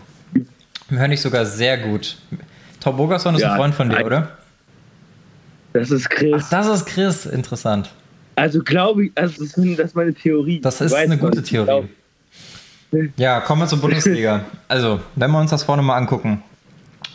[0.89, 2.17] Wir hören dich sogar sehr gut.
[2.79, 4.37] Tom Bogerson ist ja, ein Freund von dir, oder?
[5.73, 6.33] Das ist Chris.
[6.37, 7.25] Ach, das ist Chris.
[7.25, 7.89] Interessant.
[8.35, 10.59] Also glaube ich, also das ist meine Theorie.
[10.61, 11.87] Das ist eine gute Theorie.
[13.15, 14.41] Ja, kommen wir zur Bundesliga.
[14.67, 16.43] Also, wenn wir uns das vorne mal angucken,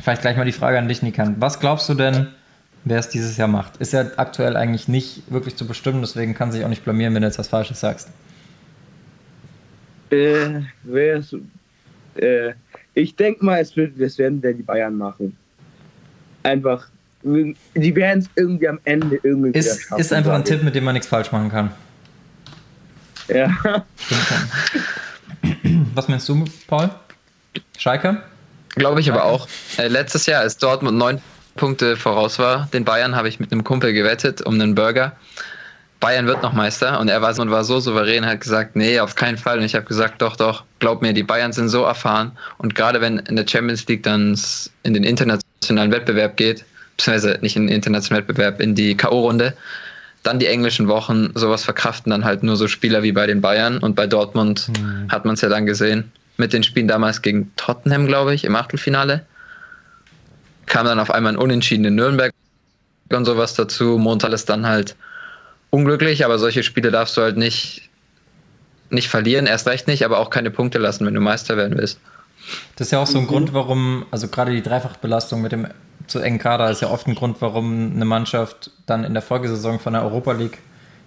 [0.03, 1.37] vielleicht gleich mal die Frage an dich, Nikan.
[1.39, 2.29] Was glaubst du denn,
[2.87, 3.77] wer es dieses Jahr macht?
[3.79, 7.23] Ist ja aktuell eigentlich nicht wirklich zu bestimmen, deswegen kann sich auch nicht blamieren, wenn
[7.23, 8.09] du jetzt was Falsches sagst.
[10.11, 11.37] Äh, wer ist,
[12.15, 12.53] äh,
[12.95, 15.37] ich denke mal, es, wird, es werden die Bayern machen.
[16.45, 16.89] Einfach,
[17.25, 20.01] die werden es irgendwie am Ende irgendwie ist, schaffen.
[20.01, 21.73] Ist einfach ein Tipp, mit dem man nichts falsch machen kann.
[23.29, 23.85] Ja.
[25.95, 26.89] Was meinst du, Paul?
[27.77, 28.23] Schalke?
[28.77, 29.49] Glaube ich aber auch.
[29.77, 31.21] Äh, letztes Jahr, als Dortmund neun
[31.57, 35.13] Punkte voraus war, den Bayern habe ich mit einem Kumpel gewettet um einen Burger.
[36.01, 39.15] Bayern wird noch Meister und er war, und war so souverän, hat gesagt, nee, auf
[39.15, 39.59] keinen Fall.
[39.59, 42.33] Und ich habe gesagt, doch, doch, glaub mir, die Bayern sind so erfahren.
[42.59, 44.39] Und gerade wenn in der Champions League dann
[44.83, 46.65] in den internationalen Wettbewerb geht,
[46.97, 49.55] beziehungsweise nicht in den internationalen Wettbewerb, in die K.O.-Runde,
[50.23, 53.79] dann die englischen Wochen, sowas verkraften dann halt nur so Spieler wie bei den Bayern.
[53.79, 55.11] Und bei Dortmund mhm.
[55.11, 56.13] hat man es ja dann gesehen.
[56.37, 59.25] Mit den Spielen damals gegen Tottenham, glaube ich, im Achtelfinale.
[60.67, 62.33] Kam dann auf einmal ein Unentschieden in Nürnberg
[63.13, 63.99] und sowas dazu.
[63.99, 64.97] Montal ist dann halt
[65.71, 67.89] unglücklich, aber solche Spiele darfst du halt nicht,
[68.91, 72.01] nicht verlieren, erst recht nicht, aber auch keine Punkte lassen, wenn du Meister werden willst.
[72.77, 73.29] Das ist ja auch so ein mhm.
[73.29, 75.69] Grund, warum, also gerade die Dreifachbelastung mit dem
[76.07, 79.81] zu engen Kader ist ja oft ein Grund, warum eine Mannschaft dann in der Folgesaison
[79.81, 80.59] von der Europa League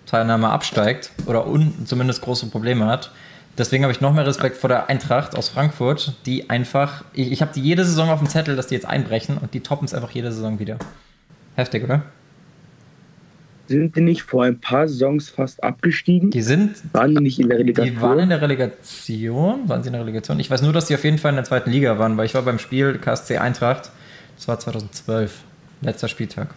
[0.05, 3.11] Teilnahme absteigt oder un zumindest große Probleme hat.
[3.59, 7.41] Deswegen habe ich noch mehr Respekt vor der Eintracht aus Frankfurt, die einfach, ich, ich
[7.41, 9.93] habe die jede Saison auf dem Zettel, dass die jetzt einbrechen und die toppen es
[9.93, 10.77] einfach jede Saison wieder.
[11.55, 12.03] Heftig, oder?
[13.67, 16.31] Sind die nicht vor ein paar Saisons fast abgestiegen?
[16.31, 17.95] Die sind, Waren die nicht in der Relegation?
[17.95, 20.39] die waren in der Relegation, waren sie in der Relegation?
[20.39, 22.33] Ich weiß nur, dass die auf jeden Fall in der zweiten Liga waren, weil ich
[22.33, 23.91] war beim Spiel KSC Eintracht,
[24.37, 25.43] das war 2012,
[25.81, 26.47] letzter Spieltag.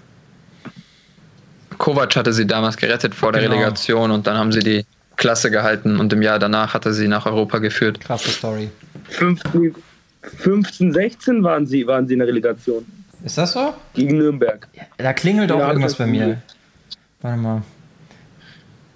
[1.78, 3.56] Kovac hatte sie damals gerettet vor der Genau.
[3.56, 4.86] Relegation und dann haben sie die
[5.22, 8.00] Klasse gehalten und im Jahr danach hat er sie nach Europa geführt.
[8.00, 8.72] Krasse Story.
[9.10, 9.72] 15,
[10.20, 12.84] 15, 16 waren sie, waren sie in der Relegation.
[13.24, 13.72] Ist das so?
[13.94, 14.66] Gegen Nürnberg.
[14.98, 16.42] Da klingelt auch Ja, irgendwas das bei mir.
[17.20, 17.62] Warte mal.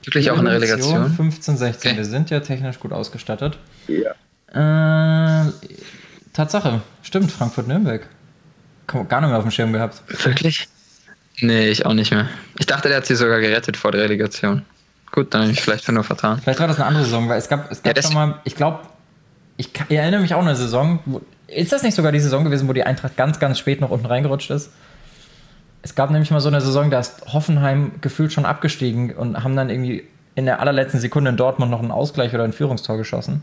[0.04, 1.12] Wirklich auch in der Relegation.
[1.12, 1.90] 15, 16.
[1.92, 1.98] Okay.
[1.98, 3.56] Wir sind ja technisch gut ausgestattet.
[3.86, 5.44] Ja.
[5.44, 5.52] Äh,
[6.32, 6.80] Tatsache.
[7.02, 8.04] Stimmt, Frankfurt-Nürnberg.
[8.88, 10.02] Komm, Gar nicht mehr auf dem Schirm gehabt.
[10.24, 10.68] Wirklich?
[11.40, 12.28] Nee, ich auch nicht mehr.
[12.58, 14.62] Ich dachte, der hat sie sogar gerettet vor der Relegation.
[15.16, 16.38] Gut, dann habe ich vielleicht nur vertan.
[16.42, 18.34] Vielleicht war das eine andere Saison, weil es gab, es Ja, gab das- schon mal,
[18.44, 18.80] ich glaube,
[19.56, 20.98] ich, ich erinnere mich auch an eine Saison.
[21.06, 23.90] Wo, ist das nicht sogar die Saison gewesen, wo die Eintracht ganz, ganz spät noch
[23.90, 24.70] unten reingerutscht ist?
[25.80, 29.56] Es gab nämlich mal so eine Saison, da ist Hoffenheim gefühlt schon abgestiegen und haben
[29.56, 30.04] dann irgendwie
[30.34, 33.42] in der allerletzten Sekunde in Dortmund noch einen Ausgleich oder ein Führungstor geschossen.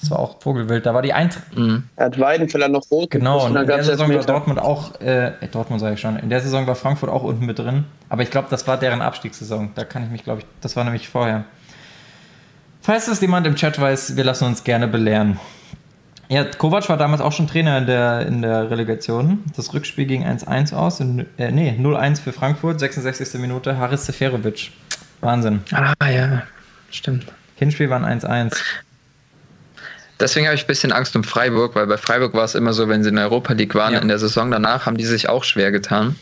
[0.00, 0.84] Das war auch Vogelwild.
[0.84, 1.56] Da war die Eintracht.
[1.56, 1.84] Mhm.
[1.96, 3.10] Er hat Weidenfeller noch rot.
[3.10, 4.24] Genau, und in der Saison war.
[4.24, 7.46] Dortmund auch, äh, äh, Dortmund sage ich schon, in der Saison war Frankfurt auch unten
[7.46, 7.84] mit drin.
[8.08, 9.70] Aber ich glaube, das war deren Abstiegssaison.
[9.74, 11.44] Da kann ich mich, glaube ich, das war nämlich vorher.
[12.80, 15.38] Falls das jemand im Chat weiß, wir lassen uns gerne belehren.
[16.28, 19.44] Ja, Kovac war damals auch schon Trainer in der, in der Relegation.
[19.54, 20.98] Das Rückspiel ging 1-1 aus.
[20.98, 23.38] In, äh, nee, 0-1 für Frankfurt, 66.
[23.38, 23.76] Minute.
[23.76, 24.72] Haris Seferovic.
[25.20, 25.60] Wahnsinn.
[25.70, 26.42] Ah, ja,
[26.90, 27.26] stimmt.
[27.56, 28.56] Hinspiel waren 1-1.
[30.20, 32.88] Deswegen habe ich ein bisschen Angst um Freiburg, weil bei Freiburg war es immer so,
[32.88, 33.98] wenn sie in der Europa League waren, Ja.
[34.00, 36.16] in der Saison danach haben die sich auch schwer getan.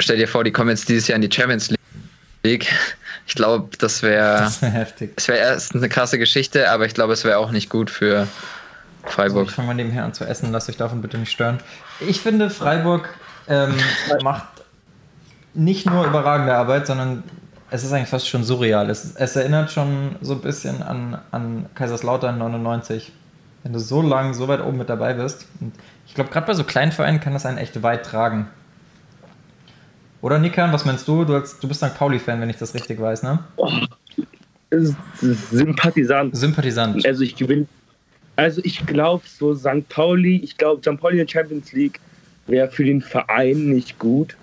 [0.00, 1.70] Stell dir vor, die kommen jetzt dieses Jahr in die Champions
[2.44, 2.66] League.
[3.26, 5.12] Ich glaube, das wäre Das wäre heftig.
[5.16, 8.26] es wäre erst eine krasse Geschichte, aber ich glaube, es wäre auch nicht gut für
[9.04, 9.48] Freiburg.
[9.48, 11.58] ich fange mal nebenher an zu essen, lasst euch davon bitte nicht stören.
[12.00, 13.08] Ich finde, Freiburg
[13.48, 13.74] ähm,
[14.22, 14.44] macht
[15.54, 17.22] nicht nur überragende Arbeit, sondern
[17.70, 18.90] es ist eigentlich fast schon surreal.
[18.90, 23.12] Es, es erinnert schon so ein bisschen an, an Kaiserslautern 99.
[23.62, 25.46] Wenn du so lang, so weit oben mit dabei bist.
[25.60, 25.72] Und
[26.06, 28.48] ich glaube, gerade bei so kleinen Vereinen kann das einen echt weit tragen.
[30.20, 31.24] Oder Nikan, was meinst du?
[31.24, 31.94] Du, als, du bist St.
[31.94, 33.38] Pauli-Fan, wenn ich das richtig weiß, ne?
[34.70, 34.96] Ist
[35.50, 36.36] Sympathisant.
[36.36, 37.06] Sympathisant.
[37.06, 37.66] Also ich gewinne.
[38.36, 39.88] Also ich glaube so St.
[39.88, 41.00] Pauli, ich glaube St.
[41.00, 42.00] Pauli in der Champions League
[42.46, 44.36] wäre für den Verein nicht gut.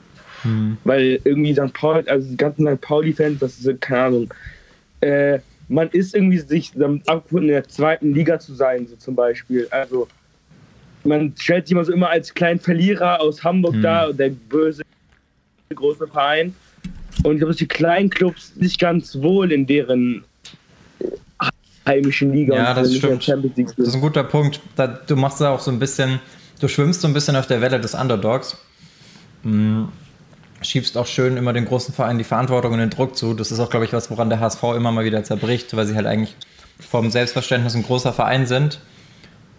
[0.46, 0.78] Hm.
[0.84, 1.74] Weil irgendwie St.
[1.74, 2.82] Pauli, also die ganzen St.
[2.82, 4.34] Pauli-Fans, das ist, keine Ahnung.
[5.02, 9.16] Äh, man ist irgendwie sich damit abgefunden, in der zweiten Liga zu sein, so zum
[9.16, 9.68] Beispiel.
[9.72, 10.08] Also
[11.04, 13.82] man stellt sich immer so immer als kleinen Verlierer aus Hamburg Hm.
[13.82, 14.84] dar und der böse
[15.74, 16.54] große Verein.
[17.24, 20.24] Und ich glaube, dass die kleinen Clubs nicht ganz wohl in deren
[21.88, 23.24] heimischen Liga Ja, und das stimmt.
[23.24, 24.60] Champions League Das ist ein guter Punkt.
[24.76, 26.20] Da, du machst da auch so ein bisschen,
[26.60, 28.58] du schwimmst so ein bisschen auf der Welle des Underdogs.
[29.44, 29.84] Mm,
[30.66, 33.34] Schiebst auch schön immer den großen Vereinen die Verantwortung und den Druck zu.
[33.34, 35.96] Das ist auch, glaube ich, was, woran der HSV immer mal wieder zerbricht, weil sie
[35.96, 36.36] halt eigentlich
[36.80, 38.80] vom Selbstverständnis ein großer Verein sind.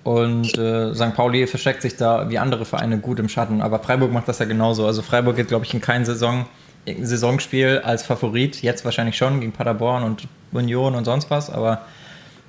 [0.04, 1.14] Und äh, St.
[1.14, 3.60] Pauli versteckt sich da wie andere Vereine gut im Schatten.
[3.60, 4.86] Aber Freiburg macht das ja genauso.
[4.86, 6.46] Also Freiburg geht, glaube ich, in kein Saison,
[6.86, 8.62] Saisonspiel als Favorit.
[8.62, 11.50] Jetzt wahrscheinlich schon gegen Paderborn und Union und sonst was.
[11.50, 11.82] Aber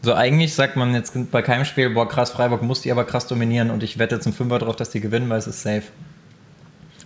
[0.01, 3.27] so eigentlich sagt man jetzt bei keinem Spiel, boah krass, Freiburg muss die aber krass
[3.27, 5.83] dominieren und ich wette zum Fünfer drauf, dass die gewinnen, weil es ist safe.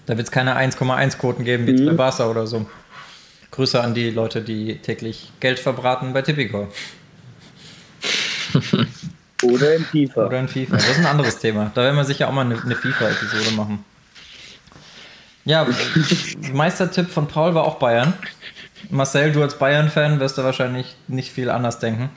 [0.06, 1.86] Da wird es keine 1,1 Quoten geben wie Mhm.
[1.86, 2.66] bei Barca oder so.
[3.52, 6.68] Grüße an die Leute, die täglich Geld verbraten bei Tipico
[9.43, 10.26] Oder in FIFA.
[10.28, 10.76] oder in FIFA.
[10.76, 11.72] Das ist ein anderes Thema.
[11.74, 13.84] Da werden wir sicher auch mal eine, eine FIFA-Episode machen.
[15.45, 15.66] Ja,
[16.54, 18.14] Meistertipp von Paul war auch Bayern.
[18.89, 22.10] Marcel, du als Bayern-Fan wirst du wahrscheinlich nicht viel anders denken.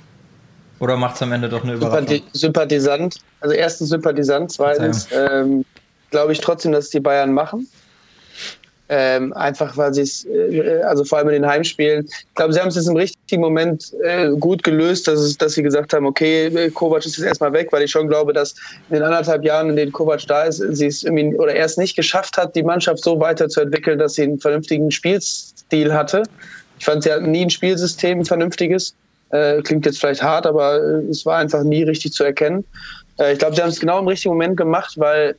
[0.80, 2.07] Oder macht es am Ende doch eine Überraschung?
[2.09, 3.16] Sympathi Sympathisant.
[3.41, 5.64] Also erstens Sympathisant, zweitens ähm,
[6.11, 7.66] glaube ich trotzdem, dass es die Bayern machen.
[8.91, 12.61] Ähm, einfach weil sie es, äh, also vor allem in den Heimspielen, ich glaube, sie
[12.61, 16.05] haben es jetzt im richtigen Moment äh, gut gelöst, dass, es, dass sie gesagt haben,
[16.05, 18.55] okay, äh, Kovac ist jetzt erstmal weg, weil ich schon glaube, dass
[18.91, 21.78] in den anderthalb Jahren, in denen Kovac da ist, sie es irgendwie oder er es
[21.78, 26.24] nicht geschafft hat, die Mannschaft so weiterzuentwickeln, dass sie einen vernünftigen Spielstil hatte.
[26.78, 28.95] Ich fand, sie hatten nie ein Spielsystem, ein vernünftiges.
[29.30, 32.64] Äh, klingt jetzt vielleicht hart, aber äh, es war einfach nie richtig zu erkennen.
[33.18, 35.35] Äh, ich glaube, sie haben es genau im richtigen Moment gemacht, weil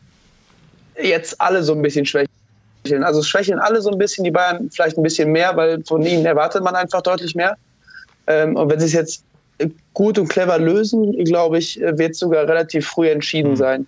[1.02, 2.06] jetzt alle so ein bisschen
[2.86, 3.04] schwächeln.
[3.04, 6.06] Also es schwächeln alle so ein bisschen, die Bayern vielleicht ein bisschen mehr, weil von
[6.06, 7.56] ihnen erwartet man einfach deutlich mehr.
[8.28, 9.24] Ähm, und wenn sie es jetzt
[9.94, 13.56] gut und clever lösen, glaube ich, wird es sogar relativ früh entschieden Mhm.
[13.58, 13.88] sein.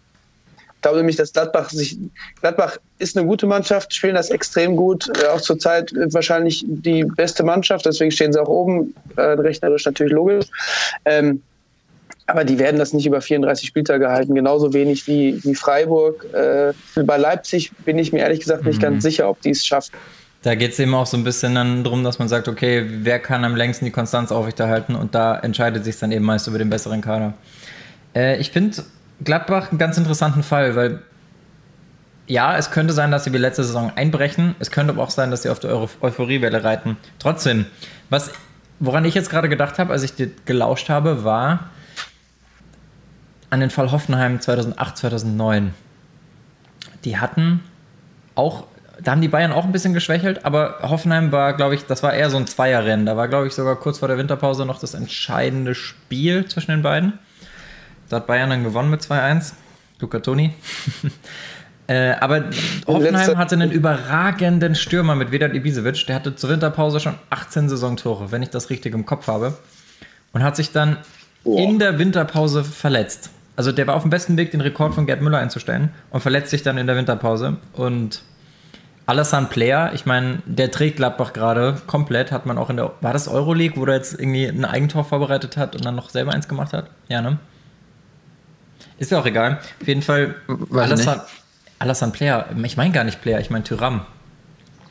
[0.82, 1.98] glaube nämlich, dass Gladbach sich,
[2.40, 7.44] Gladbach ist eine gute Mannschaft, spielen das extrem gut, äh, auch zurzeit wahrscheinlich die beste
[7.44, 10.46] Mannschaft, deswegen stehen sie auch oben, äh, rechnerisch natürlich logisch.
[12.28, 16.26] Aber die werden das nicht über 34 Spieltage halten, genauso wenig wie, wie Freiburg.
[16.34, 16.74] Äh,
[17.04, 18.82] bei Leipzig bin ich mir ehrlich gesagt nicht Mhm.
[18.82, 19.92] ganz sicher, ob die es schaffen.
[20.44, 23.20] Da geht es eben auch so ein bisschen dann darum, dass man sagt, okay, wer
[23.20, 26.70] kann am längsten die Konstanz aufrechterhalten und da entscheidet sich dann eben meist über den
[26.70, 27.34] besseren Kader.
[28.14, 28.84] Äh, ich finde
[29.24, 31.02] Gladbach einen ganz interessanten Fall, weil
[32.28, 35.32] ja, es könnte sein, dass sie wie letzte Saison einbrechen, es könnte aber auch sein,
[35.32, 36.98] dass sie auf der Euph- Euphoriewelle reiten.
[37.20, 37.66] Trotzdem,
[38.10, 38.32] was,
[38.80, 41.70] woran ich jetzt gerade gedacht habe, als ich dir gelauscht habe, war
[43.50, 45.74] an den Fall Hoffenheim 2008, 2009.
[47.06, 47.64] Die hatten
[48.36, 48.66] auch,
[49.02, 52.14] da haben die Bayern auch ein bisschen geschwächelt, aber Hoffenheim war, glaube ich, das war
[52.14, 53.06] eher so ein Zweierrennen.
[53.06, 56.82] Da war, glaube ich, sogar kurz vor der Winterpause noch das entscheidende Spiel zwischen den
[56.82, 57.14] beiden.
[58.10, 59.54] Da hat Bayern dann gewonnen mit 2-1.
[60.00, 60.54] Luca Toni.
[61.88, 62.46] äh, aber
[62.86, 66.06] Hoffenheim hatte einen überragenden Stürmer mit Vedat Ibisevic.
[66.08, 69.58] Der hatte zur Winterpause schon 18 Saisontore, wenn ich das richtig im Kopf habe.
[70.34, 70.98] Und hat sich dann
[71.44, 73.32] in der Winterpause verletzt.
[73.58, 76.52] Also der war auf dem besten Weg, den Rekord von Gerd Müller einzustellen und verletzt
[76.52, 77.58] sich dann in der Winterpause.
[77.74, 78.22] Und
[79.08, 83.14] Alassane Player, ich meine, der trägt Gladbach gerade komplett, hat man auch in der, war
[83.14, 86.48] das Euroleague, wo der jetzt irgendwie ein Eigentor vorbereitet hat und dann noch selber eins
[86.48, 86.92] gemacht hat?
[87.08, 87.40] Ja, ne?
[89.00, 89.60] Ist ja auch egal.
[89.82, 90.36] Auf jeden Fall,
[90.72, 91.24] Alassane,
[91.80, 94.02] Alassane Player, ich meine gar nicht Player, ich meine Tyram.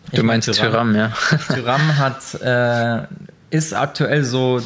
[0.07, 1.13] Ich Du mein meinst Tyram, ja.
[1.53, 3.07] Tyram hat, äh,
[3.51, 4.61] ist aktuell so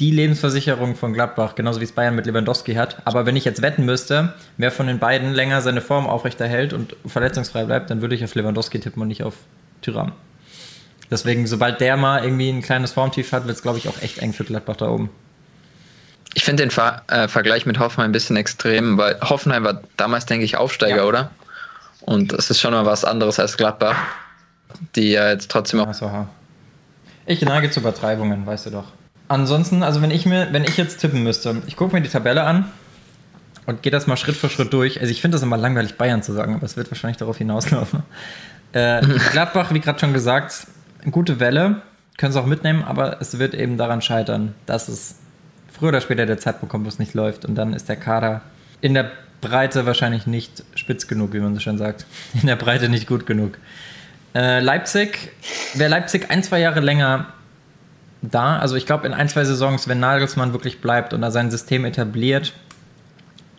[0.00, 3.02] die Lebensversicherung von Gladbach, genauso wie es Bayern mit Lewandowski hat.
[3.04, 6.96] Aber wenn ich jetzt wetten müsste, wer von den beiden länger seine Form aufrechterhält und
[7.06, 9.34] verletzungsfrei bleibt, dann würde ich auf Lewandowski tippen und nicht auf
[9.82, 10.12] Tyram.
[11.10, 14.18] Deswegen, sobald der mal irgendwie ein kleines Formtief hat, wird es, glaube ich, auch echt
[14.18, 15.10] eng für Gladbach da oben.
[16.34, 20.24] Ich finde den Ver äh, Vergleich mit Hoffenheim ein bisschen extrem, weil Hoffenheim war damals,
[20.24, 21.04] denke ich, Aufsteiger, Ja.
[21.04, 21.30] oder?
[22.00, 23.96] Und das ist schon mal was anderes als Gladbach,
[24.96, 26.26] die ja jetzt trotzdem auch.
[27.26, 28.84] Ich neige zu Übertreibungen, weißt du doch.
[29.32, 32.44] Ansonsten, also wenn ich mir, wenn ich jetzt tippen müsste, ich gucke mir die Tabelle
[32.44, 32.66] an
[33.64, 35.00] und gehe das mal Schritt für Schritt durch.
[35.00, 38.02] Also ich finde das immer langweilig, Bayern zu sagen, aber es wird wahrscheinlich darauf hinauslaufen.
[38.74, 39.02] Äh,
[39.32, 40.66] Gladbach, wie gerade schon gesagt,
[41.10, 41.82] gute Welle,
[42.16, 45.16] können sie auch mitnehmen, aber es wird eben daran scheitern, dass es
[45.70, 48.40] früher oder später der Zeitpunkt kommt, wo es nicht läuft und dann ist der Kader
[48.80, 49.12] in der
[49.42, 52.06] Breite wahrscheinlich nicht spitz genug, wie man so schön sagt.
[52.32, 53.58] In der Breite nicht gut genug.
[54.34, 55.32] Äh, Leipzig,
[55.74, 57.26] wäre Leipzig ein, zwei Jahre länger
[58.22, 61.50] da, also ich glaube in ein, zwei Saisons, wenn Nagelsmann wirklich bleibt und da sein
[61.50, 62.52] System etabliert,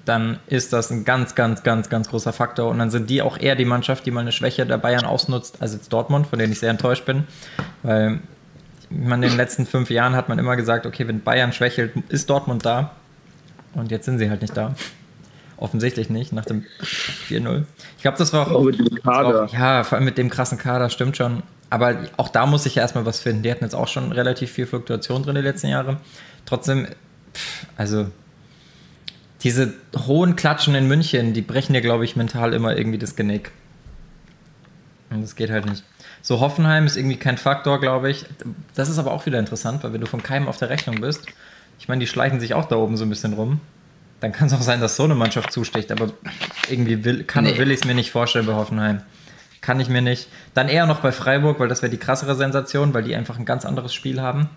[0.06, 2.70] dann ist das ein ganz, ganz, ganz, ganz großer Faktor.
[2.70, 5.62] Und dann sind die auch eher die Mannschaft, die mal eine Schwäche der Bayern ausnutzt,
[5.62, 7.26] als jetzt Dortmund, von denen ich sehr enttäuscht bin.
[7.84, 8.20] Weil
[8.90, 12.30] man in den letzten fünf Jahren hat man immer gesagt, okay, wenn Bayern schwächelt, ist
[12.30, 12.92] Dortmund da.
[13.74, 14.76] Und jetzt sind sie halt nicht da.
[15.58, 16.66] Offensichtlich nicht, nach dem
[17.30, 17.64] 4-0.
[17.98, 18.52] Ich glaube, das war auch.
[18.52, 19.46] Auch mit dem Kader.
[19.46, 21.44] Auch, ja, vor allem mit dem krassen Kader, stimmt schon.
[21.70, 23.44] Aber auch da muss ich ja erstmal was finden.
[23.44, 25.98] Die hatten jetzt auch schon relativ viel Fluktuation drin die letzten Jahre.
[26.46, 26.88] Trotzdem,
[27.34, 28.08] pff, also
[29.44, 29.74] diese
[30.08, 33.52] hohen Klatschen in München, die brechen dir, glaube ich, mental immer irgendwie das Genick.
[35.10, 35.84] Und das geht halt nicht.
[36.22, 38.26] So, Hoffenheim ist irgendwie kein Faktor, glaube ich.
[38.76, 41.26] Das ist aber auch wieder interessant, weil wenn du von keinem auf der Rechnung bist,
[41.80, 43.60] ich meine, die schleichen sich auch da oben so ein bisschen rum.
[44.24, 46.08] Dann kann es auch sein, dass so eine Mannschaft zusticht, aber
[46.70, 47.58] irgendwie will, kann Nee.
[47.58, 49.02] will ich es mir nicht vorstellen bei Hoffenheim.
[49.60, 50.30] Kann ich mir nicht.
[50.54, 53.44] Dann eher noch bei Freiburg, weil das wäre die krassere Sensation, weil die einfach ein
[53.44, 54.50] ganz anderes Spiel haben.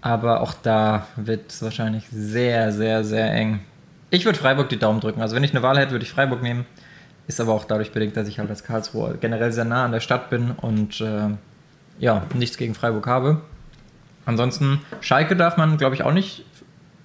[0.00, 3.60] Aber auch da wird es wahrscheinlich sehr, sehr, sehr eng.
[4.10, 5.22] Ich würde Freiburg die Daumen drücken.
[5.22, 6.66] Also wenn ich eine Wahl hätte, würde ich Freiburg nehmen.
[7.28, 10.00] Ist aber auch dadurch bedingt, dass ich halt als Karlsruhe generell sehr nah an der
[10.00, 11.28] Stadt bin und äh,
[12.00, 13.40] ja, nichts gegen Freiburg habe.
[14.26, 16.44] Ansonsten, Schalke darf man, glaube ich, auch nicht.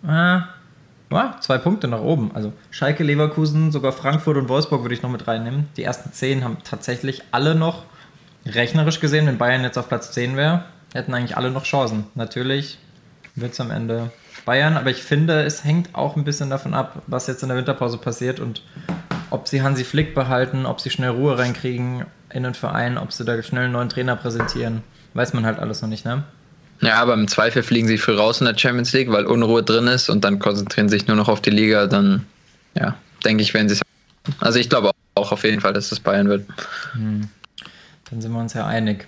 [0.07, 0.39] Äh,
[1.15, 2.31] ja, zwei Punkte nach oben.
[2.33, 5.67] Also Schalke, Leverkusen, sogar Frankfurt und Wolfsburg würde ich noch mit reinnehmen.
[5.77, 7.83] Die ersten zehn haben tatsächlich alle noch,
[8.45, 12.05] rechnerisch gesehen, wenn Bayern jetzt auf Platz 10 wäre, hätten eigentlich alle noch Chancen.
[12.15, 12.77] Natürlich
[13.35, 14.11] wird es am Ende
[14.45, 17.57] Bayern, aber ich finde, es hängt auch ein bisschen davon ab, was jetzt in der
[17.57, 18.61] Winterpause passiert und
[19.29, 23.25] ob sie Hansi Flick behalten, ob sie schnell Ruhe reinkriegen in den Verein, ob sie
[23.25, 24.83] da schnell einen neuen Trainer präsentieren.
[25.13, 26.23] Weiß man halt alles noch nicht, ne?
[26.81, 29.87] Ja, aber im Zweifel fliegen sie früh raus in der Champions League, weil Unruhe drin
[29.87, 31.87] ist und dann konzentrieren sich nur noch auf die Liga.
[31.87, 32.25] Dann,
[32.75, 33.81] ja, denke ich, werden sie es.
[34.39, 36.45] Also ich glaube auch auf jeden Fall, dass es Bayern wird.
[36.93, 39.07] Dann sind wir uns ja einig.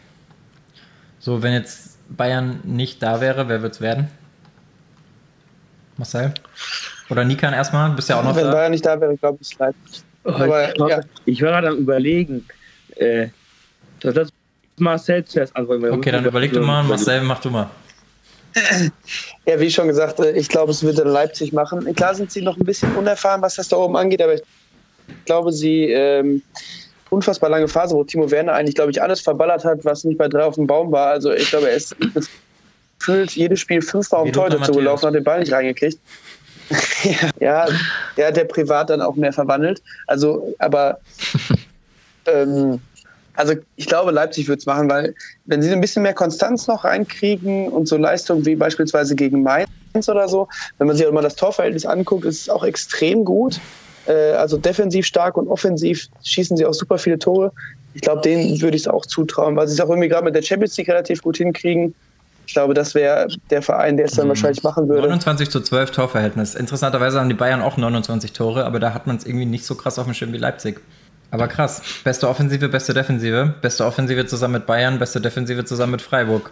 [1.20, 4.09] So, wenn jetzt Bayern nicht da wäre, wer wird's werden?
[5.97, 6.34] Marcel?
[7.09, 7.89] Oder Nikan erstmal?
[7.89, 8.51] Du bist ja auch noch Wenn da.
[8.51, 10.03] Bayern nicht da wäre, glaube ich, Leipzig.
[10.24, 11.01] Aber, ich, war, ja.
[11.26, 12.45] ich war gerade am überlegen.
[12.95, 13.30] Äh,
[13.99, 14.30] das, das
[14.78, 15.82] Marcel zuerst antworten.
[15.84, 16.84] weil- Okay, dann überleg du mal.
[16.84, 17.69] Marcel, mach du mal.
[19.45, 21.93] Ja, wie schon gesagt, äh, ich glaube, es wird dann Leipzig machen.
[21.95, 24.41] Klar sind sie noch ein bisschen unerfahren, was das da oben angeht, aber ich
[25.26, 26.41] glaube, sie ähm,
[27.09, 30.28] unfassbar lange Phase, wo Timo Werner eigentlich, glaube ich, alles verballert hat, was nicht bei
[30.30, 31.07] drei auf dem Baum war.
[31.07, 31.95] Also ich glaube, er ist
[32.99, 35.99] gefühlt jedes Spiel fünfmal um Wie Torhüter Lothar zugelaufen, hat den Ball nicht reingekriegt.
[37.41, 37.67] ja,
[38.15, 39.82] er hat der privat dann auch mehr verwandelt.
[40.07, 40.97] Also, aber
[42.26, 42.80] ähm,
[43.36, 45.13] also ich glaube, Leipzig wird es machen, weil
[45.45, 49.69] wenn sie ein bisschen mehr Konstanz noch reinkriegen und so Leistungen wie beispielsweise gegen Mainz
[50.07, 53.59] oder so, wenn man sich auch mal das Torverhältnis anguckt, ist es auch extrem gut.
[54.07, 57.51] Äh, also defensiv stark und offensiv schießen sie auch super viele Tore.
[57.93, 60.36] Ich glaube, denen würde ich es auch zutrauen, weil sie es auch irgendwie gerade mit
[60.36, 61.95] der Champions League relativ gut hinkriegen.
[62.47, 65.07] Ich glaube, das wäre der Verein, der es dann wahrscheinlich machen würde.
[65.07, 66.53] 29 zu 12 Torverhältnis.
[66.53, 69.73] Interessanterweise haben die Bayern auch 29 Tore, aber da hat man es irgendwie nicht so
[69.75, 70.81] krass auf dem Schirm wie Leipzig.
[71.36, 71.81] Aber krass.
[72.03, 73.53] Beste Offensive, beste Defensive.
[73.61, 76.51] Beste Offensive zusammen mit Bayern, beste Defensive zusammen mit Freiburg.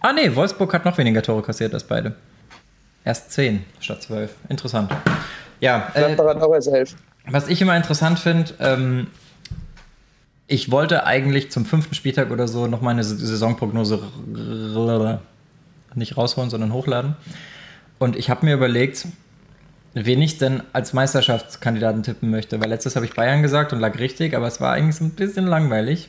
[0.00, 2.14] Ah nee, Wolfsburg hat noch weniger Tore kassiert als beide.
[3.04, 4.30] Erst 10 statt 12.
[4.48, 4.92] Interessant.
[5.60, 6.94] Ja, äh, Gladbach hat auch erst elf.
[7.26, 9.08] was ich immer interessant finde, ähm,
[10.46, 14.00] ich wollte eigentlich zum fünften Spieltag oder so noch meine Saisonprognose
[15.94, 17.16] nicht rausholen, sondern hochladen.
[17.98, 19.06] Und ich habe mir überlegt,
[20.06, 22.60] wen ich denn als Meisterschaftskandidaten tippen möchte.
[22.60, 25.10] Weil letztes habe ich Bayern gesagt und lag richtig, aber es war eigentlich so ein
[25.10, 26.08] bisschen langweilig.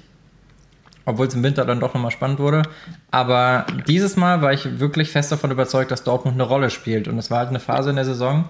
[1.06, 2.64] Obwohl es im Winter dann doch nochmal spannend wurde.
[3.10, 7.08] Aber dieses Mal war ich wirklich fest davon überzeugt, dass Dortmund eine Rolle spielt.
[7.08, 8.48] Und es war halt eine Phase in der Saison,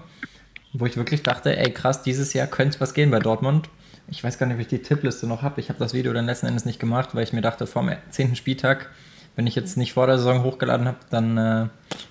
[0.72, 3.68] wo ich wirklich dachte, ey krass, dieses Jahr könnte was gehen bei Dortmund.
[4.08, 5.60] Ich weiß gar nicht, ob ich die Tippliste noch habe.
[5.60, 8.34] Ich habe das Video dann letzten Endes nicht gemacht, weil ich mir dachte, vom 10.
[8.34, 8.90] Spieltag,
[9.36, 11.66] wenn ich jetzt nicht vor der Saison hochgeladen habe, dann äh,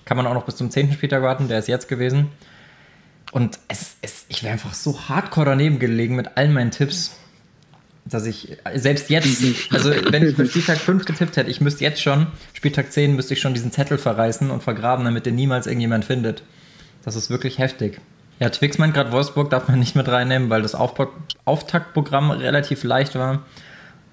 [0.06, 0.92] kann man auch noch bis zum 10.
[0.92, 1.48] Spieltag warten.
[1.48, 2.30] Der ist jetzt gewesen.
[3.32, 7.12] Und es, es, ich wäre einfach so hardcore daneben gelegen mit all meinen Tipps,
[8.04, 12.02] dass ich selbst jetzt, also wenn ich für Spieltag 5 getippt hätte, ich müsste jetzt
[12.02, 16.04] schon, Spieltag 10 müsste ich schon diesen Zettel verreißen und vergraben, damit den niemals irgendjemand
[16.04, 16.42] findet.
[17.04, 18.00] Das ist wirklich heftig.
[18.40, 21.08] Ja, Twix meint gerade, Wolfsburg darf man nicht mit reinnehmen, weil das Aufbau
[21.44, 23.44] Auftaktprogramm relativ leicht war.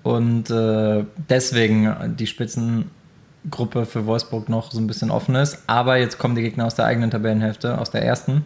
[0.04, 5.64] Und äh, deswegen die Spitzengruppe für Wolfsburg noch so ein bisschen offen ist.
[5.68, 8.44] Aber jetzt kommen die Gegner aus der eigenen Tabellenhälfte, aus der ersten.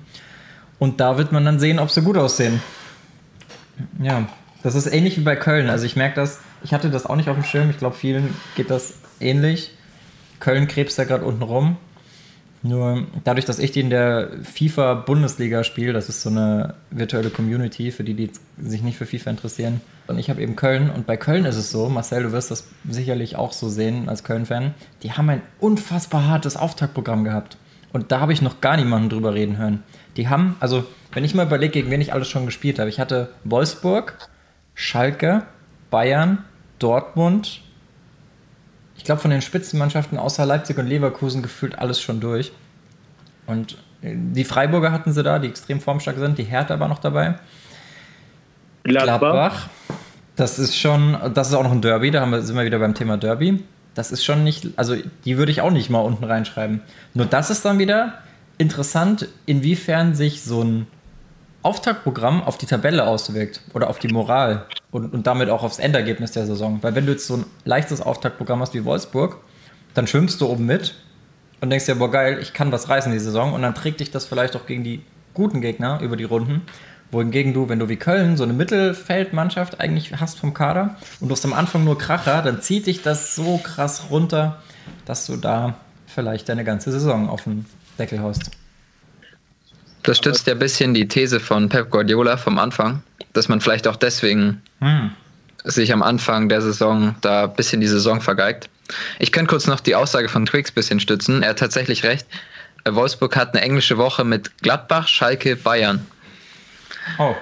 [0.81, 2.59] Und da wird man dann sehen, ob sie gut aussehen.
[4.01, 4.27] Ja,
[4.63, 5.69] das ist ähnlich wie bei Köln.
[5.69, 7.69] Also ich merke das, ich hatte das auch nicht auf dem Schirm.
[7.69, 9.75] Ich glaube, vielen geht das ähnlich.
[10.39, 11.77] Köln krebst da gerade unten rum.
[12.63, 17.91] Nur dadurch, dass ich die in der FIFA-Bundesliga spiele, das ist so eine virtuelle Community,
[17.91, 19.81] für die, die sich nicht für FIFA interessieren.
[20.07, 20.89] Und ich habe eben Köln.
[20.89, 24.23] Und bei Köln ist es so, Marcel, du wirst das sicherlich auch so sehen als
[24.23, 24.73] Köln-Fan,
[25.03, 27.57] die haben ein unfassbar hartes Auftaktprogramm gehabt.
[27.93, 29.83] Und da habe ich noch gar niemanden drüber reden hören.
[30.17, 30.83] Die haben, also,
[31.13, 34.17] wenn ich mal überlege, gegen wen ich alles schon gespielt habe, ich hatte Wolfsburg,
[34.75, 35.43] Schalke,
[35.89, 36.39] Bayern,
[36.79, 37.61] Dortmund.
[38.97, 42.51] Ich glaube, von den Spitzenmannschaften außer Leipzig und Leverkusen gefühlt alles schon durch.
[43.47, 46.37] Und äh, die Freiburger hatten sie da, die extrem formstark sind.
[46.37, 47.35] Die Hertha war noch dabei.
[48.83, 49.19] Gladbach.
[49.19, 49.69] Gladbach.
[50.35, 52.79] Das ist schon, das ist auch noch ein Derby, da haben wir, sind wir wieder
[52.79, 53.63] beim Thema Derby.
[53.93, 54.95] Das ist schon nicht, also
[55.25, 56.81] die würde ich auch nicht mal unten reinschreiben.
[57.13, 58.19] Nur das ist dann wieder
[58.61, 60.87] interessant, inwiefern sich so ein
[61.63, 66.31] Auftaktprogramm auf die Tabelle auswirkt oder auf die Moral und, und damit auch aufs Endergebnis
[66.31, 66.79] der Saison.
[66.81, 69.37] Weil wenn du jetzt so ein leichtes Auftaktprogramm hast wie Wolfsburg,
[69.93, 70.95] dann schwimmst du oben mit
[71.59, 74.11] und denkst dir, boah geil, ich kann was reißen die Saison und dann trägt dich
[74.11, 75.03] das vielleicht auch gegen die
[75.33, 76.61] guten Gegner über die Runden.
[77.11, 81.33] Wohingegen du, wenn du wie Köln so eine Mittelfeldmannschaft eigentlich hast vom Kader und du
[81.33, 84.61] hast am Anfang nur Kracher, dann zieht dich das so krass runter,
[85.05, 85.75] dass du da
[86.07, 87.65] vielleicht deine ganze Saison auf den
[88.01, 88.51] Deckel haust.
[90.03, 93.87] Das stützt ja ein bisschen die These von Pep Guardiola vom Anfang, dass man vielleicht
[93.87, 95.11] auch deswegen Hm.
[95.63, 98.69] sich am Anfang der Saison da ein bisschen die Saison vergeigt.
[99.19, 101.43] Ich könnte kurz noch die Aussage von Twix ein bisschen stützen.
[101.43, 102.25] Er hat tatsächlich recht.
[102.89, 106.05] Wolfsburg hat eine englische Woche mit Gladbach, Schalke, Bayern.
[107.19, 107.35] Oh,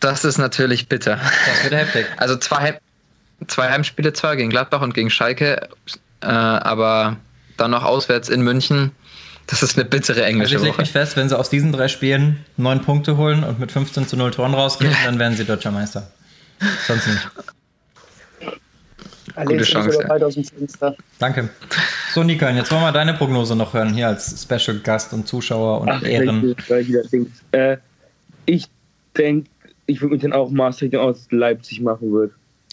[0.00, 1.16] Das ist natürlich bitter.
[1.16, 2.06] das wird heftig.
[2.18, 2.74] Also zwei, Heim
[3.48, 5.68] zwei Heimspiele zwar gegen Gladbach und gegen Schalke,
[6.20, 7.16] äh, aber
[7.56, 8.92] dann noch auswärts in München.
[9.46, 10.82] Das ist eine bittere Also englische ich lege Woche.
[10.82, 14.16] mich fest, wenn sie aus diesen drei Spielen neun Punkte holen und mit 15 zu
[14.16, 16.10] 0 Toren rausgehen, dann werden sie deutscher Meister.
[16.86, 17.28] Sonst nicht.
[19.36, 20.04] Allerdings Chance, ja.
[20.04, 20.96] aber weit aus dem Fenster.
[21.18, 21.48] Danke.
[22.12, 25.26] So, Nika, und jetzt wollen wir deine Prognose noch hören, hier als Special Gast und
[25.26, 26.54] Zuschauer und Ach, Ehren.
[26.56, 27.30] ich Dings.
[27.50, 27.78] Äh,
[28.46, 28.66] ich
[29.16, 29.50] denke,
[29.86, 32.32] ich würde mich dann auch Maastricht aus Leipzig machen würde.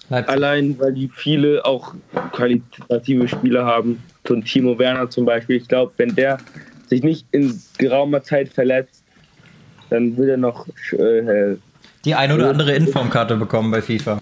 [0.10, 0.36] Leipzig.
[0.36, 1.96] Allein, weil die viele auch
[2.32, 4.04] qualitative Spieler haben.
[4.30, 5.58] Ein Timo Werner zum Beispiel.
[5.58, 6.38] Ich glaube, wenn der
[6.88, 9.04] sich nicht in geraumer Zeit verletzt,
[9.90, 10.68] dann will er noch.
[10.94, 11.56] Äh,
[12.06, 14.22] Die eine oder andere Informkarte bekommen bei FIFA.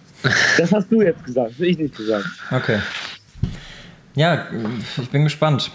[0.58, 2.26] das hast du jetzt gesagt, das hab ich nicht gesagt.
[2.52, 2.80] Okay.
[4.16, 4.48] Ja,
[5.02, 5.72] ich bin gespannt.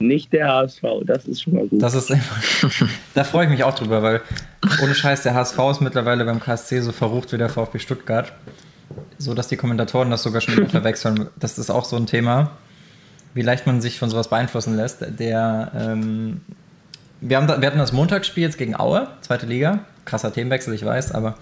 [0.00, 1.82] Nicht der HSV, das ist schon mal gut.
[1.82, 2.10] Das ist
[3.14, 4.20] da freue ich mich auch drüber, weil
[4.82, 8.32] ohne Scheiß, der HSV ist mittlerweile beim KSC so verrucht wie der VfB Stuttgart.
[9.18, 11.28] So dass die Kommentatoren das sogar schon wieder verwechseln.
[11.36, 12.52] Das ist auch so ein Thema,
[13.34, 15.04] wie leicht man sich von sowas beeinflussen lässt.
[15.18, 16.40] Der, ähm,
[17.20, 19.80] wir, haben da, wir hatten das Montagsspiel jetzt gegen Aue, zweite Liga.
[20.04, 21.36] Krasser Themenwechsel, ich weiß, aber.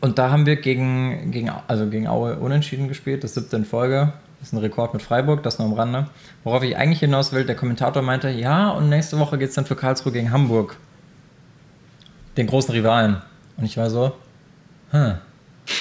[0.00, 4.12] Und da haben wir gegen, gegen, also gegen Aue unentschieden gespielt, das siebte in Folge.
[4.40, 6.06] Das ist ein Rekord mit Freiburg, das nur am Rande.
[6.44, 9.66] Worauf ich eigentlich hinaus will, der Kommentator meinte, ja, und nächste Woche geht es dann
[9.66, 10.76] für Karlsruhe gegen Hamburg.
[12.36, 13.20] Den großen Rivalen.
[13.58, 14.12] Und ich war so,
[14.90, 15.14] hm.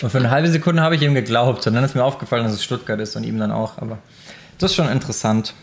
[0.02, 1.66] Und für eine halbe Sekunde habe ich ihm geglaubt.
[1.66, 3.78] Und dann ist mir aufgefallen, dass es Stuttgart ist und ihm dann auch.
[3.78, 3.98] Aber
[4.60, 5.54] das ist schon interessant.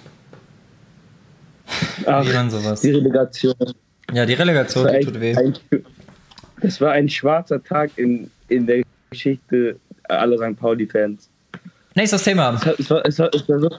[2.06, 2.80] Ach, Wie man sowas.
[2.80, 3.54] die Relegation.
[4.12, 5.36] Ja, die Relegation, Das war die tut weh.
[5.36, 5.54] ein,
[6.60, 9.78] es war ein schwarzer Tag in, in der Geschichte
[10.08, 10.58] aller St.
[10.58, 11.28] Pauli-Fans.
[11.94, 12.54] Nächstes Thema.
[12.54, 13.70] Es, war- es, war, es, war, es, war so,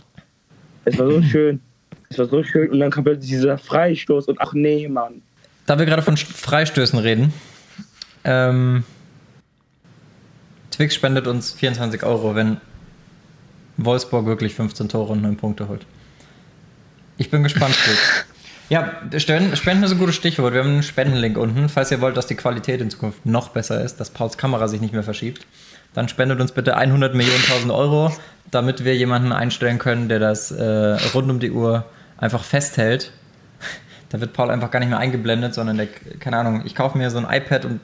[0.85, 1.61] es war so schön.
[2.09, 5.21] Es war so schön und dann kam plötzlich dieser Freistoß und ach nee, Mann.
[5.65, 7.33] Da wir gerade von Freistößen reden,
[8.23, 8.83] ähm,
[10.71, 12.57] Twix spendet uns 24 Euro, wenn
[13.77, 15.85] Wolfsburg wirklich 15 Tore und 9 Punkte holt.
[17.17, 17.75] Ich bin gespannt.
[18.69, 20.53] Ja, Spenden Spenden ist ein gutes Stichwort.
[20.53, 21.69] Wir haben einen Spendenlink unten.
[21.69, 24.81] Falls ihr wollt, dass die Qualität in Zukunft noch besser ist, dass Pauls Kamera sich
[24.81, 25.47] nicht mehr verschiebt,
[25.93, 28.11] dann spendet uns bitte 100 Millionen 1000 Euro,
[28.51, 30.63] damit wir jemanden einstellen können, der das äh,
[31.13, 31.85] rund um die Uhr
[32.17, 33.11] einfach festhält.
[34.09, 37.11] Da wird Paul einfach gar nicht mehr eingeblendet, sondern der, keine Ahnung, ich kaufe mir
[37.11, 37.81] so ein iPad und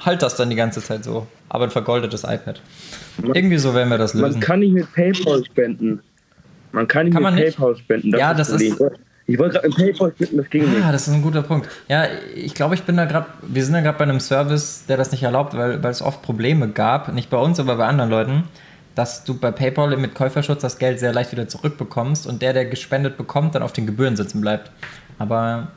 [0.00, 1.26] halt das dann die ganze Zeit so.
[1.48, 2.60] Aber ein vergoldetes iPad.
[3.22, 4.40] Irgendwie so werden wir das Man lösen.
[4.40, 6.00] kann nicht mit PayPal spenden.
[6.72, 7.56] Man kann nicht Kann mit man nicht?
[7.56, 8.10] PayPal spenden.
[8.16, 8.76] Ja, das Problem.
[9.26, 10.84] Ich wollte gerade mit PayPal spenden, das ging nicht.
[10.84, 11.68] Ah, das ist ein guter Punkt.
[11.88, 14.96] Ja, ich glaube, ich bin da gerade, wir sind da gerade bei einem Service, der
[14.96, 18.10] das nicht erlaubt, weil, weil es oft Probleme gab, nicht bei uns, aber bei anderen
[18.10, 18.44] Leuten,
[18.96, 22.64] dass du bei PayPal mit Käuferschutz das Geld sehr leicht wieder zurückbekommst und der, der
[22.64, 24.70] gespendet bekommt, dann auf den Gebühren sitzen bleibt.
[25.18, 25.68] Aber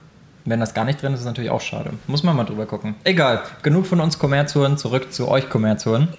[0.46, 1.92] wenn das gar nicht drin ist, ist natürlich auch schade.
[2.08, 2.96] Muss man mal drüber gucken.
[3.04, 6.10] Egal, genug von uns Kommerzhuren, zurück zu euch Kommerzhuren.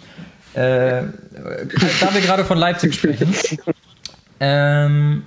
[0.54, 1.02] Äh,
[2.00, 3.34] da wir gerade von Leipzig sprechen,
[4.40, 5.24] ähm,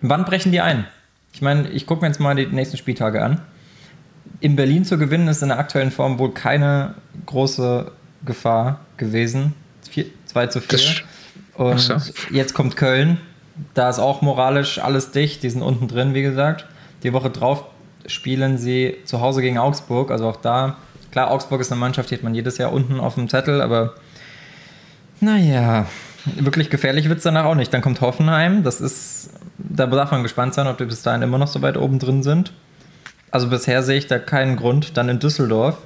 [0.00, 0.86] wann brechen die ein?
[1.32, 3.40] Ich meine, ich gucke mir jetzt mal die nächsten Spieltage an.
[4.40, 6.94] In Berlin zu gewinnen ist in der aktuellen Form wohl keine
[7.26, 7.90] große
[8.24, 9.54] Gefahr gewesen.
[9.90, 10.68] 4, 2 zu 4.
[10.70, 11.02] Das sch-
[11.54, 11.96] Und so.
[12.30, 13.18] jetzt kommt Köln.
[13.74, 15.42] Da ist auch moralisch alles dicht.
[15.42, 16.66] Die sind unten drin, wie gesagt.
[17.02, 17.64] Die Woche drauf
[18.06, 20.10] spielen sie zu Hause gegen Augsburg.
[20.10, 20.76] Also auch da,
[21.10, 23.94] klar, Augsburg ist eine Mannschaft, die hat man jedes Jahr unten auf dem Zettel, aber
[25.20, 25.86] naja,
[26.24, 27.72] wirklich gefährlich wird es danach auch nicht.
[27.72, 28.64] Dann kommt Hoffenheim.
[28.64, 31.76] Das ist, da darf man gespannt sein, ob die bis dahin immer noch so weit
[31.76, 32.52] oben drin sind.
[33.30, 34.96] Also bisher sehe ich da keinen Grund.
[34.96, 35.78] Dann in Düsseldorf.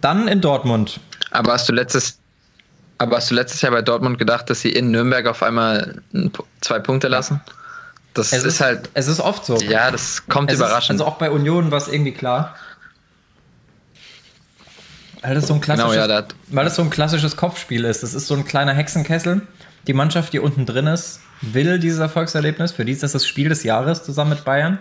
[0.00, 1.00] Dann in Dortmund.
[1.30, 2.18] Aber hast du letztes,
[2.98, 6.02] aber hast du letztes Jahr bei Dortmund gedacht, dass sie in Nürnberg auf einmal
[6.60, 7.40] zwei Punkte lassen?
[8.18, 9.56] Das Es ist, halt, Es ist oft so.
[9.58, 10.96] ja, das kommt Es überraschend.
[10.96, 12.54] Ist, also auch bei Union war es irgendwie klar.
[15.22, 17.84] Weil das so ein klassisches, Genau, ja, da hat- weil das so ein klassisches Kopfspiel
[17.84, 18.02] ist.
[18.02, 19.42] Das ist so ein kleiner Hexenkessel.
[19.86, 22.72] Die Mannschaft, die unten drin ist, will dieses Erfolgserlebnis.
[22.72, 24.78] Für die ist das das Spiel des Jahres zusammen mit Bayern.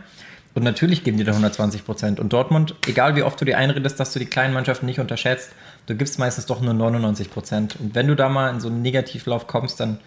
[0.53, 2.19] Und natürlich geben die da 120 Prozent.
[2.19, 5.49] Und Dortmund, egal wie oft du dir einredest, dass du die kleinen Mannschaften nicht unterschätzt,
[5.88, 7.75] du gibst meistens doch nur 99 Prozent.
[7.79, 9.99] Und wenn du da mal in so einen Negativlauf kommst, dann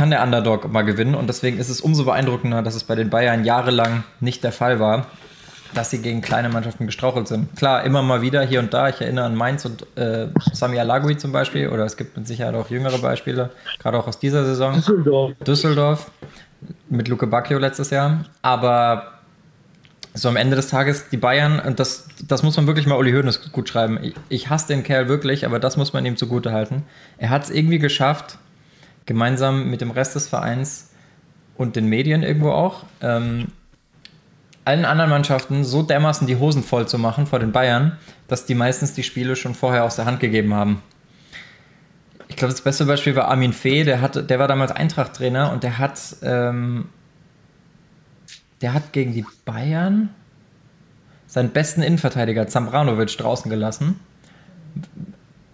[0.00, 1.14] kann der Underdog mal gewinnen.
[1.14, 4.80] Und deswegen ist es umso beeindruckender, dass es bei den Bayern jahrelang nicht der Fall
[4.80, 5.08] war,
[5.74, 7.54] dass sie gegen kleine Mannschaften gestrauchelt sind.
[7.54, 8.88] Klar, immer mal wieder hier und da.
[8.88, 11.68] Ich erinnere an Mainz und äh, Sami Alagui zum Beispiel.
[11.68, 14.76] Oder es gibt mit Sicherheit auch jüngere Beispiele, gerade auch aus dieser Saison.
[14.76, 15.32] Düsseldorf.
[15.46, 16.10] Düsseldorf
[16.88, 18.24] mit Luke Bacchio letztes Jahr.
[18.40, 19.18] Aber
[20.14, 23.12] so am Ende des Tages, die Bayern, und das, das muss man wirklich mal Uli
[23.12, 23.98] Hoeneß gut schreiben.
[24.00, 26.84] Ich, ich hasse den Kerl wirklich, aber das muss man ihm zugute halten.
[27.18, 28.38] Er hat es irgendwie geschafft,
[29.10, 30.90] gemeinsam mit dem Rest des Vereins
[31.56, 33.48] und den Medien irgendwo auch, ähm,
[34.64, 37.98] allen anderen Mannschaften so dermaßen die Hosen voll zu machen vor den Bayern,
[38.28, 40.80] dass die meistens die Spiele schon vorher aus der Hand gegeben haben.
[42.28, 45.64] Ich glaube, das beste Beispiel war Armin Fee, der, hatte, der war damals Eintracht-Trainer und
[45.64, 46.88] der hat, ähm,
[48.62, 50.10] der hat gegen die Bayern
[51.26, 53.98] seinen besten Innenverteidiger Zambranovic draußen gelassen,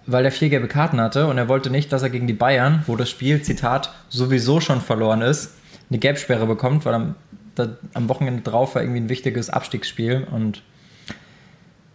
[0.07, 2.83] weil er vier gelbe Karten hatte und er wollte nicht, dass er gegen die Bayern,
[2.87, 5.53] wo das Spiel, Zitat, sowieso schon verloren ist,
[5.91, 7.15] eine Gelbsperre bekommt, weil am,
[7.55, 10.63] da, am Wochenende drauf war irgendwie ein wichtiges Abstiegsspiel und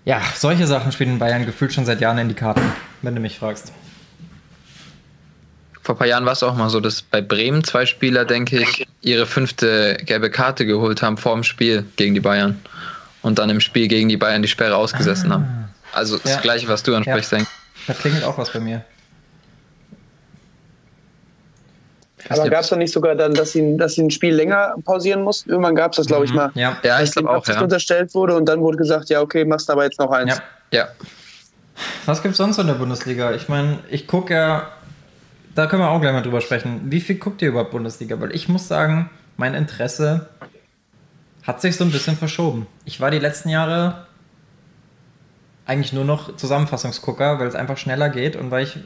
[0.03, 2.61] ja, solche Sachen spielen in Bayern gefühlt schon seit Jahren in die Karten,
[3.03, 3.71] wenn du mich fragst.
[5.83, 8.59] Vor ein paar Jahren war es auch mal so, dass bei Bremen zwei Spieler, denke
[8.61, 12.59] ich, ihre fünfte gelbe Karte geholt haben vor dem Spiel gegen die Bayern.
[13.23, 15.69] Und dann im Spiel gegen die Bayern die Sperre ausgesessen haben.
[15.93, 16.35] Also das Ah.
[16.35, 16.41] Ja.
[16.41, 17.47] gleiche, was du ansprichst, denke
[17.87, 18.83] Da klingelt auch was bei mir.
[22.29, 25.23] Aber gab es doch nicht sogar dann, dass sie, dass sie ein Spiel länger pausieren
[25.23, 25.49] mussten?
[25.49, 26.51] Irgendwann gab es das, glaube ich, Mhm, mal.
[26.53, 26.77] Ja.
[26.83, 27.59] Ja, ich glaube auch, ja.
[27.61, 30.35] unterstellt wurde und dann wurde gesagt, ja, okay, machst aber jetzt noch eins.
[30.37, 30.43] ja.
[30.73, 30.87] Ja,
[32.05, 33.33] Was gibt's sonst in der Bundesliga?
[33.33, 34.67] Ich meine, ich gucke ja,
[35.53, 36.83] da können wir auch gleich mal drüber sprechen.
[36.85, 38.21] Wie viel guckt ihr überhaupt Bundesliga?
[38.21, 40.29] Weil ich muss sagen, mein Interesse
[41.43, 42.67] hat sich so ein bisschen verschoben.
[42.85, 44.05] Ich war die letzten Jahre
[45.65, 48.77] eigentlich nur noch Zusammenfassungsgucker, weil es einfach schneller geht und weil ich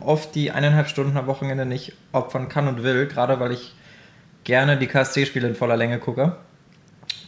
[0.00, 3.74] oft die eineinhalb Stunden am Wochenende nicht opfern kann und will, gerade weil ich
[4.44, 6.36] gerne die KSC-Spiele in voller Länge gucke.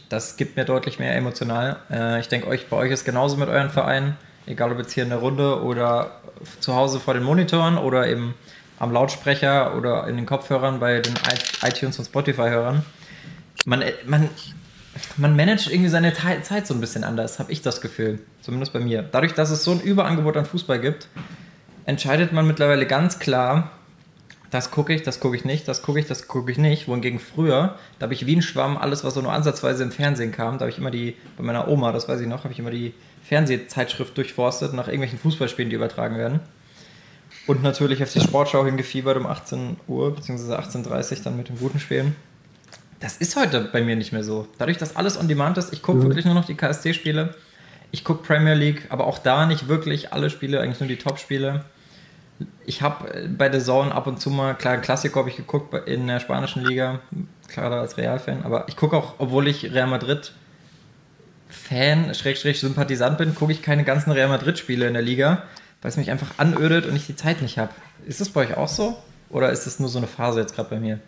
[0.07, 1.77] Das gibt mir deutlich mehr emotional.
[1.91, 4.17] Äh, ich denke, euch, bei euch ist genauso mit euren Vereinen,
[4.47, 6.11] egal ob jetzt hier in der Runde oder
[6.59, 8.33] zu Hause vor den Monitoren oder eben
[8.79, 11.13] am Lautsprecher oder in den Kopfhörern bei den
[11.63, 12.83] iTunes und Spotify-Hörern.
[13.65, 14.29] Man, man,
[15.17, 18.19] man managt irgendwie seine Zeit so ein bisschen anders, habe ich das Gefühl.
[18.41, 19.03] Zumindest bei mir.
[19.03, 21.07] Dadurch, dass es so ein Überangebot an Fußball gibt,
[21.85, 23.71] entscheidet man mittlerweile ganz klar,
[24.51, 26.87] das gucke ich, das gucke ich nicht, das gucke ich, das gucke ich nicht.
[26.87, 30.31] Wohingegen früher, da habe ich wie ein Schwamm alles, was so nur ansatzweise im Fernsehen
[30.31, 32.59] kam, da habe ich immer die, bei meiner Oma, das weiß ich noch, habe ich
[32.59, 32.93] immer die
[33.23, 36.39] Fernsehzeitschrift durchforstet nach irgendwelchen Fußballspielen, die übertragen werden.
[37.45, 41.57] Und natürlich auf die Sportschau hingefiebert um 18 Uhr, beziehungsweise 18.30 Uhr dann mit den
[41.57, 42.15] guten Spielen.
[42.99, 44.47] Das ist heute bei mir nicht mehr so.
[44.57, 47.33] Dadurch, dass alles on demand ist, ich gucke wirklich nur noch die KSC-Spiele.
[47.91, 51.63] Ich gucke Premier League, aber auch da nicht wirklich alle Spiele, eigentlich nur die Top-Spiele.
[52.65, 55.73] Ich habe bei der Zone ab und zu mal, klar, ein Klassiker habe ich geguckt
[55.87, 56.99] in der spanischen Liga,
[57.47, 60.33] klar als Real-Fan, aber ich gucke auch, obwohl ich Real Madrid
[61.49, 65.43] Fan, Schrägstrich Sympathisant bin, gucke ich keine ganzen Real Madrid-Spiele in der Liga,
[65.81, 67.71] weil es mich einfach anödet und ich die Zeit nicht habe.
[68.05, 68.97] Ist das bei euch auch so?
[69.29, 70.99] Oder ist das nur so eine Phase jetzt gerade bei mir?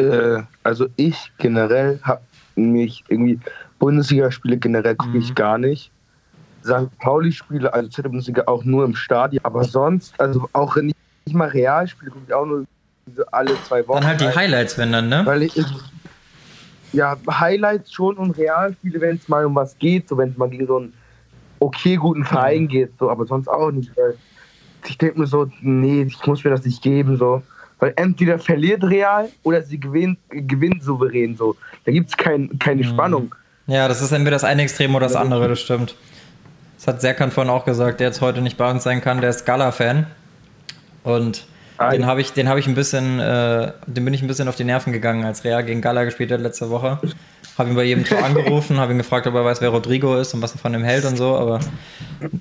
[0.00, 2.22] Äh, also ich generell habe
[2.56, 3.40] mich irgendwie
[3.78, 5.34] Bundesligaspiele generell gucke ich Mhm.
[5.34, 5.92] gar nicht.
[6.64, 6.88] St.
[6.98, 10.96] Pauli-Spiele, also zweite Bundesliga auch nur im Stadion, aber sonst, also auch nicht,
[11.26, 12.64] nicht mal Realspiele gucke ich auch nur
[13.14, 13.96] so alle zwei Wochen.
[13.96, 14.36] Dann halt die rein.
[14.36, 15.22] Highlights, wenn dann, ne?
[15.24, 15.54] Weil ich,
[16.92, 20.50] ja, Highlights schon und Realspiele, wenn es mal um was geht, so wenn es mal
[20.50, 20.94] gegen so einen
[21.60, 23.96] okay guten Verein geht, so, aber sonst auch nicht.
[23.96, 24.18] Weil
[24.86, 27.42] ich denke mir so, nee, ich muss mir das nicht geben, so.
[27.80, 31.56] Weil entweder verliert Real oder sie gewinnt, gewinnt souverän, so.
[31.84, 32.88] Da gibt es kein, keine Mhm.
[32.88, 33.34] Spannung.
[33.66, 35.94] Ja, das ist entweder das eine Extrem oder das andere, das stimmt.
[36.76, 39.30] Das hat Serkan vorhin auch gesagt, der jetzt heute nicht bei uns sein kann, der
[39.30, 40.06] ist Gala-Fan.
[41.04, 41.46] Und
[41.78, 44.48] Ah, den habe ich, den habe ich ein bisschen, äh, dem bin ich ein bisschen
[44.48, 46.98] auf die Nerven gegangen, als Real gegen Gala gespielt hat letzte Woche.
[47.58, 50.34] Habe ihn bei jedem Tor angerufen, habe ihn gefragt, ob er weiß, wer Rodrigo ist
[50.34, 51.60] und was er von dem hält und so, aber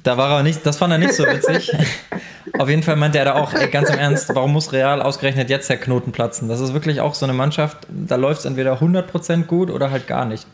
[0.03, 1.71] da war er nicht, das fand er nicht so witzig.
[2.57, 5.49] Auf jeden Fall meinte er da auch, ey, ganz im Ernst, warum muss Real ausgerechnet
[5.49, 6.49] jetzt der Knoten platzen?
[6.49, 10.07] Das ist wirklich auch so eine Mannschaft, da läuft es entweder 100% gut oder halt
[10.07, 10.47] gar nicht.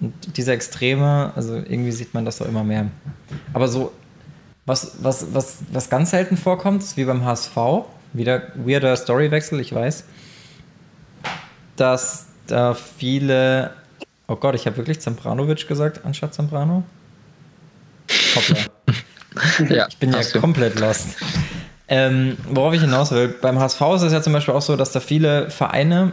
[0.00, 2.86] Und diese Extreme, also irgendwie sieht man das doch immer mehr.
[3.52, 3.92] Aber so,
[4.66, 7.56] was, was, was, was ganz selten vorkommt, ist wie beim HSV,
[8.12, 10.04] wieder weirder Storywechsel, ich weiß,
[11.76, 13.72] dass da viele,
[14.28, 16.84] oh Gott, ich habe wirklich Zambranovic gesagt, anstatt Zambrano?
[18.34, 18.56] Hoppla.
[19.76, 19.86] ja.
[19.88, 20.40] Ich bin ja du.
[20.40, 21.16] komplett lost.
[21.88, 24.92] Ähm, worauf ich hinaus will, beim HSV ist es ja zum Beispiel auch so, dass
[24.92, 26.12] da viele Vereine,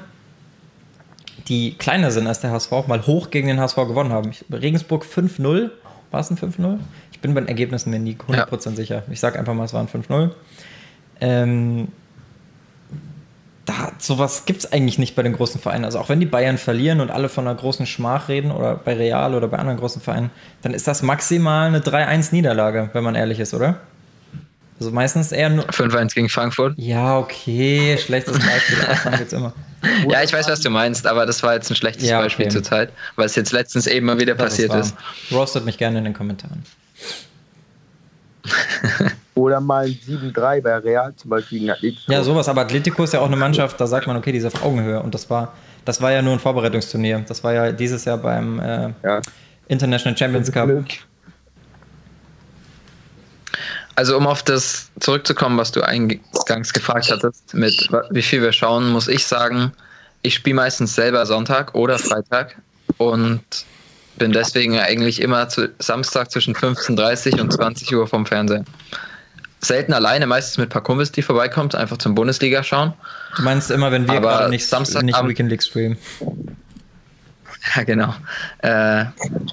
[1.47, 4.29] die kleiner sind als der HSV, mal hoch gegen den HSV gewonnen haben.
[4.29, 5.71] Ich, Regensburg 5-0,
[6.11, 6.77] war es ein 5-0?
[7.11, 9.03] Ich bin bei den Ergebnissen mir nie 100% sicher.
[9.09, 10.29] Ich sage einfach mal, es war ein 5-0.
[11.21, 11.87] Ähm,
[13.65, 15.85] da, sowas gibt es eigentlich nicht bei den großen Vereinen.
[15.85, 18.93] Also auch wenn die Bayern verlieren und alle von einer großen Schmach reden oder bei
[18.93, 23.39] Real oder bei anderen großen Vereinen, dann ist das maximal eine 3-1-Niederlage, wenn man ehrlich
[23.39, 23.79] ist, oder?
[24.79, 25.65] Also meistens eher nur.
[25.69, 26.73] 5-1 gegen Frankfurt.
[26.77, 28.77] Ja, okay, schlechtes Beispiel,
[29.17, 29.53] gibt's immer.
[30.07, 32.27] Ja, ich weiß, was du meinst, aber das war jetzt ein schlechtes Ja, okay.
[32.27, 34.95] Beispiel zur Zeit, weil es jetzt letztens eben mal wieder Das passiert ist.
[35.29, 36.63] Roastet mich gerne in den Kommentaren.
[39.35, 42.11] Oder mal ein 7-3 bei Real zum Beispiel gegen Atletico.
[42.11, 44.45] Ja, sowas, aber Atletico ist ja auch eine Mannschaft, da sagt man, okay, die ist
[44.45, 45.01] auf Augenhöhe.
[45.01, 45.53] Und das war,
[45.85, 47.23] das war ja nur ein Vorbereitungsturnier.
[47.27, 49.21] Das war ja dieses Jahr beim äh, Ja.
[49.67, 50.67] International Champions Cup.
[50.67, 50.85] Glück.
[53.95, 58.89] Also um auf das zurückzukommen, was du eingangs gefragt hattest, mit wie viel wir schauen,
[58.89, 59.71] muss ich sagen,
[60.23, 62.57] ich spiele meistens selber Sonntag oder Freitag
[62.97, 63.43] und
[64.17, 68.63] bin deswegen eigentlich immer zu Samstag zwischen 15.30 und 20 Uhr vom Fernseher.
[69.63, 72.93] Selten alleine, meistens mit ein paar Kumpels, die vorbeikommt, einfach zum Bundesliga schauen.
[73.37, 75.97] Du meinst immer, wenn wir Aber gerade nicht, Samstagabend- nicht Weekend League streamen.
[77.75, 78.13] Ja, genau.
[78.59, 79.05] Äh,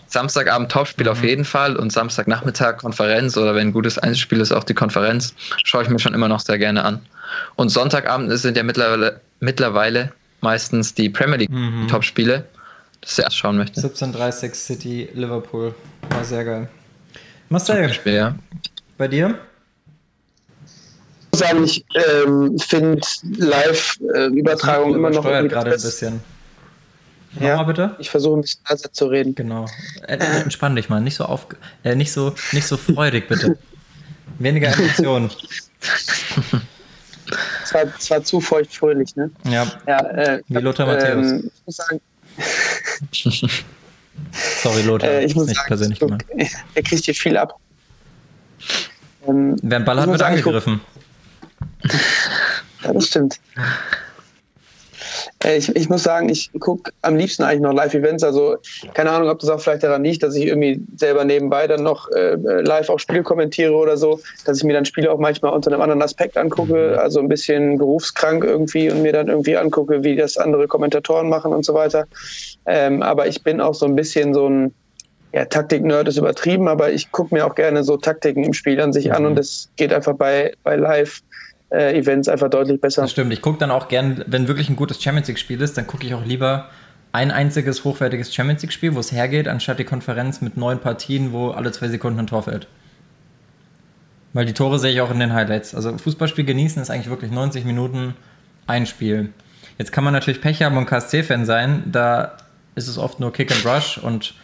[0.09, 4.65] Samstagabend Topspiel auf jeden Fall und Samstagnachmittag Konferenz oder wenn ein gutes Einzelspiel ist, auch
[4.65, 5.32] die Konferenz,
[5.65, 7.01] schaue ich mir schon immer noch sehr gerne an.
[7.55, 11.87] Und Sonntagabend sind ja mittlerweile, mittlerweile meistens die Premier League Mhm.
[11.87, 12.47] Topspiele,
[13.01, 13.81] das ich erst schauen möchte.
[13.81, 15.73] 17:30 City, Liverpool.
[16.11, 16.69] War sehr geil.
[17.49, 18.35] Marcel, Spiel, ja.
[18.99, 19.39] bei dir?
[21.41, 21.85] Sagen, ich
[22.25, 23.01] ähm, finde
[23.37, 26.21] Live-Übertragung immer noch Steuert gerade ein bisschen.
[27.39, 27.51] Ja.
[27.57, 27.97] Nochmal bitte?
[27.99, 29.35] Ich versuche ein bisschen leiser zu reden.
[29.35, 29.67] Genau.
[30.07, 31.47] Äh, äh, entspann dich mal, nicht so auf,
[31.85, 33.57] äh, nicht so, nicht so freudig bitte.
[34.39, 35.31] Weniger Emotionen.
[37.62, 39.31] Es war, es war zu feucht-fröhlich, ne?
[39.45, 41.31] Ja, Ja, äh, Wie Lothar Matthäus.
[41.31, 42.01] Ähm, ich muss sagen,
[44.62, 46.25] sorry Lothar, äh, ich muss nicht sagen persönlich gemeint.
[46.75, 47.55] er kriegt hier viel ab.
[49.29, 50.81] Ähm, Wer einen Ball hat, wird sagen, ich guck- angegriffen.
[52.83, 53.41] Ja, das stimmt.
[55.45, 58.23] Äh, Ich, ich muss sagen, ich gucke am liebsten eigentlich noch Live-Events.
[58.23, 58.57] Also
[58.95, 62.11] keine Ahnung, ob das auch vielleicht daran liegt, dass ich irgendwie selber nebenbei dann noch
[62.12, 65.73] äh, live auch Spiele kommentiere oder so, dass ich mir dann Spiele auch manchmal unter
[65.73, 70.17] einem anderen Aspekt angucke, also ein bisschen berufskrank irgendwie und mir dann irgendwie angucke, wie
[70.17, 72.07] das andere Kommentatoren machen und so weiter.
[72.67, 74.75] Ähm, aber ich bin auch so ein bisschen so ein
[75.33, 78.93] ja, Taktik-Nerd ist übertrieben, aber ich gucke mir auch gerne so Taktiken im Spiel an
[78.93, 80.77] sich an und das geht einfach bei, bei
[81.70, 83.02] Live-Events einfach deutlich besser.
[83.02, 83.32] Das stimmt.
[83.32, 86.14] Ich gucke dann auch gern, wenn wirklich ein gutes Champions League-Spiel ist, dann gucke ich
[86.14, 86.68] auch lieber
[87.12, 91.51] ein einziges hochwertiges Champions League-Spiel, wo es hergeht, anstatt die Konferenz mit neun Partien, wo
[91.51, 92.66] alle zwei Sekunden ein Tor fällt.
[94.32, 95.74] Weil die Tore sehe ich auch in den Highlights.
[95.74, 98.14] Also Fußballspiel genießen ist eigentlich wirklich 90 Minuten
[98.66, 99.32] ein Spiel.
[99.78, 102.36] Jetzt kann man natürlich Pech haben und KSC-Fan sein, da
[102.76, 104.34] ist es oft nur Kick and Rush und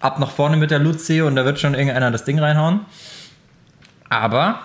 [0.00, 2.80] ab nach vorne mit der Luzi und da wird schon irgendeiner das Ding reinhauen.
[4.10, 4.60] Aber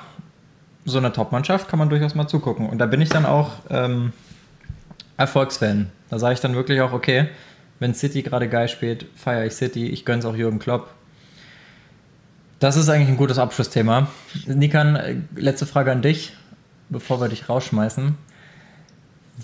[0.86, 2.70] so eine Top-Mannschaft kann man durchaus mal zugucken.
[2.70, 4.14] Und da bin ich dann auch ähm,
[5.18, 5.90] Erfolgsfan.
[6.10, 7.28] Da sage ich dann wirklich auch, okay,
[7.80, 10.94] wenn City gerade geil spielt, feiere ich City, ich gönn's auch Jürgen Klopp.
[12.60, 14.08] Das ist eigentlich ein gutes Abschlussthema.
[14.46, 16.34] Nikan, äh, letzte Frage an dich,
[16.90, 18.18] bevor wir dich rausschmeißen.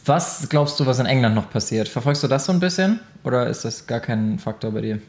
[0.06, 1.88] Was glaubst du, was in England noch passiert?
[1.88, 3.00] Verfolgst du das so ein bisschen?
[3.24, 5.00] Oder ist das gar kein Faktor bei dir?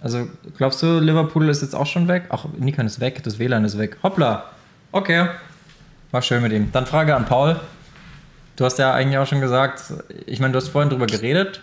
[0.00, 2.26] Also, glaubst du, Liverpool ist jetzt auch schon weg?
[2.28, 3.96] Ach, Nikan ist weg, das WLAN ist weg.
[4.04, 4.44] Hoppla!
[4.92, 5.28] Okay.
[6.10, 6.72] War schön mit ihm.
[6.72, 7.60] Dann Frage an Paul.
[8.56, 9.82] Du hast ja eigentlich auch schon gesagt,
[10.26, 11.60] ich meine, du hast vorhin drüber geredet,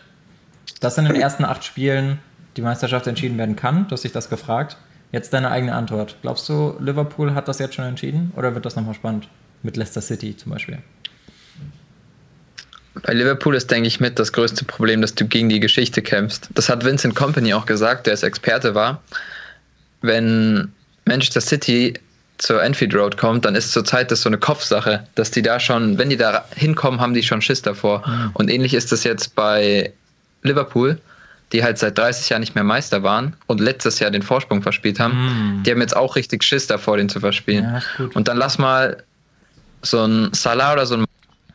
[0.79, 2.19] dass in den ersten acht Spielen
[2.55, 3.87] die Meisterschaft entschieden werden kann.
[3.87, 4.77] Du hast dich das gefragt.
[5.11, 6.17] Jetzt deine eigene Antwort.
[6.21, 9.27] Glaubst du, Liverpool hat das jetzt schon entschieden oder wird das nochmal spannend?
[9.63, 10.77] Mit Leicester City zum Beispiel.
[13.01, 16.49] Bei Liverpool ist, denke ich, mit das größte Problem, dass du gegen die Geschichte kämpfst.
[16.53, 19.01] Das hat Vincent Company auch gesagt, der als Experte war.
[20.01, 20.71] Wenn
[21.05, 21.93] Manchester City
[22.37, 25.97] zur Enfield Road kommt, dann ist zurzeit das so eine Kopfsache, dass die da schon,
[25.97, 28.03] wenn die da hinkommen, haben die schon Schiss davor.
[28.33, 29.93] Und ähnlich ist das jetzt bei
[30.43, 30.99] Liverpool,
[31.51, 34.99] die halt seit 30 Jahren nicht mehr Meister waren und letztes Jahr den Vorsprung verspielt
[34.99, 35.61] haben.
[35.65, 37.63] Die haben jetzt auch richtig Schiss davor, den zu verspielen.
[37.97, 38.05] Ja.
[38.13, 39.03] Und dann lass mal
[39.81, 41.05] so ein Salah oder so ein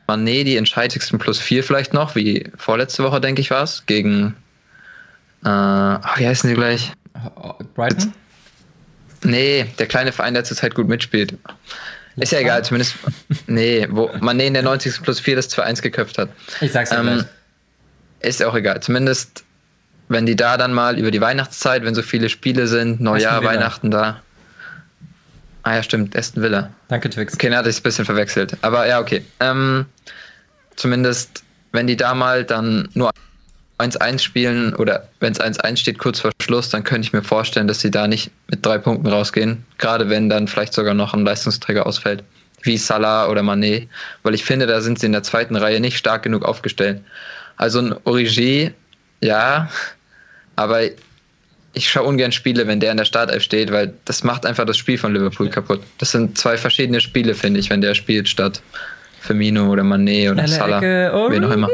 [0.09, 4.35] Mané die entscheidendsten plus vier vielleicht noch, wie vorletzte Woche, denke ich, war es, gegen,
[5.45, 6.93] äh, wie heißen die gleich?
[7.75, 8.13] Brighton?
[9.23, 11.35] Nee, der kleine Verein, der zurzeit gut mitspielt.
[12.17, 12.97] Ist ja egal, zumindest,
[13.47, 15.03] nee, wo Mané in der 90.
[15.03, 16.29] plus 4 das 2-1 geköpft hat.
[16.61, 17.25] Ich sag's dir Ähm.
[18.21, 19.45] Ist ja auch egal, zumindest,
[20.09, 23.43] wenn die da dann mal über die Weihnachtszeit, wenn so viele Spiele sind, Neujahr.
[23.43, 24.21] Weihnachten da.
[25.63, 26.71] Ah ja, stimmt, Aston Villa.
[26.89, 27.35] Danke, Twix.
[27.35, 28.57] Okay, dann hatte ich ein bisschen verwechselt.
[28.63, 29.25] Aber ja, okay.
[29.41, 29.87] Ähm,
[30.77, 31.43] zumindest,
[31.73, 33.11] wenn die da mal dann nur
[33.81, 37.67] 1-1 spielen oder wenn es 1-1 steht kurz vor Schluss, dann könnte ich mir vorstellen,
[37.67, 39.65] dass sie da nicht mit drei Punkten rausgehen.
[39.79, 42.23] Gerade wenn dann vielleicht sogar noch ein Leistungsträger ausfällt,
[42.63, 43.89] wie Salah oder Mané.
[44.23, 47.01] Weil ich finde, da sind sie in der zweiten Reihe nicht stark genug aufgestellt.
[47.57, 48.73] Also ein Origi,
[49.21, 49.69] ja,
[50.57, 50.81] aber
[51.73, 54.77] ich schaue ungern Spiele, wenn der in der Startelf steht, weil das macht einfach das
[54.77, 55.81] Spiel von Liverpool kaputt.
[55.99, 58.61] Das sind zwei verschiedene Spiele, finde ich, wenn der spielt statt
[59.21, 61.69] Firmino oder Mané oder Salah, Ecke, wen auch immer.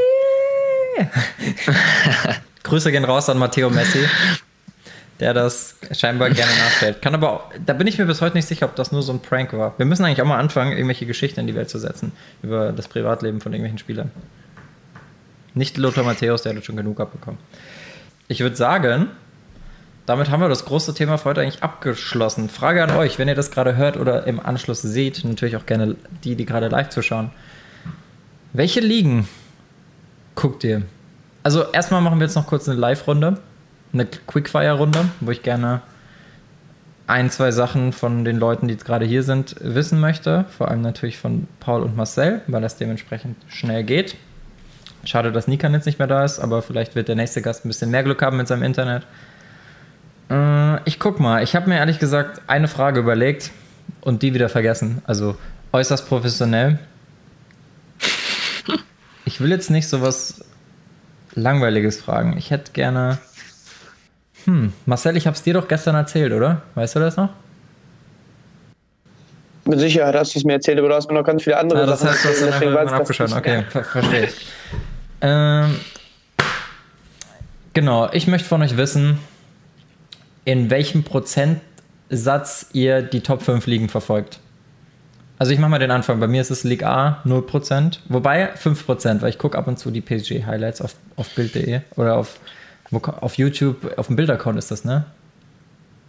[2.62, 4.04] Grüße gehen raus an Matteo Messi,
[5.20, 7.00] der das scheinbar gerne nachstellt.
[7.00, 9.12] Kann aber auch, da bin ich mir bis heute nicht sicher, ob das nur so
[9.12, 9.74] ein Prank war.
[9.78, 12.12] Wir müssen eigentlich auch mal anfangen, irgendwelche Geschichten in die Welt zu setzen
[12.42, 14.10] über das Privatleben von irgendwelchen Spielern.
[15.54, 17.38] Nicht Lothar Matthäus, der hat schon genug abbekommen.
[18.28, 19.08] Ich würde sagen,
[20.06, 22.48] damit haben wir das große Thema für heute eigentlich abgeschlossen.
[22.48, 25.96] Frage an euch, wenn ihr das gerade hört oder im Anschluss seht, natürlich auch gerne
[26.24, 27.30] die, die gerade live zuschauen.
[28.52, 29.28] Welche Ligen
[30.36, 30.82] guckt ihr?
[31.42, 33.38] Also erstmal machen wir jetzt noch kurz eine Live-Runde,
[33.92, 35.80] eine Quickfire-Runde, wo ich gerne
[37.08, 40.44] ein, zwei Sachen von den Leuten, die gerade hier sind, wissen möchte.
[40.56, 44.16] Vor allem natürlich von Paul und Marcel, weil das dementsprechend schnell geht.
[45.04, 47.68] Schade, dass Nikan jetzt nicht mehr da ist, aber vielleicht wird der nächste Gast ein
[47.68, 49.06] bisschen mehr Glück haben mit seinem Internet.
[50.30, 51.44] Äh, ich guck mal.
[51.44, 53.52] Ich habe mir ehrlich gesagt eine Frage überlegt
[54.00, 55.00] und die wieder vergessen.
[55.06, 55.36] Also
[55.72, 56.80] äußerst professionell.
[59.36, 60.42] Ich will jetzt nicht sowas
[61.34, 62.38] Langweiliges fragen.
[62.38, 63.18] Ich hätte gerne.
[64.46, 66.62] Hm, Marcel, ich habe es dir doch gestern erzählt, oder?
[66.74, 67.28] Weißt du das noch?
[69.66, 71.80] Mit Sicherheit hast du es mir erzählt, aber du hast mir noch ganz viele andere
[71.80, 73.32] Ja, das Sachen heißt, du hast erzählt, deswegen weiß abgeschaut.
[73.36, 74.46] Okay, ver verstehe ich.
[75.20, 75.80] Ähm,
[77.74, 79.18] genau, ich möchte von euch wissen,
[80.46, 84.40] in welchem Prozentsatz ihr die Top 5 Ligen verfolgt.
[85.38, 86.18] Also ich mache mal den Anfang.
[86.18, 89.90] Bei mir ist es Liga A 0%, wobei 5%, weil ich gucke ab und zu
[89.90, 92.40] die PSG-Highlights auf, auf Bild.de oder auf,
[92.90, 95.04] auf YouTube, auf dem Bildaccount ist das, ne?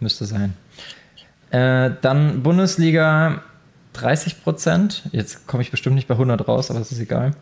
[0.00, 0.54] Müsste sein.
[1.50, 3.42] Äh, dann Bundesliga
[3.96, 5.00] 30%.
[5.12, 7.32] Jetzt komme ich bestimmt nicht bei 100 raus, aber das ist egal.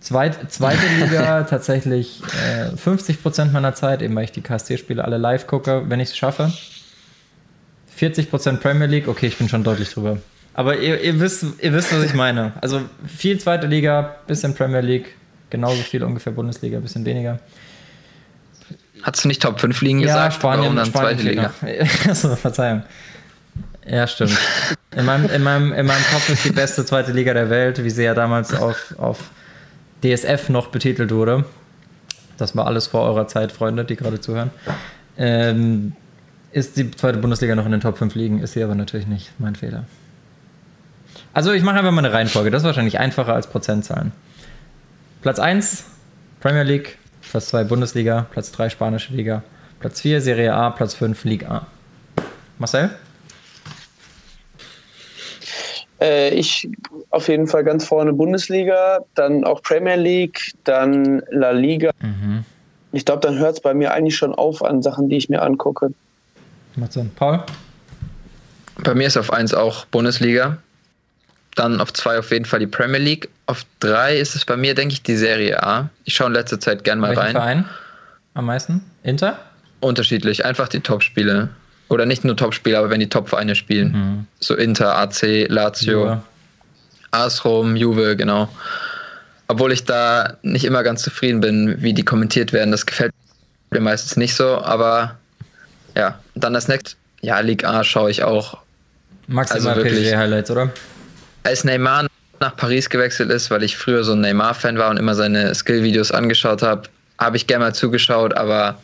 [0.00, 5.46] Zweit, zweite Liga tatsächlich äh, 50% meiner Zeit, eben weil ich die KSC-Spiele alle live
[5.46, 6.52] gucke, wenn ich es schaffe.
[7.98, 10.18] 40% Premier League, okay, ich bin schon deutlich drüber.
[10.54, 12.52] Aber ihr, ihr, wisst, ihr wisst, was ich meine.
[12.60, 15.16] Also viel zweite Liga, bisschen Premier League,
[15.50, 17.40] genauso viel ungefähr Bundesliga, bisschen weniger.
[19.02, 20.34] Hast du nicht Top 5 Ligen Ja, gesagt?
[20.34, 21.52] Spanien, Warum dann Spanien zweite Liga?
[22.08, 22.82] Achso, Verzeihung.
[23.86, 24.38] Ja, stimmt.
[24.96, 27.90] In meinem, in, meinem, in meinem Kopf ist die beste zweite Liga der Welt, wie
[27.90, 29.30] sie ja damals auf, auf
[30.02, 31.44] DSF noch betitelt wurde.
[32.38, 34.50] Das war alles vor eurer Zeit, Freunde, die gerade zuhören.
[35.18, 35.92] Ähm,
[36.52, 38.40] ist die zweite Bundesliga noch in den Top 5 Ligen?
[38.40, 39.32] Ist sie aber natürlich nicht.
[39.38, 39.84] Mein Fehler.
[41.34, 42.52] Also ich mache einfach mal eine Reihenfolge.
[42.52, 44.12] Das ist wahrscheinlich einfacher als Prozentzahlen.
[45.20, 45.84] Platz 1,
[46.40, 46.96] Premier League.
[47.28, 48.26] Platz 2, Bundesliga.
[48.30, 49.42] Platz 3, Spanische Liga.
[49.80, 50.70] Platz 4, Serie A.
[50.70, 51.66] Platz 5, Liga A.
[52.58, 52.90] Marcel?
[56.00, 56.68] Äh, ich
[57.10, 61.90] auf jeden Fall ganz vorne Bundesliga, dann auch Premier League, dann La Liga.
[62.00, 62.44] Mhm.
[62.92, 65.42] Ich glaube, dann hört es bei mir eigentlich schon auf an Sachen, die ich mir
[65.42, 65.92] angucke.
[66.76, 67.10] Macht Sinn.
[67.16, 67.42] Paul?
[68.84, 70.58] Bei mir ist auf 1 auch Bundesliga.
[71.54, 73.28] Dann auf 2 auf jeden Fall die Premier League.
[73.46, 75.88] Auf 3 ist es bei mir, denke ich, die Serie A.
[76.04, 77.32] Ich schaue in letzter Zeit gern mal Welchen rein.
[77.32, 77.64] Verein
[78.34, 78.82] am meisten?
[79.04, 79.38] Inter?
[79.80, 81.50] Unterschiedlich, einfach die Top-Spiele.
[81.88, 83.92] Oder nicht nur Top-Spiele, aber wenn die Top-Vereine spielen.
[83.92, 84.26] Mhm.
[84.40, 86.22] So Inter, AC, Lazio, Juve.
[87.12, 88.48] AS Rom, Juve, genau.
[89.46, 92.72] Obwohl ich da nicht immer ganz zufrieden bin, wie die kommentiert werden.
[92.72, 93.12] Das gefällt
[93.70, 95.16] mir meistens nicht so, aber
[95.94, 96.18] ja.
[96.34, 98.58] Dann das nächste, ja, Ligue A schaue ich auch.
[99.28, 100.72] Maximal Also wirklich- PSG-Highlights, oder?
[101.44, 102.06] Als Neymar
[102.40, 106.10] nach Paris gewechselt ist, weil ich früher so ein Neymar-Fan war und immer seine Skill-Videos
[106.10, 106.82] angeschaut habe,
[107.18, 108.78] habe ich gerne mal zugeschaut, aber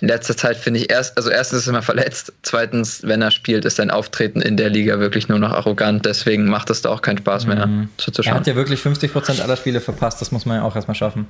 [0.00, 3.30] in letzter Zeit finde ich erst, also erstens ist er immer verletzt, zweitens, wenn er
[3.30, 6.88] spielt, ist sein Auftreten in der Liga wirklich nur noch arrogant, deswegen macht es da
[6.90, 7.88] auch keinen Spaß mehr Mhm.
[7.96, 8.34] Er zuzuschauen.
[8.34, 11.26] hat ja wirklich 50% aller Spiele verpasst, das muss man ja auch erstmal schaffen.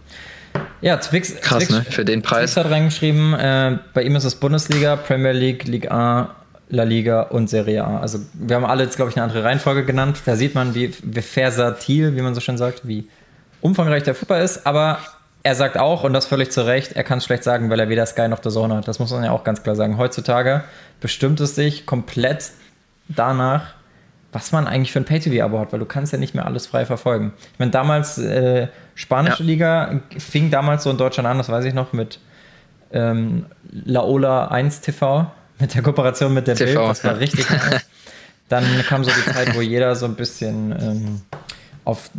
[0.80, 1.84] Ja, Twix, Krass, Twix, ne?
[1.90, 2.52] Für den Preis.
[2.55, 6.34] Twix hat reingeschrieben, äh, bei ihm ist es Bundesliga, Premier League, Ligue A,
[6.69, 8.01] La Liga und Serie A.
[8.01, 10.23] Also wir haben alle jetzt, glaube ich, eine andere Reihenfolge genannt.
[10.24, 13.09] Da sieht man, wie, wie versatil, wie man so schön sagt, wie
[13.61, 14.99] umfangreich der Fußball ist, aber
[15.43, 17.91] er sagt auch, und das völlig zu Recht, er kann es schlecht sagen, weil er
[17.91, 18.89] weder Sky noch The Zone hat.
[18.89, 19.99] Das muss man ja auch ganz klar sagen.
[19.99, 20.65] Heutzutage
[21.01, 22.51] bestimmt es sich komplett
[23.09, 23.74] danach,
[24.32, 26.86] was man eigentlich für ein Pay-TV-Abo hat, weil du kannst ja nicht mehr alles frei
[26.86, 27.35] verfolgen.
[27.53, 29.47] Ich meine, damals, äh, spanische Ja.
[29.47, 32.20] Liga fing damals so in Deutschland an, das weiß ich noch, mit
[32.93, 35.27] ähm, Laola 1 TV,
[35.59, 37.18] mit der Kooperation mit der TV, Bild, das war ja.
[37.18, 37.86] richtig nice.
[38.48, 41.20] Dann kam so die Zeit, wo jeder so ein bisschen ähm,
[41.85, 42.10] auf,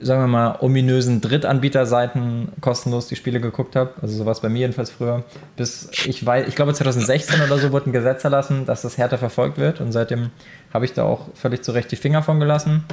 [0.00, 3.94] sagen wir mal, ominösen Drittanbieterseiten kostenlos die Spiele geguckt hat.
[4.02, 5.24] Also sowas bei mir jedenfalls früher.
[5.56, 9.18] Bis ich weiß, ich glaube 2016 oder so wurde ein Gesetz erlassen, dass das härter
[9.18, 9.80] verfolgt wird.
[9.80, 10.30] Und seitdem
[10.72, 12.84] habe ich da auch völlig zu Recht die Finger von gelassen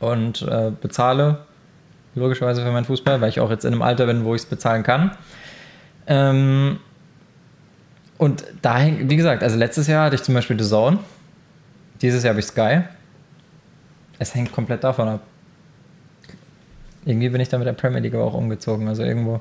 [0.00, 1.38] und äh, bezahle
[2.16, 4.46] logischerweise für meinen Fußball, weil ich auch jetzt in einem Alter bin, wo ich es
[4.46, 5.12] bezahlen kann.
[6.06, 6.78] Ähm,
[8.18, 10.98] und da, häng- wie gesagt, also letztes Jahr hatte ich zum Beispiel The Zone.
[12.02, 12.82] Dieses Jahr habe ich Sky.
[14.18, 15.20] Es hängt komplett davon ab.
[17.04, 18.88] Irgendwie bin ich da mit der Premier League aber auch umgezogen.
[18.88, 19.40] Also irgendwo.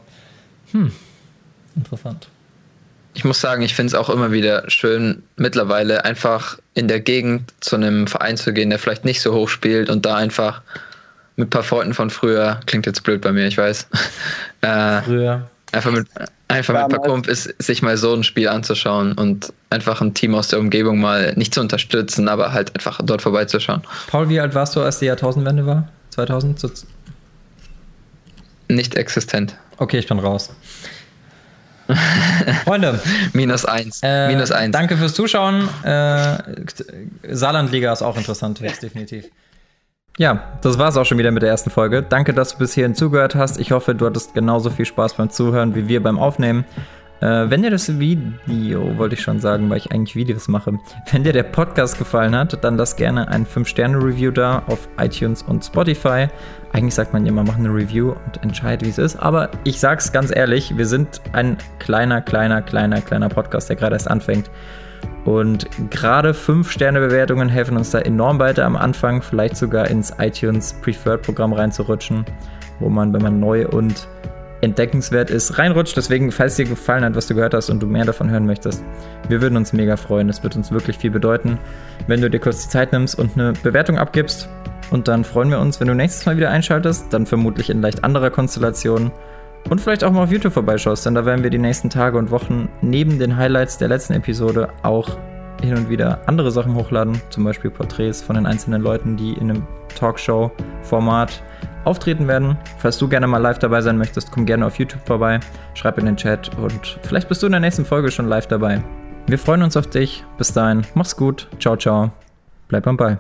[0.72, 0.91] Hm.
[1.76, 2.27] Interessant.
[3.14, 7.53] Ich muss sagen, ich finde es auch immer wieder schön, mittlerweile einfach in der Gegend
[7.61, 10.61] zu einem Verein zu gehen, der vielleicht nicht so hoch spielt und da einfach
[11.38, 13.88] mit ein paar Freunden von früher, klingt jetzt blöd bei mir, ich weiß,
[14.61, 15.49] äh, Früher.
[15.76, 16.07] Einfach mit,
[16.47, 17.07] einfach mit Damals.
[17.07, 21.34] Kumpels sich mal so ein Spiel anzuschauen und einfach ein Team aus der Umgebung mal
[21.35, 23.81] nicht zu unterstützen, aber halt einfach dort vorbeizuschauen.
[24.07, 25.88] Paul, wie alt warst du, als die Jahrtausendwende war?
[26.11, 26.60] 2000?
[26.60, 26.69] So-
[28.68, 29.56] Nicht existent.
[29.77, 30.49] Okay, ich bin raus.
[32.64, 32.99] Freunde,
[33.34, 33.99] Minus eins.
[34.02, 34.72] äh, Minus eins.
[34.73, 35.69] danke fürs Zuschauen.
[35.84, 36.38] Äh,
[37.31, 39.26] Saarlandliga ist auch interessant, jetzt definitiv.
[40.18, 42.02] Ja, das war's auch schon wieder mit der ersten Folge.
[42.02, 43.60] Danke, dass du bis hierhin zugehört hast.
[43.60, 46.64] Ich hoffe, du hattest genauso viel Spaß beim Zuhören wie wir beim Aufnehmen.
[47.20, 50.80] Äh, wenn dir das Video, wollte ich schon sagen, weil ich eigentlich Videos mache,
[51.12, 55.66] wenn dir der Podcast gefallen hat, dann lass gerne ein 5-Sterne-Review da auf iTunes und
[55.66, 56.28] Spotify.
[56.72, 59.18] Eigentlich sagt man immer, mach eine Review und entscheide, wie es ist.
[59.18, 63.96] Aber ich sag's ganz ehrlich, wir sind ein kleiner, kleiner, kleiner, kleiner Podcast, der gerade
[63.96, 64.50] erst anfängt.
[65.26, 71.52] Und gerade 5-Sterne-Bewertungen helfen uns da enorm weiter am Anfang, vielleicht sogar ins iTunes Preferred-Programm
[71.52, 72.26] reinzurutschen,
[72.80, 74.07] wo man, wenn man neu und
[74.61, 75.97] entdeckenswert ist, reinrutscht.
[75.97, 78.84] Deswegen, falls dir gefallen hat, was du gehört hast und du mehr davon hören möchtest,
[79.27, 80.30] wir würden uns mega freuen.
[80.30, 81.57] Es wird uns wirklich viel bedeuten,
[82.07, 84.47] wenn du dir kurz die Zeit nimmst und eine Bewertung abgibst.
[84.91, 88.03] Und dann freuen wir uns, wenn du nächstes Mal wieder einschaltest, dann vermutlich in leicht
[88.03, 89.11] anderer Konstellation.
[89.70, 92.32] Und vielleicht auch mal auf YouTube vorbeischaust, denn da werden wir die nächsten Tage und
[92.32, 95.18] Wochen neben den Highlights der letzten Episode auch
[95.62, 99.50] hin und wieder andere Sachen hochladen, zum Beispiel Porträts von den einzelnen Leuten, die in
[99.50, 99.68] einem
[99.98, 101.42] Talkshow-Format
[101.86, 102.58] auftreten werden.
[102.78, 105.40] Falls du gerne mal live dabei sein möchtest, komm gerne auf YouTube vorbei,
[105.74, 108.84] schreib in den Chat und vielleicht bist du in der nächsten Folge schon live dabei.
[109.28, 110.24] Wir freuen uns auf dich.
[110.38, 111.48] Bis dahin, mach's gut.
[111.60, 112.12] Ciao, ciao.
[112.68, 113.18] Bleib am Ball.